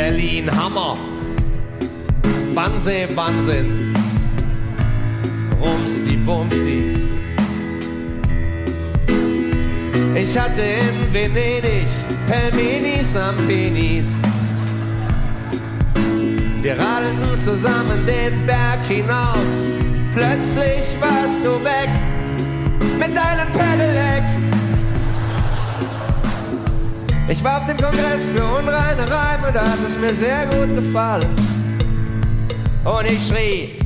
Berlin, 0.00 0.50
Hammer. 0.56 0.96
Wannsee, 2.54 3.06
Wahnsinn. 3.14 3.92
Rumsti, 5.60 6.16
Bumsti. 6.24 6.78
Ich 10.14 10.38
hatte 10.38 10.62
in 10.62 11.12
Venedig 11.12 11.88
Pelmenis 12.26 13.14
am 13.14 13.36
Penis. 13.46 14.16
Wir 16.62 16.78
radelten 16.78 17.34
zusammen 17.34 18.06
den 18.06 18.46
Berg 18.46 18.80
hinauf. 18.88 19.48
Plötzlich 20.14 20.86
warst 20.98 21.44
du 21.44 21.62
weg 21.62 21.90
Ich 27.40 27.46
war 27.46 27.62
auf 27.62 27.64
dem 27.64 27.78
Kongress 27.78 28.26
für 28.36 28.44
unreine 28.44 29.00
Reime, 29.10 29.50
da 29.50 29.62
hat 29.62 29.78
es 29.86 29.96
mir 29.96 30.12
sehr 30.12 30.44
gut 30.48 30.76
gefallen. 30.76 31.34
Und 32.84 33.10
ich 33.10 33.26
schrie. 33.26 33.78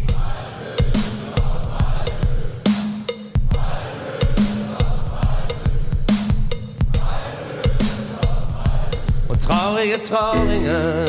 Und 9.28 9.40
traurige 9.40 10.02
Trauringe. 10.02 11.04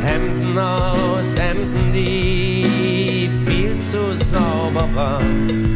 Hemden 0.00 0.58
aus 0.60 1.34
Emden, 1.34 1.92
die 1.92 3.28
viel 3.44 3.76
zu 3.78 4.16
sauber 4.30 4.88
waren. 4.94 5.72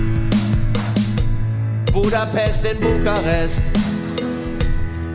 Budapest 1.92 2.64
in 2.66 2.78
Bukarest, 2.78 3.65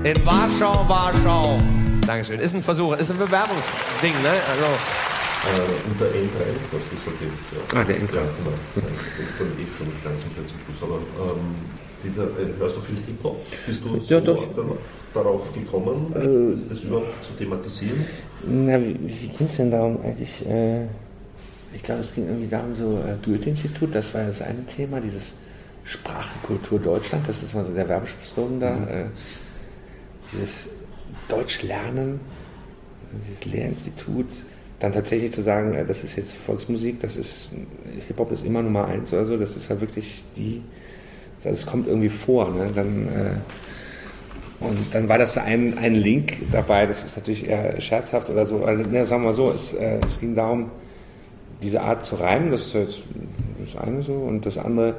in 0.04 0.26
Warschau, 0.26 0.88
Warschau. 0.88 1.58
Dankeschön. 2.06 2.40
Ist 2.40 2.56
ein 2.56 2.64
Versuch, 2.64 2.96
ist 2.98 3.12
ein 3.12 3.18
Bewerbungsding, 3.18 4.14
ne? 4.24 4.30
Also, 4.52 4.66
Äh, 5.44 5.90
und 5.90 6.00
der 6.00 6.08
N3, 6.10 6.38
das 6.72 6.82
ist 6.94 7.02
verkehrt. 7.02 7.32
Ja. 7.52 7.80
Ah, 7.80 7.84
der 7.84 7.96
N3. 7.98 8.14
Ja, 8.14 8.22
genau. 8.22 8.58
Dann 8.76 9.48
eh 9.58 9.66
schon 9.76 9.88
ganz 10.04 10.22
zum 10.22 10.32
Schluss. 10.32 10.84
Aber 10.84 10.98
ähm, 11.34 11.56
dieser, 12.04 12.24
äh, 12.26 12.60
hörst 12.60 12.78
du 12.78 12.82
viel 12.82 12.98
Hip-Hop? 13.08 13.38
Bist 13.66 13.82
du 13.84 13.96
Ja, 13.98 14.20
so 14.20 14.20
doch. 14.20 14.48
darauf 15.16 15.52
gekommen, 15.52 16.14
Äh. 16.14 16.52
das, 16.52 16.70
das 16.70 16.84
überhaupt 16.84 17.26
zu 17.26 17.34
thematisieren? 17.34 18.06
Na, 18.46 18.80
wie, 18.80 19.00
wie 19.02 19.28
ging 19.30 19.48
es 19.48 19.56
denn 19.58 19.72
darum 19.72 20.00
eigentlich? 20.04 20.46
Äh, 20.48 20.84
ich 21.74 21.82
glaube, 21.82 22.02
es 22.02 22.14
ging 22.14 22.28
irgendwie 22.28 22.48
darum, 22.48 22.76
so 22.76 23.00
äh, 23.00 23.16
Goethe-Institut, 23.26 23.96
das 23.96 24.14
war 24.14 24.26
das 24.26 24.44
eine 24.44 24.64
Thema, 24.68 25.00
dieses 25.02 25.34
Sprache, 25.86 26.34
Kultur 26.44 26.78
Deutschland, 26.80 27.28
das 27.28 27.42
ist 27.42 27.56
mal 27.56 27.64
so 27.66 27.74
der 27.74 27.90
Werbeslogan 27.90 28.60
da. 28.60 28.68
Äh, 28.76 29.06
dieses 30.32 30.68
Deutsch 31.28 31.64
lernen, 31.64 32.20
dieses 33.28 33.46
Lehrinstitut, 33.46 34.28
dann 34.80 34.94
tatsächlich 34.94 35.32
zu 35.32 35.42
sagen, 35.42 35.74
äh, 35.74 35.86
das 35.86 36.04
ist 36.04 36.16
jetzt 36.16 36.36
Volksmusik, 36.36 37.00
das 37.02 37.16
ist 37.18 37.52
Hip-Hop 38.08 38.32
ist 38.32 38.46
immer 38.46 38.62
Nummer 38.62 38.86
eins 38.88 39.14
oder 39.14 39.26
so, 39.26 39.38
das 39.38 39.56
ist 39.56 39.70
halt 39.70 39.82
wirklich 39.82 40.24
die, 40.36 40.62
also 41.38 41.50
es 41.50 41.66
kommt 41.66 41.88
irgendwie 41.88 42.10
vor, 42.10 42.50
ne? 42.50 42.72
Dann 42.74 43.08
äh, 43.08 43.36
und 44.62 44.94
dann 44.94 45.10
war 45.10 45.18
das 45.18 45.38
ein, 45.38 45.80
ein 45.80 45.96
Link 45.96 46.38
dabei, 46.52 46.86
das 46.86 47.04
ist 47.04 47.18
natürlich 47.18 47.48
eher 47.48 47.82
scherzhaft 47.82 48.30
oder 48.30 48.46
so. 48.46 48.64
Also, 48.64 48.88
ne, 48.88 49.08
sagen 49.08 49.24
wir 49.24 49.30
mal 49.30 49.34
so, 49.34 49.52
es, 49.52 49.74
äh, 49.74 50.00
es 50.06 50.20
ging 50.20 50.36
darum, 50.36 50.70
diese 51.64 51.82
Art 51.82 52.06
zu 52.06 52.16
reimen, 52.16 52.52
das 52.52 52.68
ist 52.68 52.74
jetzt 52.74 53.04
das 53.60 53.76
eine 53.76 54.04
so. 54.04 54.14
Und 54.14 54.46
das 54.46 54.60
andere 54.60 54.98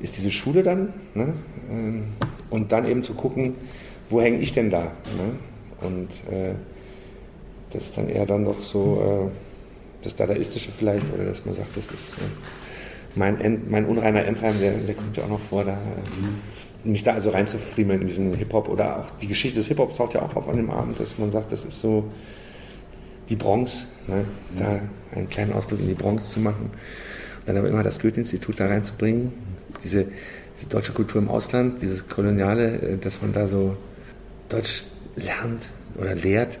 ist 0.00 0.16
diese 0.16 0.32
Schule 0.32 0.64
dann. 0.64 0.92
Ne? 1.14 1.32
Ähm, 1.70 2.02
Und 2.50 2.72
dann 2.72 2.84
eben 2.84 3.04
zu 3.04 3.14
gucken, 3.14 3.54
wo 4.08 4.20
hänge 4.20 4.38
ich 4.38 4.52
denn 4.52 4.70
da? 4.70 4.82
Ne? 4.82 5.36
Und 5.80 6.08
äh, 6.32 6.54
das 7.72 7.84
ist 7.84 7.96
dann 7.96 8.08
eher 8.08 8.26
dann 8.26 8.44
doch 8.44 8.62
so 8.62 9.28
äh, 9.28 9.30
das 10.02 10.16
Dadaistische 10.16 10.70
vielleicht, 10.76 11.12
oder 11.12 11.24
dass 11.24 11.44
man 11.44 11.54
sagt, 11.54 11.76
das 11.76 11.90
ist 11.90 12.18
äh, 12.18 12.20
mein, 13.14 13.40
End, 13.40 13.70
mein 13.70 13.86
unreiner 13.86 14.24
Endreim, 14.24 14.58
der, 14.60 14.72
der 14.72 14.94
kommt 14.94 15.16
ja 15.16 15.24
auch 15.24 15.28
noch 15.28 15.40
vor, 15.40 15.64
da, 15.64 15.72
äh, 15.72 16.88
mich 16.88 17.02
da 17.02 17.14
also 17.14 17.30
reinzufriemeln 17.30 18.00
in 18.02 18.06
diesen 18.06 18.34
Hip-Hop 18.34 18.68
oder 18.68 19.00
auch 19.00 19.10
die 19.20 19.26
Geschichte 19.26 19.58
des 19.58 19.68
Hip-Hops 19.68 19.96
taucht 19.96 20.14
ja 20.14 20.22
auch 20.22 20.36
auf 20.36 20.48
an 20.48 20.56
dem 20.56 20.70
Abend, 20.70 21.00
dass 21.00 21.18
man 21.18 21.32
sagt, 21.32 21.50
das 21.50 21.64
ist 21.64 21.80
so 21.80 22.04
die 23.28 23.36
Bronx, 23.36 23.86
ne? 24.06 24.24
da 24.56 24.80
einen 25.14 25.28
kleinen 25.28 25.52
Ausflug 25.52 25.80
in 25.80 25.88
die 25.88 25.94
Bronx 25.94 26.30
zu 26.30 26.40
machen. 26.40 26.70
Und 27.40 27.48
dann 27.48 27.56
aber 27.56 27.68
immer 27.68 27.82
das 27.82 28.00
Goethe-Institut 28.00 28.60
da 28.60 28.66
reinzubringen, 28.66 29.32
diese, 29.82 30.06
diese 30.56 30.68
deutsche 30.68 30.92
Kultur 30.92 31.20
im 31.20 31.28
Ausland, 31.28 31.82
dieses 31.82 32.06
Koloniale, 32.06 32.80
äh, 32.80 32.98
dass 32.98 33.20
man 33.20 33.32
da 33.32 33.46
so 33.46 33.76
Deutsch 34.48 34.84
lernt 35.16 35.62
oder 35.98 36.14
lehrt. 36.14 36.58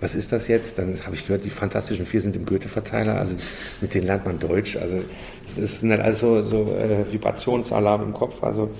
Was 0.00 0.14
ist 0.14 0.30
das 0.30 0.48
jetzt? 0.48 0.78
Dann 0.78 0.98
habe 1.06 1.14
ich 1.14 1.26
gehört, 1.26 1.44
die 1.44 1.50
Fantastischen 1.50 2.04
Vier 2.04 2.20
sind 2.20 2.36
im 2.36 2.44
Goethe-Verteiler, 2.44 3.14
also 3.16 3.34
mit 3.80 3.94
denen 3.94 4.06
lernt 4.06 4.26
man 4.26 4.38
Deutsch. 4.38 4.76
Also 4.76 5.00
es 5.46 5.56
es 5.56 5.80
sind 5.80 5.90
halt 5.90 6.02
alles 6.02 6.20
so, 6.20 6.36
äh, 6.38 7.10
Vibrationsalarm 7.10 8.02
im 8.02 8.12
Kopf. 8.12 8.42
Also 8.42 8.70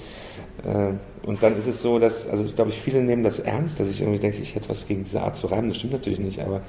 äh, 0.64 0.92
und 1.26 1.42
dann 1.42 1.56
ist 1.56 1.66
es 1.66 1.82
so, 1.82 1.98
dass, 1.98 2.28
also 2.28 2.44
ich 2.44 2.54
glaube, 2.54 2.70
viele 2.70 3.02
nehmen 3.02 3.24
das 3.24 3.40
ernst, 3.40 3.80
dass 3.80 3.90
ich 3.90 4.00
irgendwie 4.00 4.20
denke, 4.20 4.38
ich 4.38 4.54
hätte 4.54 4.68
was 4.68 4.86
gegen 4.86 5.04
diese 5.04 5.22
Art 5.22 5.36
zu 5.36 5.48
reimen. 5.48 5.70
Das 5.70 5.78
stimmt 5.78 5.94
natürlich 5.94 6.20
nicht, 6.20 6.40
aber 6.40 6.60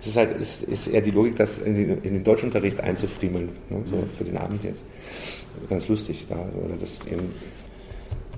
es 0.00 0.08
ist 0.08 0.16
halt, 0.16 0.40
ist, 0.40 0.62
ist 0.62 0.88
eher 0.88 1.02
die 1.02 1.12
Logik, 1.12 1.36
das 1.36 1.58
in 1.58 1.76
den, 1.76 2.02
in 2.02 2.14
den 2.14 2.24
Deutschunterricht 2.24 2.80
einzufriemeln, 2.80 3.50
ne, 3.68 3.82
so 3.84 4.02
für 4.16 4.24
den 4.24 4.36
Abend 4.38 4.64
jetzt. 4.64 4.82
Ganz 5.68 5.86
lustig 5.88 6.26
da, 6.28 6.34
oder 6.34 6.76
das 6.80 7.06
eben 7.06 7.32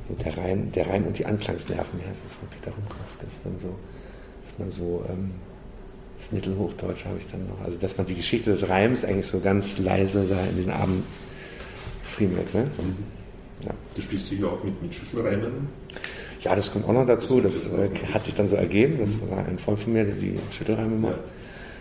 der 0.08 0.36
Reim, 0.36 0.72
der 0.72 0.88
Reim 0.88 1.06
und 1.06 1.18
die 1.18 1.26
Anklangsnerven, 1.26 1.98
wie 1.98 2.04
heißt 2.04 2.20
das 2.24 2.32
von 2.34 2.48
Peter 2.48 2.70
Rumkopf, 2.76 3.16
das 3.20 3.32
ist 3.32 3.44
dann 3.44 3.58
so, 3.60 3.74
dass 4.42 4.58
man 4.58 4.70
so, 4.70 5.04
ähm, 5.08 5.30
das 6.18 6.30
Mittelhochdeutsch 6.30 7.04
habe 7.06 7.18
ich 7.18 7.26
dann 7.30 7.46
noch, 7.48 7.60
also 7.64 7.78
dass 7.78 7.96
man 7.96 8.06
die 8.06 8.14
Geschichte 8.14 8.50
des 8.50 8.68
Reims 8.68 9.04
eigentlich 9.04 9.26
so 9.26 9.40
ganz 9.40 9.78
leise 9.78 10.26
da 10.28 10.40
in 10.44 10.56
den 10.56 10.70
Abend 10.70 11.04
friemelt, 12.02 12.52
ne? 12.54 12.66
So, 12.70 12.82
ja. 13.64 13.72
Du 13.94 14.00
spielst 14.00 14.28
hier 14.28 14.46
auch 14.46 14.62
mit, 14.62 14.80
mit 14.82 14.94
Schüttelreimen. 14.94 15.68
Ja, 16.42 16.54
das 16.54 16.70
kommt 16.70 16.86
auch 16.86 16.92
noch 16.92 17.06
dazu. 17.06 17.40
Das 17.40 17.66
äh, 17.68 17.88
hat 18.12 18.24
sich 18.24 18.34
dann 18.34 18.48
so 18.48 18.56
ergeben. 18.56 18.98
Das 18.98 19.28
war 19.30 19.38
ein 19.46 19.58
Freund 19.58 19.80
von 19.80 19.94
mir, 19.94 20.04
der 20.04 20.14
die 20.14 20.38
Schüttelreime 20.50 20.96
macht. 20.96 21.18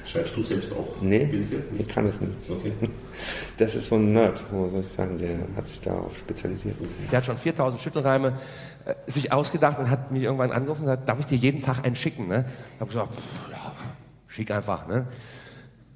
Schreibst 0.05 0.35
du 0.35 0.43
selbst 0.43 0.71
auch 0.71 1.01
Nee, 1.01 1.29
ich 1.77 1.87
kann 1.87 2.05
das 2.05 2.19
nicht. 2.21 2.33
Okay. 2.49 2.73
Das 3.57 3.75
ist 3.75 3.87
so 3.87 3.95
ein 3.95 4.13
Nerd, 4.13 4.43
wo 4.51 4.67
soll 4.67 4.81
ich 4.81 4.87
sagen, 4.87 5.17
der 5.17 5.37
hat 5.55 5.67
sich 5.67 5.79
darauf 5.79 6.17
spezialisiert. 6.17 6.75
Der 7.11 7.17
hat 7.17 7.25
schon 7.25 7.37
4000 7.37 7.81
Schüttelreime 7.81 8.33
äh, 8.85 8.95
sich 9.05 9.31
ausgedacht 9.31 9.77
und 9.77 9.89
hat 9.89 10.11
mich 10.11 10.23
irgendwann 10.23 10.51
angerufen 10.51 10.81
und 10.81 10.85
gesagt, 10.87 11.07
darf 11.07 11.19
ich 11.19 11.27
dir 11.27 11.37
jeden 11.37 11.61
Tag 11.61 11.85
einen 11.85 11.95
schicken? 11.95 12.27
Ne? 12.27 12.45
Ich 12.75 12.81
habe 12.81 12.89
gesagt, 12.89 13.13
pff, 13.13 13.51
ja, 13.51 13.71
schick 14.27 14.51
einfach. 14.51 14.87
Ne? 14.87 15.05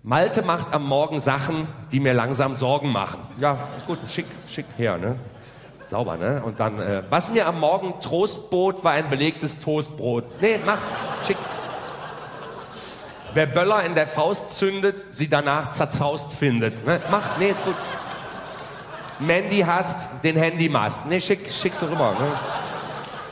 Malte 0.03 0.43
macht 0.43 0.73
am 0.73 0.87
Morgen 0.87 1.19
Sachen, 1.19 1.67
die 1.91 1.99
mir 1.99 2.13
langsam 2.13 2.55
Sorgen 2.55 2.91
machen. 2.91 3.19
Ja, 3.39 3.57
ist 3.77 3.87
gut, 3.87 3.99
schick, 4.07 4.27
schick 4.45 4.65
her. 4.77 4.97
Ne? 4.97 5.15
Sauber, 5.83 6.17
ne? 6.17 6.41
Und 6.43 6.59
dann, 6.59 6.79
äh, 6.79 7.03
was 7.09 7.31
mir 7.31 7.47
am 7.47 7.59
Morgen 7.59 7.99
Trost 8.01 8.49
bot, 8.49 8.83
war 8.83 8.91
ein 8.91 9.09
belegtes 9.09 9.59
Toastbrot. 9.59 10.25
Nee, 10.41 10.59
mach, 10.65 10.79
schick. 11.25 11.37
Wer 13.37 13.45
Böller 13.45 13.85
in 13.85 13.93
der 13.93 14.07
Faust 14.07 14.57
zündet, 14.57 14.95
sie 15.11 15.27
danach 15.27 15.69
zerzaust 15.69 16.33
findet. 16.33 16.83
Ne? 16.87 16.99
Mach, 17.11 17.37
nee, 17.37 17.49
ist 17.49 17.63
gut. 17.63 17.75
Mandy 19.19 19.59
hasst 19.59 20.07
den 20.23 20.35
Handymast. 20.37 21.01
Nee, 21.07 21.21
schick, 21.21 21.41
schickst 21.51 21.83
du 21.83 21.85
rüber. 21.85 22.15
Ne? 22.19 22.31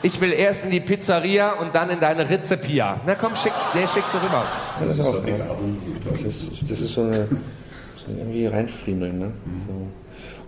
Ich 0.04 0.20
will 0.20 0.32
erst 0.32 0.64
in 0.64 0.70
die 0.70 0.78
Pizzeria 0.78 1.54
und 1.54 1.74
dann 1.74 1.90
in 1.90 1.98
deine 1.98 2.30
Rezepia. 2.30 3.00
Na 3.04 3.16
komm, 3.16 3.34
schick, 3.34 3.50
nee, 3.74 3.84
schickst 3.92 4.14
du 4.14 4.18
rüber. 4.18 4.44
Ja, 4.78 4.86
das, 4.86 4.96
ist 4.96 5.06
auch. 5.06 5.20
Begabung. 5.20 5.76
das, 6.08 6.22
ist, 6.22 6.70
das 6.70 6.80
ist 6.82 6.92
so 6.92 7.00
eine, 7.00 7.26
so 7.96 8.06
irgendwie 8.16 8.46
reinfriemeln. 8.46 9.18
Ne? 9.18 9.32
So. 9.66 9.72
Und 9.72 9.90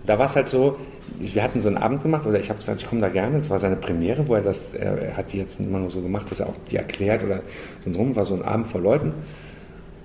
da 0.05 0.17
war 0.17 0.27
es 0.27 0.37
halt 0.37 0.47
so, 0.47 0.79
wir 1.17 1.43
hatten 1.43 1.59
so 1.59 1.67
einen 1.67 1.77
Abend 1.79 2.01
gemacht, 2.01 2.25
oder 2.25 2.39
ich 2.39 2.47
habe 2.47 2.59
gesagt, 2.59 2.79
ich 2.79 2.87
komme 2.87 3.01
da 3.01 3.09
gerne. 3.09 3.35
Es 3.35 3.49
war 3.49 3.59
seine 3.59 3.75
Premiere, 3.75 4.25
wo 4.25 4.35
er 4.35 4.41
das, 4.41 4.73
er, 4.73 4.97
er 5.01 5.17
hat 5.17 5.33
die 5.33 5.37
jetzt 5.37 5.59
immer 5.59 5.79
nur 5.79 5.89
so 5.89 5.99
gemacht, 5.99 6.31
dass 6.31 6.39
er 6.39 6.47
auch 6.47 6.55
die 6.71 6.77
erklärt 6.77 7.25
oder 7.25 7.41
so 7.83 7.91
drum. 7.91 8.15
War 8.15 8.23
so 8.23 8.35
ein 8.35 8.41
Abend 8.41 8.65
vor 8.65 8.79
Leuten. 8.79 9.11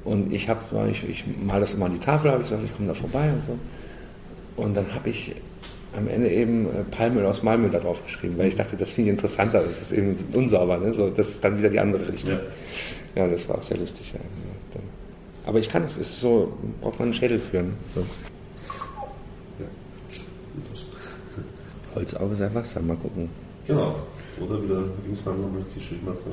Und 0.04 0.32
ich 0.32 0.48
habe, 0.48 0.60
ich, 0.90 1.08
ich 1.08 1.24
mal 1.42 1.60
das 1.60 1.74
immer 1.74 1.86
an 1.86 1.92
die 1.92 1.98
Tafel, 1.98 2.30
habe 2.30 2.42
ich 2.42 2.48
gesagt, 2.48 2.64
ich 2.64 2.74
komme 2.74 2.88
da 2.88 2.94
vorbei 2.94 3.32
und 3.32 3.42
so. 3.42 3.58
Und 4.56 4.76
dann 4.76 4.94
habe 4.94 5.10
ich 5.10 5.34
am 5.96 6.08
Ende 6.08 6.30
eben 6.30 6.66
äh, 6.66 6.84
Palmöl 6.84 7.24
aus 7.24 7.42
Malmö 7.42 7.68
da 7.70 7.78
drauf 7.78 8.02
geschrieben, 8.04 8.36
weil 8.36 8.48
ich 8.48 8.56
dachte, 8.56 8.76
das 8.76 8.90
finde 8.90 9.10
ich 9.10 9.14
interessanter, 9.14 9.62
das 9.62 9.80
ist 9.80 9.92
eben 9.92 10.14
unsauber, 10.34 10.78
ne? 10.78 10.92
so, 10.92 11.08
das 11.08 11.30
ist 11.30 11.44
dann 11.44 11.56
wieder 11.58 11.70
die 11.70 11.78
andere 11.78 12.06
Richtung. 12.12 12.38
Ja, 13.14 13.28
das 13.28 13.48
war 13.48 13.58
auch 13.58 13.62
sehr 13.62 13.78
lustig. 13.78 14.12
Ja. 14.12 14.20
Aber 15.46 15.58
ich 15.58 15.68
kann 15.68 15.84
es, 15.84 15.92
es 15.92 16.08
ist 16.08 16.20
so, 16.20 16.52
braucht 16.80 16.98
man 16.98 17.06
einen 17.06 17.14
Schädel 17.14 17.38
für. 17.38 17.62
Ne? 17.62 17.72
So. 17.94 18.04
Holzauge 21.94 22.34
sei 22.34 22.52
Wasser, 22.52 22.80
mal 22.80 22.96
gucken. 22.96 23.28
Genau. 23.66 23.94
Oder 24.40 24.62
wieder 24.62 24.82
irgendwann 25.04 25.40
nochmal 25.40 25.62
geschrieben 25.74 26.08
hat. 26.08 26.16
Ne? 26.26 26.32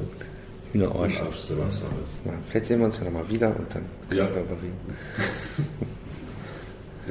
Hühnerarsch. 0.73 1.19
Arsch, 1.21 1.35
sehr 1.37 1.57
Wasser. 1.57 1.85
Ja, 2.25 2.33
vielleicht 2.47 2.65
sehen 2.67 2.79
wir 2.79 2.85
uns 2.85 2.97
ja 2.97 3.03
nochmal 3.05 3.27
wieder 3.29 3.47
und 3.49 3.73
dann 3.75 3.85
können 4.09 4.19
Ja. 4.19 4.27
wir 4.27 4.33
darüber 4.35 4.55
reden. 4.61 4.77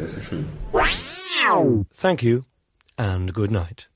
Ja, 0.01 0.07
sehr 0.07 0.23
schön. 0.23 0.47
Thank 2.01 2.23
you 2.23 2.43
and 2.97 3.35
good 3.35 3.51
night. 3.51 3.90